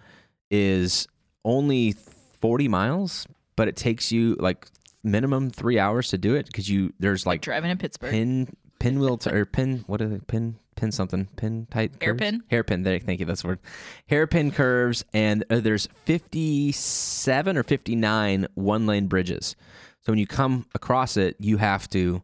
is 0.50 1.06
only 1.44 1.92
40 1.92 2.68
miles, 2.68 3.26
but 3.54 3.68
it 3.68 3.76
takes 3.76 4.10
you 4.10 4.34
like 4.40 4.66
minimum 5.02 5.50
three 5.50 5.78
hours 5.78 6.08
to 6.08 6.18
do 6.18 6.34
it 6.34 6.46
because 6.46 6.68
you 6.68 6.92
there's 6.98 7.26
like 7.26 7.42
Driving 7.42 7.70
in 7.70 7.78
Pittsburgh. 7.78 8.10
pin 8.10 8.48
pinwheel 8.78 9.18
t- 9.18 9.30
or 9.30 9.44
pin 9.44 9.84
what 9.86 10.00
are 10.00 10.08
they 10.08 10.18
pin 10.18 10.56
pin 10.74 10.92
something. 10.92 11.26
Pin 11.36 11.66
tight 11.70 11.92
curves? 12.00 12.20
Hairpin? 12.20 12.42
hairpin. 12.50 12.82
There 12.82 12.98
thank 12.98 13.20
you. 13.20 13.26
That's 13.26 13.42
the 13.42 13.48
word. 13.48 13.58
Hairpin 14.06 14.50
curves 14.50 15.04
and 15.12 15.44
uh, 15.50 15.60
there's 15.60 15.88
57 16.04 17.56
or 17.56 17.62
59 17.62 18.46
one 18.54 18.86
lane 18.86 19.06
bridges. 19.06 19.56
So 20.02 20.12
when 20.12 20.18
you 20.18 20.26
come 20.26 20.66
across 20.74 21.16
it 21.16 21.36
you 21.38 21.56
have 21.58 21.88
to 21.90 22.22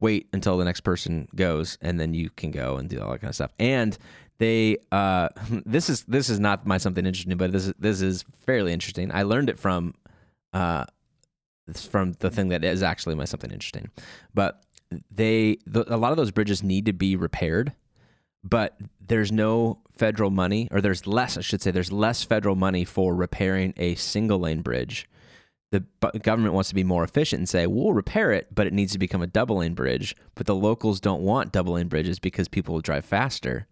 wait 0.00 0.28
until 0.32 0.56
the 0.58 0.64
next 0.64 0.82
person 0.82 1.28
goes 1.34 1.78
and 1.80 1.98
then 1.98 2.14
you 2.14 2.30
can 2.30 2.50
go 2.50 2.76
and 2.76 2.88
do 2.88 3.00
all 3.00 3.10
that 3.12 3.20
kind 3.20 3.30
of 3.30 3.34
stuff. 3.34 3.52
And 3.58 3.96
they 4.38 4.78
uh 4.92 5.28
this 5.66 5.88
is 5.90 6.04
this 6.04 6.30
is 6.30 6.38
not 6.38 6.66
my 6.66 6.78
something 6.78 7.04
interesting 7.04 7.36
but 7.36 7.52
this 7.52 7.66
is 7.66 7.74
this 7.78 8.00
is 8.00 8.24
fairly 8.46 8.72
interesting. 8.72 9.10
I 9.12 9.22
learned 9.22 9.50
it 9.50 9.58
from 9.58 9.94
uh 10.52 10.84
from 11.76 12.12
the 12.20 12.30
thing 12.30 12.48
that 12.48 12.64
is 12.64 12.82
actually 12.82 13.14
my 13.14 13.24
something 13.24 13.50
interesting. 13.50 13.90
But 14.32 14.62
they 15.10 15.58
the, 15.66 15.84
a 15.92 15.96
lot 15.96 16.10
of 16.10 16.16
those 16.16 16.30
bridges 16.30 16.62
need 16.62 16.86
to 16.86 16.92
be 16.92 17.16
repaired 17.16 17.72
but 18.44 18.78
there's 19.00 19.32
no 19.32 19.80
federal 19.96 20.30
money 20.30 20.68
or 20.70 20.80
there's 20.80 21.06
less 21.06 21.36
i 21.36 21.40
should 21.40 21.60
say 21.60 21.70
there's 21.70 21.92
less 21.92 22.22
federal 22.22 22.54
money 22.54 22.84
for 22.84 23.14
repairing 23.14 23.74
a 23.76 23.94
single 23.96 24.38
lane 24.40 24.62
bridge. 24.62 25.08
The 25.70 25.84
government 26.22 26.54
wants 26.54 26.70
to 26.70 26.74
be 26.74 26.82
more 26.82 27.04
efficient 27.04 27.40
and 27.40 27.48
say 27.48 27.66
we'll 27.66 27.92
repair 27.92 28.32
it 28.32 28.54
but 28.54 28.66
it 28.66 28.72
needs 28.72 28.92
to 28.92 28.98
become 28.98 29.20
a 29.20 29.26
double 29.26 29.58
lane 29.58 29.74
bridge 29.74 30.16
but 30.34 30.46
the 30.46 30.54
locals 30.54 30.98
don't 30.98 31.20
want 31.20 31.52
double 31.52 31.74
lane 31.74 31.88
bridges 31.88 32.18
because 32.18 32.48
people 32.48 32.72
will 32.72 32.80
drive 32.80 33.04
faster 33.04 33.66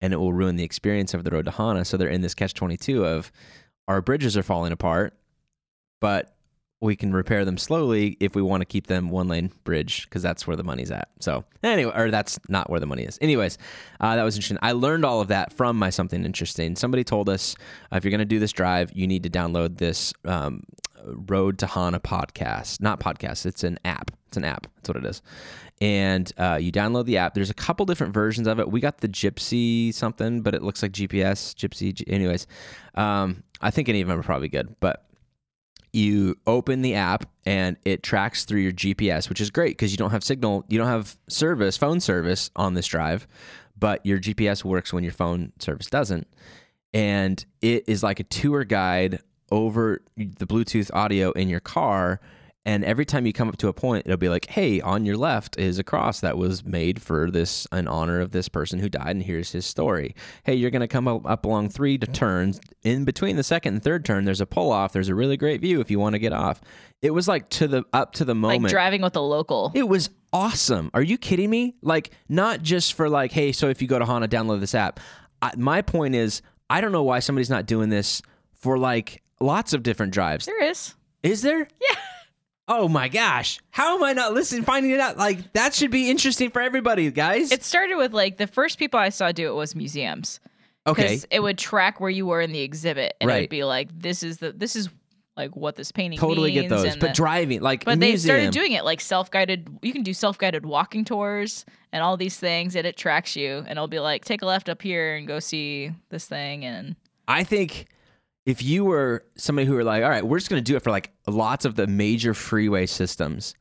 and 0.00 0.14
it 0.14 0.16
will 0.16 0.32
ruin 0.32 0.56
the 0.56 0.64
experience 0.64 1.12
of 1.12 1.22
the 1.22 1.30
road 1.30 1.44
to 1.44 1.50
hana. 1.50 1.84
So 1.84 1.98
they're 1.98 2.08
in 2.08 2.22
this 2.22 2.34
catch 2.34 2.54
22 2.54 3.04
of 3.04 3.30
our 3.86 4.00
bridges 4.00 4.38
are 4.38 4.42
falling 4.42 4.72
apart 4.72 5.18
but 6.00 6.33
we 6.84 6.96
can 6.96 7.12
repair 7.12 7.46
them 7.46 7.56
slowly 7.56 8.16
if 8.20 8.34
we 8.34 8.42
want 8.42 8.60
to 8.60 8.66
keep 8.66 8.88
them 8.88 9.08
one 9.08 9.26
lane 9.26 9.50
bridge 9.64 10.04
because 10.04 10.22
that's 10.22 10.46
where 10.46 10.54
the 10.54 10.62
money's 10.62 10.90
at. 10.90 11.08
So 11.18 11.44
anyway, 11.62 11.92
or 11.94 12.10
that's 12.10 12.38
not 12.48 12.68
where 12.68 12.78
the 12.78 12.86
money 12.86 13.04
is. 13.04 13.18
Anyways, 13.22 13.56
uh, 14.00 14.16
that 14.16 14.22
was 14.22 14.36
interesting. 14.36 14.58
I 14.60 14.72
learned 14.72 15.04
all 15.04 15.22
of 15.22 15.28
that 15.28 15.52
from 15.54 15.78
my 15.78 15.88
something 15.88 16.24
interesting. 16.24 16.76
Somebody 16.76 17.02
told 17.02 17.30
us 17.30 17.56
uh, 17.90 17.96
if 17.96 18.04
you're 18.04 18.10
going 18.10 18.18
to 18.18 18.26
do 18.26 18.38
this 18.38 18.52
drive, 18.52 18.92
you 18.94 19.06
need 19.06 19.22
to 19.22 19.30
download 19.30 19.78
this 19.78 20.12
um, 20.26 20.62
Road 21.04 21.58
to 21.60 21.66
Hana 21.66 22.00
podcast. 22.00 22.82
Not 22.82 23.00
podcast. 23.00 23.46
It's 23.46 23.64
an 23.64 23.78
app. 23.86 24.10
It's 24.28 24.36
an 24.36 24.44
app. 24.44 24.66
That's 24.76 24.88
what 24.90 24.98
it 24.98 25.06
is. 25.06 25.22
And 25.80 26.30
uh, 26.36 26.58
you 26.60 26.70
download 26.70 27.06
the 27.06 27.16
app. 27.16 27.32
There's 27.32 27.50
a 27.50 27.54
couple 27.54 27.86
different 27.86 28.12
versions 28.12 28.46
of 28.46 28.60
it. 28.60 28.70
We 28.70 28.80
got 28.80 28.98
the 28.98 29.08
Gypsy 29.08 29.92
something, 29.92 30.42
but 30.42 30.54
it 30.54 30.62
looks 30.62 30.82
like 30.82 30.92
GPS. 30.92 31.54
Gypsy. 31.54 32.04
Anyways, 32.06 32.46
um, 32.94 33.42
I 33.62 33.70
think 33.70 33.88
any 33.88 34.02
of 34.02 34.08
them 34.08 34.20
are 34.20 34.22
probably 34.22 34.48
good, 34.48 34.76
but 34.80 35.06
you 35.94 36.36
open 36.46 36.82
the 36.82 36.94
app 36.94 37.28
and 37.46 37.76
it 37.84 38.02
tracks 38.02 38.44
through 38.44 38.60
your 38.60 38.72
GPS, 38.72 39.28
which 39.28 39.40
is 39.40 39.50
great 39.50 39.76
because 39.76 39.92
you 39.92 39.96
don't 39.96 40.10
have 40.10 40.24
signal, 40.24 40.64
you 40.68 40.78
don't 40.78 40.88
have 40.88 41.16
service, 41.28 41.76
phone 41.76 42.00
service 42.00 42.50
on 42.56 42.74
this 42.74 42.86
drive, 42.86 43.26
but 43.78 44.04
your 44.04 44.18
GPS 44.18 44.64
works 44.64 44.92
when 44.92 45.04
your 45.04 45.12
phone 45.12 45.52
service 45.58 45.86
doesn't. 45.86 46.26
And 46.92 47.44
it 47.60 47.84
is 47.88 48.02
like 48.02 48.20
a 48.20 48.24
tour 48.24 48.64
guide 48.64 49.20
over 49.50 50.02
the 50.16 50.46
Bluetooth 50.46 50.90
audio 50.94 51.32
in 51.32 51.48
your 51.48 51.60
car. 51.60 52.20
And 52.66 52.82
every 52.82 53.04
time 53.04 53.26
you 53.26 53.32
come 53.34 53.48
up 53.48 53.58
to 53.58 53.68
a 53.68 53.74
point, 53.74 54.06
it'll 54.06 54.16
be 54.16 54.30
like, 54.30 54.46
hey, 54.46 54.80
on 54.80 55.04
your 55.04 55.18
left 55.18 55.58
is 55.58 55.78
a 55.78 55.84
cross 55.84 56.20
that 56.20 56.38
was 56.38 56.64
made 56.64 57.02
for 57.02 57.30
this 57.30 57.66
in 57.72 57.86
honor 57.86 58.20
of 58.20 58.30
this 58.30 58.48
person 58.48 58.78
who 58.78 58.88
died, 58.88 59.08
and 59.08 59.22
here's 59.22 59.52
his 59.52 59.66
story. 59.66 60.14
Hey, 60.44 60.54
you're 60.54 60.70
going 60.70 60.80
to 60.80 60.88
come 60.88 61.06
up, 61.06 61.26
up 61.26 61.44
along 61.44 61.68
three 61.68 61.98
to 61.98 62.06
turns. 62.06 62.60
In 62.82 63.04
between 63.04 63.36
the 63.36 63.42
second 63.42 63.74
and 63.74 63.82
third 63.82 64.04
turn, 64.06 64.24
there's 64.24 64.40
a 64.40 64.46
pull 64.46 64.72
off. 64.72 64.94
There's 64.94 65.10
a 65.10 65.14
really 65.14 65.36
great 65.36 65.60
view 65.60 65.80
if 65.80 65.90
you 65.90 65.98
want 65.98 66.14
to 66.14 66.18
get 66.18 66.32
off. 66.32 66.62
It 67.02 67.10
was 67.10 67.28
like 67.28 67.50
to 67.50 67.68
the 67.68 67.84
up 67.92 68.12
to 68.14 68.24
the 68.24 68.34
moment. 68.34 68.62
like 68.62 68.70
driving 68.70 69.02
with 69.02 69.14
a 69.16 69.20
local. 69.20 69.70
It 69.74 69.86
was 69.86 70.08
awesome. 70.32 70.90
Are 70.94 71.02
you 71.02 71.18
kidding 71.18 71.50
me? 71.50 71.74
Like, 71.82 72.12
not 72.30 72.62
just 72.62 72.94
for 72.94 73.10
like, 73.10 73.30
hey, 73.32 73.52
so 73.52 73.68
if 73.68 73.82
you 73.82 73.88
go 73.88 73.98
to 73.98 74.06
Hana, 74.06 74.26
download 74.26 74.60
this 74.60 74.74
app. 74.74 75.00
I, 75.42 75.52
my 75.58 75.82
point 75.82 76.14
is, 76.14 76.40
I 76.70 76.80
don't 76.80 76.92
know 76.92 77.02
why 77.02 77.18
somebody's 77.18 77.50
not 77.50 77.66
doing 77.66 77.90
this 77.90 78.22
for 78.54 78.78
like 78.78 79.22
lots 79.38 79.74
of 79.74 79.82
different 79.82 80.14
drives. 80.14 80.46
there 80.46 80.64
is. 80.64 80.94
Is 81.22 81.42
there? 81.42 81.68
Yeah. 81.90 81.96
Oh 82.66 82.88
my 82.88 83.08
gosh. 83.08 83.58
How 83.70 83.96
am 83.96 84.02
I 84.04 84.12
not 84.14 84.32
listening, 84.32 84.62
finding 84.62 84.90
it 84.92 85.00
out? 85.00 85.18
Like, 85.18 85.52
that 85.52 85.74
should 85.74 85.90
be 85.90 86.08
interesting 86.10 86.50
for 86.50 86.62
everybody, 86.62 87.10
guys. 87.10 87.52
It 87.52 87.62
started 87.62 87.96
with 87.96 88.12
like 88.14 88.38
the 88.38 88.46
first 88.46 88.78
people 88.78 88.98
I 88.98 89.10
saw 89.10 89.32
do 89.32 89.48
it 89.48 89.54
was 89.54 89.74
museums. 89.74 90.40
okay. 90.86 91.20
It 91.30 91.40
would 91.40 91.58
track 91.58 92.00
where 92.00 92.10
you 92.10 92.26
were 92.26 92.40
in 92.40 92.52
the 92.52 92.60
exhibit, 92.60 93.14
and 93.20 93.30
it'd 93.30 93.50
be 93.50 93.64
like, 93.64 93.88
"This 93.98 94.22
is 94.22 94.38
the 94.38 94.52
this 94.52 94.76
is 94.76 94.88
like 95.36 95.54
what 95.56 95.76
this 95.76 95.90
painting 95.92 96.18
Totally 96.18 96.52
get 96.52 96.68
those. 96.68 96.96
But 96.96 97.00
the- 97.00 97.12
driving, 97.12 97.60
like, 97.60 97.84
but 97.84 97.98
they 98.00 98.10
museum. 98.10 98.36
started 98.36 98.50
doing 98.52 98.72
it 98.72 98.84
like 98.84 99.00
self-guided. 99.00 99.68
You 99.82 99.92
can 99.92 100.02
do 100.04 100.14
self-guided 100.14 100.64
walking 100.64 101.04
tours 101.04 101.66
and 101.92 102.02
all 102.02 102.16
these 102.16 102.38
things, 102.38 102.76
and 102.76 102.86
it 102.86 102.96
tracks 102.96 103.34
you, 103.36 103.58
and 103.58 103.70
it'll 103.70 103.88
be 103.88 103.98
like, 104.00 104.24
"Take 104.24 104.42
a 104.42 104.46
left 104.46 104.68
up 104.70 104.80
here 104.80 105.16
and 105.16 105.26
go 105.26 105.38
see 105.40 105.90
this 106.08 106.26
thing." 106.26 106.64
And 106.64 106.96
I 107.28 107.44
think 107.44 107.86
if 108.46 108.62
you 108.62 108.84
were 108.84 109.24
somebody 109.36 109.66
who 109.66 109.74
were 109.74 109.84
like, 109.84 110.02
all 110.02 110.10
right, 110.10 110.24
we're 110.24 110.38
just 110.38 110.50
going 110.50 110.62
to 110.62 110.72
do 110.72 110.76
it 110.76 110.82
for 110.82 110.90
like 110.90 111.10
lots 111.26 111.64
of 111.64 111.76
the 111.76 111.86
major 111.86 112.34
freeway 112.34 112.86
systems, 112.86 113.54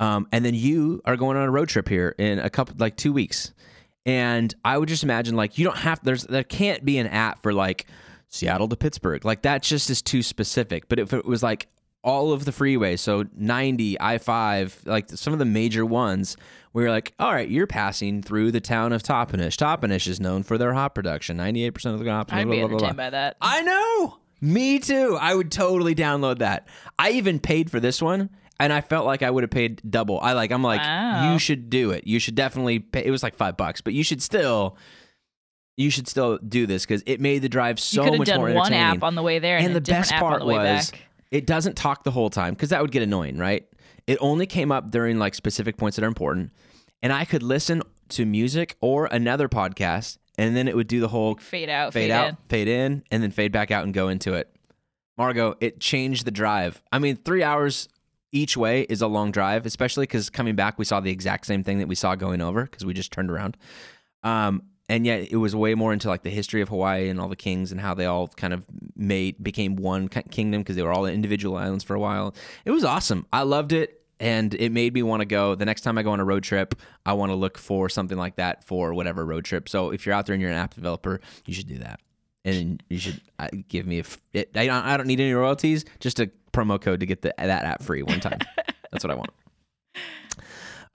um, 0.00 0.26
and 0.32 0.44
then 0.44 0.54
you 0.54 1.00
are 1.04 1.16
going 1.16 1.36
on 1.36 1.44
a 1.44 1.50
road 1.50 1.68
trip 1.68 1.88
here 1.88 2.14
in 2.18 2.38
a 2.38 2.50
couple, 2.50 2.74
like 2.78 2.96
two 2.96 3.12
weeks, 3.12 3.52
and 4.04 4.54
I 4.64 4.78
would 4.78 4.88
just 4.88 5.02
imagine 5.02 5.36
like 5.36 5.58
you 5.58 5.64
don't 5.64 5.78
have 5.78 6.02
there's 6.02 6.24
there 6.24 6.44
can't 6.44 6.84
be 6.84 6.98
an 6.98 7.06
app 7.06 7.42
for 7.42 7.52
like 7.52 7.86
Seattle 8.28 8.68
to 8.68 8.76
Pittsburgh, 8.76 9.24
like 9.24 9.42
that 9.42 9.62
just 9.62 9.90
is 9.90 10.02
too 10.02 10.22
specific. 10.22 10.88
But 10.88 10.98
if 10.98 11.12
it 11.12 11.24
was 11.24 11.42
like 11.42 11.68
all 12.06 12.32
of 12.32 12.44
the 12.44 12.52
freeways, 12.52 13.00
so 13.00 13.24
90, 13.36 14.00
I 14.00 14.18
five, 14.18 14.80
like 14.86 15.10
some 15.10 15.32
of 15.32 15.38
the 15.40 15.44
major 15.44 15.84
ones, 15.84 16.36
where 16.72 16.84
you're 16.84 16.92
like, 16.92 17.12
all 17.18 17.32
right, 17.32 17.48
you're 17.48 17.66
passing 17.66 18.22
through 18.22 18.52
the 18.52 18.60
town 18.60 18.92
of 18.92 19.02
Toppenish. 19.02 19.56
Toppenish 19.56 20.06
is 20.06 20.20
known 20.20 20.42
for 20.44 20.56
their 20.56 20.72
hop 20.72 20.94
production. 20.94 21.36
98% 21.36 21.94
of 21.94 21.98
the 22.04 22.10
hop. 22.10 22.32
I'd 22.32 22.44
blah, 22.44 22.52
be 22.54 22.60
blah, 22.60 22.68
blah, 22.68 22.78
blah. 22.78 22.88
entertained 22.88 22.96
by 22.96 23.10
that. 23.10 23.36
I 23.40 23.62
know. 23.62 24.18
Me 24.40 24.78
too. 24.78 25.18
I 25.20 25.34
would 25.34 25.50
totally 25.50 25.94
download 25.94 26.38
that. 26.38 26.68
I 26.98 27.10
even 27.12 27.40
paid 27.40 27.70
for 27.70 27.80
this 27.80 28.00
one 28.00 28.30
and 28.60 28.72
I 28.72 28.82
felt 28.82 29.06
like 29.06 29.22
I 29.22 29.30
would 29.30 29.42
have 29.42 29.50
paid 29.50 29.80
double. 29.90 30.20
I 30.20 30.34
like 30.34 30.50
I'm 30.52 30.62
like 30.62 30.80
Wow. 30.82 31.32
you 31.32 31.38
should 31.38 31.70
do 31.70 31.90
it. 31.90 32.06
You 32.06 32.18
should 32.20 32.34
definitely 32.34 32.78
pay. 32.78 33.04
It 33.04 33.10
was 33.10 33.22
like 33.22 33.34
5 33.34 33.56
bucks, 33.56 33.80
but 33.80 33.94
you 33.94 34.04
should 34.04 34.22
still 34.22 34.76
you 35.78 35.90
should 35.90 36.08
still 36.08 36.38
do 36.38 36.66
this 36.66 36.86
cuz 36.86 37.02
it 37.06 37.20
made 37.20 37.40
the 37.42 37.48
drive 37.48 37.80
so 37.80 38.04
much 38.12 38.28
more 38.28 38.52
one 38.52 38.72
app 38.72 39.02
on 39.02 39.14
the 39.14 39.22
way 39.22 39.38
there 39.38 39.56
and, 39.56 39.66
and 39.66 39.76
the 39.76 39.80
best 39.80 40.12
app 40.12 40.20
part 40.20 40.34
on 40.34 40.40
the 40.40 40.54
way 40.54 40.58
was 40.58 40.90
back. 40.90 41.00
It 41.30 41.46
doesn't 41.46 41.76
talk 41.76 42.04
the 42.04 42.10
whole 42.10 42.30
time 42.30 42.54
cuz 42.54 42.70
that 42.70 42.80
would 42.82 42.92
get 42.92 43.02
annoying, 43.02 43.38
right? 43.38 43.66
It 44.06 44.18
only 44.20 44.46
came 44.46 44.70
up 44.70 44.90
during 44.90 45.18
like 45.18 45.34
specific 45.34 45.76
points 45.76 45.96
that 45.96 46.04
are 46.04 46.08
important. 46.08 46.52
And 47.02 47.12
I 47.12 47.24
could 47.24 47.42
listen 47.42 47.82
to 48.10 48.24
music 48.24 48.76
or 48.80 49.06
another 49.06 49.48
podcast 49.48 50.18
and 50.38 50.56
then 50.56 50.68
it 50.68 50.76
would 50.76 50.88
do 50.88 51.00
the 51.00 51.08
whole 51.08 51.36
Fade 51.36 51.68
out, 51.68 51.92
fade, 51.92 52.04
fade, 52.04 52.10
out, 52.10 52.28
in. 52.28 52.36
fade 52.48 52.68
in, 52.68 53.02
and 53.10 53.22
then 53.22 53.30
fade 53.30 53.52
back 53.52 53.70
out 53.70 53.84
and 53.84 53.94
go 53.94 54.08
into 54.08 54.34
it. 54.34 54.50
Margot, 55.16 55.56
it 55.60 55.80
changed 55.80 56.26
the 56.26 56.30
drive. 56.30 56.82
I 56.92 56.98
mean, 56.98 57.16
three 57.16 57.42
hours 57.42 57.88
each 58.32 58.56
way 58.56 58.82
is 58.82 59.00
a 59.00 59.06
long 59.06 59.30
drive, 59.30 59.64
especially 59.64 60.02
because 60.02 60.28
coming 60.28 60.54
back, 60.54 60.78
we 60.78 60.84
saw 60.84 61.00
the 61.00 61.10
exact 61.10 61.46
same 61.46 61.64
thing 61.64 61.78
that 61.78 61.88
we 61.88 61.94
saw 61.94 62.14
going 62.14 62.42
over 62.42 62.64
because 62.64 62.84
we 62.84 62.92
just 62.92 63.12
turned 63.12 63.30
around. 63.30 63.56
Um, 64.22 64.62
and 64.88 65.04
yet 65.04 65.28
it 65.30 65.36
was 65.36 65.54
way 65.56 65.74
more 65.74 65.92
into 65.92 66.08
like 66.08 66.22
the 66.22 66.30
history 66.30 66.60
of 66.60 66.68
Hawaii 66.68 67.08
and 67.08 67.20
all 67.20 67.28
the 67.28 67.36
kings 67.36 67.72
and 67.72 67.80
how 67.80 67.94
they 67.94 68.06
all 68.06 68.28
kind 68.28 68.52
of 68.52 68.64
made 68.94 69.42
became 69.42 69.76
one 69.76 70.08
kingdom 70.08 70.62
because 70.62 70.76
they 70.76 70.82
were 70.82 70.92
all 70.92 71.06
individual 71.06 71.56
islands 71.56 71.82
for 71.82 71.94
a 71.94 72.00
while. 72.00 72.34
It 72.64 72.70
was 72.70 72.84
awesome. 72.84 73.26
I 73.32 73.42
loved 73.42 73.72
it. 73.72 74.00
And 74.18 74.54
it 74.54 74.72
made 74.72 74.94
me 74.94 75.02
want 75.02 75.20
to 75.20 75.26
go. 75.26 75.54
The 75.54 75.66
next 75.66 75.82
time 75.82 75.98
I 75.98 76.02
go 76.02 76.10
on 76.10 76.20
a 76.20 76.24
road 76.24 76.42
trip, 76.42 76.74
I 77.04 77.12
want 77.12 77.32
to 77.32 77.36
look 77.36 77.58
for 77.58 77.90
something 77.90 78.16
like 78.16 78.36
that 78.36 78.64
for 78.64 78.94
whatever 78.94 79.26
road 79.26 79.44
trip. 79.44 79.68
So 79.68 79.90
if 79.90 80.06
you're 80.06 80.14
out 80.14 80.24
there 80.24 80.32
and 80.32 80.40
you're 80.40 80.50
an 80.50 80.56
app 80.56 80.72
developer, 80.72 81.20
you 81.44 81.52
should 81.52 81.66
do 81.66 81.78
that. 81.80 82.00
And 82.42 82.82
you 82.88 82.98
should 82.98 83.20
uh, 83.38 83.48
give 83.68 83.86
me 83.86 83.98
a. 83.98 84.00
F- 84.00 84.18
it, 84.32 84.56
I, 84.56 84.66
don't, 84.66 84.84
I 84.86 84.96
don't 84.96 85.06
need 85.06 85.20
any 85.20 85.34
royalties, 85.34 85.84
just 86.00 86.18
a 86.18 86.30
promo 86.50 86.80
code 86.80 87.00
to 87.00 87.06
get 87.06 87.20
the, 87.20 87.34
that 87.36 87.64
app 87.64 87.82
free 87.82 88.02
one 88.02 88.20
time. 88.20 88.38
That's 88.90 89.04
what 89.04 89.10
I 89.10 89.16
want. 89.16 89.30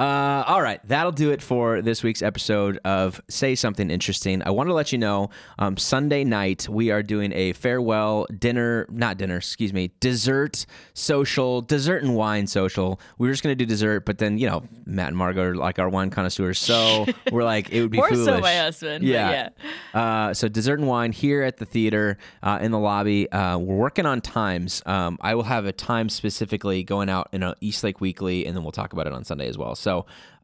Uh, 0.02 0.44
all 0.48 0.64
right, 0.64 0.80
that'll 0.88 1.12
do 1.12 1.30
it 1.30 1.44
for 1.44 1.80
this 1.80 2.02
week's 2.02 2.24
episode 2.24 2.80
of 2.84 3.22
Say 3.30 3.54
Something 3.54 3.92
Interesting. 3.92 4.42
I 4.44 4.50
want 4.50 4.68
to 4.68 4.74
let 4.74 4.92
you 4.92 4.98
know 4.98 5.30
um, 5.60 5.78
Sunday 5.78 6.24
night 6.24 6.68
we 6.68 6.90
are 6.90 7.04
doing 7.04 7.32
a 7.34 7.54
farewell 7.54 8.26
dinner, 8.40 8.88
not 8.90 9.18
dinner, 9.18 9.38
excuse 9.38 9.74
me, 9.74 9.92
dessert 10.00 10.66
social, 10.96 11.62
dessert 11.62 12.02
and 12.02 12.16
wine 12.16 12.48
social. 12.48 13.00
We 13.20 13.28
were 13.28 13.34
just 13.34 13.44
going 13.44 13.56
to 13.56 13.64
do 13.64 13.68
dessert, 13.68 14.08
but 14.08 14.18
then, 14.18 14.40
you 14.40 14.48
know, 14.50 14.64
Matt 14.88 15.10
and 15.10 15.18
Margot 15.18 15.44
are 15.44 15.56
like 15.56 15.78
our 15.78 15.88
wine 15.88 16.10
connoisseurs. 16.10 16.58
So 16.58 17.06
we're 17.32 17.44
like, 17.44 17.70
it 17.70 17.84
would 17.84 17.92
be 17.92 17.98
More 18.00 18.10
foolish. 18.10 18.26
so 18.26 18.40
my 18.40 18.56
husband. 18.56 19.06
Yeah. 19.06 19.50
Yeah. 19.94 20.02
Uh, 20.02 20.34
so 20.34 20.48
dessert 20.48 20.80
and 20.80 20.88
wine 20.88 21.12
here 21.12 21.44
at 21.44 21.58
the 21.58 21.66
theater 21.66 22.18
uh, 22.42 22.58
in 22.60 22.72
the 22.72 22.80
lobby. 22.80 23.32
Uh, 23.32 23.60
we're 23.60 23.76
working 23.76 24.08
on 24.08 24.20
times. 24.20 24.82
Um, 24.88 25.20
I 25.22 25.36
will 25.36 25.44
have 25.44 25.68
a 25.68 25.72
time 25.72 26.10
specifically 26.10 26.82
going 26.82 27.08
out 27.08 27.30
in 27.34 27.44
a 27.44 27.54
East 27.62 27.84
Lake 27.84 28.02
Weekly, 28.02 28.48
and 28.48 28.58
then 28.58 28.64
we'll 28.64 28.72
talk 28.72 28.94
about 28.94 29.06
it 29.06 29.14
on 29.14 29.24
Sunday 29.24 29.48
as 29.48 29.60
well. 29.60 29.76
So 29.76 29.91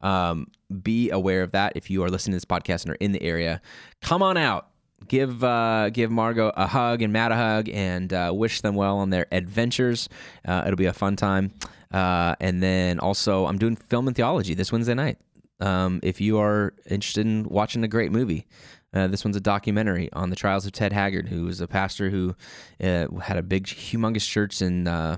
um, 0.02 0.48
be 0.82 1.10
aware 1.10 1.42
of 1.42 1.52
that 1.52 1.72
if 1.76 1.90
you 1.90 2.02
are 2.04 2.10
listening 2.10 2.32
to 2.32 2.36
this 2.36 2.44
podcast 2.44 2.84
and 2.84 2.92
are 2.92 2.98
in 3.00 3.12
the 3.12 3.22
area. 3.22 3.60
Come 4.00 4.22
on 4.22 4.36
out. 4.36 4.68
Give 5.06 5.42
uh, 5.44 5.90
give 5.90 6.10
Margot 6.10 6.52
a 6.56 6.66
hug 6.66 7.02
and 7.02 7.12
Matt 7.12 7.32
a 7.32 7.36
hug 7.36 7.68
and 7.68 8.12
uh, 8.12 8.32
wish 8.34 8.60
them 8.60 8.74
well 8.74 8.98
on 8.98 9.10
their 9.10 9.26
adventures. 9.30 10.08
Uh, 10.44 10.64
it'll 10.66 10.76
be 10.76 10.86
a 10.86 10.92
fun 10.92 11.16
time. 11.16 11.52
Uh, 11.92 12.34
and 12.40 12.62
then 12.62 12.98
also, 12.98 13.46
I'm 13.46 13.58
doing 13.58 13.76
film 13.76 14.08
and 14.08 14.16
theology 14.16 14.54
this 14.54 14.72
Wednesday 14.72 14.94
night. 14.94 15.18
Um, 15.60 16.00
if 16.02 16.20
you 16.20 16.38
are 16.38 16.74
interested 16.86 17.26
in 17.26 17.44
watching 17.44 17.82
a 17.84 17.88
great 17.88 18.12
movie, 18.12 18.46
uh, 18.92 19.06
this 19.06 19.24
one's 19.24 19.36
a 19.36 19.40
documentary 19.40 20.10
on 20.12 20.30
the 20.30 20.36
trials 20.36 20.66
of 20.66 20.72
Ted 20.72 20.92
Haggard, 20.92 21.28
who 21.28 21.44
was 21.44 21.60
a 21.60 21.66
pastor 21.66 22.10
who 22.10 22.34
uh, 22.82 23.06
had 23.20 23.36
a 23.36 23.42
big, 23.42 23.64
humongous 23.64 24.28
church 24.28 24.62
in 24.62 24.86
uh, 24.88 25.16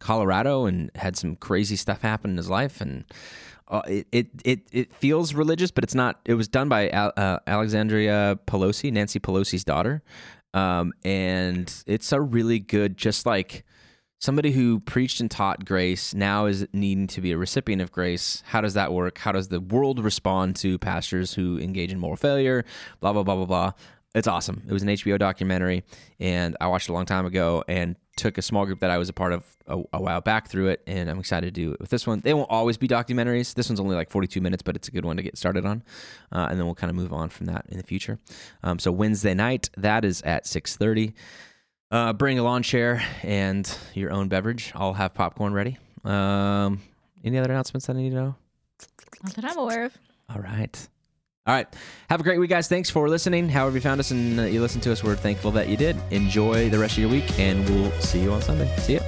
Colorado 0.00 0.66
and 0.66 0.90
had 0.96 1.16
some 1.16 1.36
crazy 1.36 1.76
stuff 1.76 2.00
happen 2.00 2.32
in 2.32 2.36
his 2.36 2.50
life. 2.50 2.80
And 2.80 3.04
uh, 3.70 3.82
it, 3.86 4.06
it 4.10 4.26
it 4.44 4.60
it 4.72 4.94
feels 4.94 5.32
religious, 5.32 5.70
but 5.70 5.84
it's 5.84 5.94
not. 5.94 6.20
It 6.24 6.34
was 6.34 6.48
done 6.48 6.68
by 6.68 6.90
uh, 6.90 7.38
Alexandria 7.46 8.38
Pelosi, 8.46 8.92
Nancy 8.92 9.20
Pelosi's 9.20 9.62
daughter, 9.62 10.02
um, 10.54 10.92
and 11.04 11.72
it's 11.86 12.10
a 12.10 12.20
really 12.20 12.58
good, 12.58 12.96
just 12.96 13.26
like 13.26 13.64
somebody 14.18 14.50
who 14.50 14.80
preached 14.80 15.20
and 15.20 15.30
taught 15.30 15.64
grace 15.64 16.12
now 16.14 16.46
is 16.46 16.66
needing 16.72 17.06
to 17.06 17.20
be 17.20 17.30
a 17.30 17.38
recipient 17.38 17.80
of 17.80 17.92
grace. 17.92 18.42
How 18.46 18.60
does 18.60 18.74
that 18.74 18.92
work? 18.92 19.18
How 19.18 19.30
does 19.30 19.48
the 19.48 19.60
world 19.60 20.02
respond 20.02 20.56
to 20.56 20.76
pastors 20.78 21.34
who 21.34 21.58
engage 21.58 21.92
in 21.92 22.00
moral 22.00 22.16
failure? 22.16 22.64
Blah 22.98 23.12
blah 23.12 23.22
blah 23.22 23.36
blah 23.36 23.46
blah. 23.46 23.72
It's 24.16 24.26
awesome. 24.26 24.64
It 24.66 24.72
was 24.72 24.82
an 24.82 24.88
HBO 24.88 25.16
documentary, 25.16 25.84
and 26.18 26.56
I 26.60 26.66
watched 26.66 26.88
it 26.88 26.92
a 26.92 26.94
long 26.94 27.06
time 27.06 27.24
ago 27.24 27.62
and 27.68 27.94
took 28.20 28.36
a 28.36 28.42
small 28.42 28.66
group 28.66 28.80
that 28.80 28.90
I 28.90 28.98
was 28.98 29.08
a 29.08 29.12
part 29.14 29.32
of 29.32 29.44
a, 29.66 29.78
a 29.94 30.00
while 30.00 30.20
back 30.20 30.48
through 30.48 30.68
it, 30.68 30.82
and 30.86 31.08
I'm 31.08 31.18
excited 31.18 31.54
to 31.54 31.60
do 31.60 31.72
it 31.72 31.80
with 31.80 31.88
this 31.88 32.06
one. 32.06 32.20
They 32.20 32.34
won't 32.34 32.50
always 32.50 32.76
be 32.76 32.86
documentaries. 32.86 33.54
This 33.54 33.68
one's 33.70 33.80
only 33.80 33.96
like 33.96 34.10
42 34.10 34.40
minutes, 34.42 34.62
but 34.62 34.76
it's 34.76 34.88
a 34.88 34.90
good 34.90 35.06
one 35.06 35.16
to 35.16 35.22
get 35.22 35.38
started 35.38 35.64
on, 35.64 35.82
uh, 36.30 36.48
and 36.50 36.58
then 36.58 36.66
we'll 36.66 36.74
kind 36.74 36.90
of 36.90 36.96
move 36.96 37.12
on 37.14 37.30
from 37.30 37.46
that 37.46 37.64
in 37.70 37.78
the 37.78 37.82
future. 37.82 38.18
Um, 38.62 38.78
so 38.78 38.92
Wednesday 38.92 39.32
night, 39.32 39.70
that 39.78 40.04
is 40.04 40.20
at 40.22 40.44
6:30. 40.44 41.14
Uh, 41.90 42.12
bring 42.12 42.38
a 42.38 42.42
lawn 42.42 42.62
chair 42.62 43.02
and 43.22 43.76
your 43.94 44.12
own 44.12 44.28
beverage. 44.28 44.70
I'll 44.74 44.92
have 44.92 45.14
popcorn 45.14 45.52
ready. 45.54 45.78
Um, 46.04 46.82
any 47.24 47.38
other 47.38 47.50
announcements 47.50 47.86
that 47.86 47.96
I 47.96 48.00
need 48.00 48.10
to 48.10 48.16
know? 48.16 48.34
Not 49.24 49.34
that 49.34 49.44
I'm 49.44 49.58
aware 49.58 49.84
of. 49.84 49.98
All 50.32 50.40
right. 50.40 50.88
All 51.46 51.54
right. 51.54 51.66
Have 52.10 52.20
a 52.20 52.22
great 52.22 52.38
week, 52.38 52.50
guys. 52.50 52.68
Thanks 52.68 52.90
for 52.90 53.08
listening. 53.08 53.48
However, 53.48 53.76
you 53.76 53.80
found 53.80 53.98
us 53.98 54.10
and 54.10 54.36
you 54.52 54.60
listened 54.60 54.82
to 54.84 54.92
us, 54.92 55.02
we're 55.02 55.16
thankful 55.16 55.50
that 55.52 55.68
you 55.68 55.76
did. 55.76 55.96
Enjoy 56.10 56.68
the 56.68 56.78
rest 56.78 56.94
of 56.94 56.98
your 56.98 57.10
week, 57.10 57.38
and 57.38 57.68
we'll 57.68 57.90
see 58.00 58.20
you 58.22 58.30
on 58.32 58.42
Sunday. 58.42 58.74
See 58.76 58.94
ya. 58.94 59.00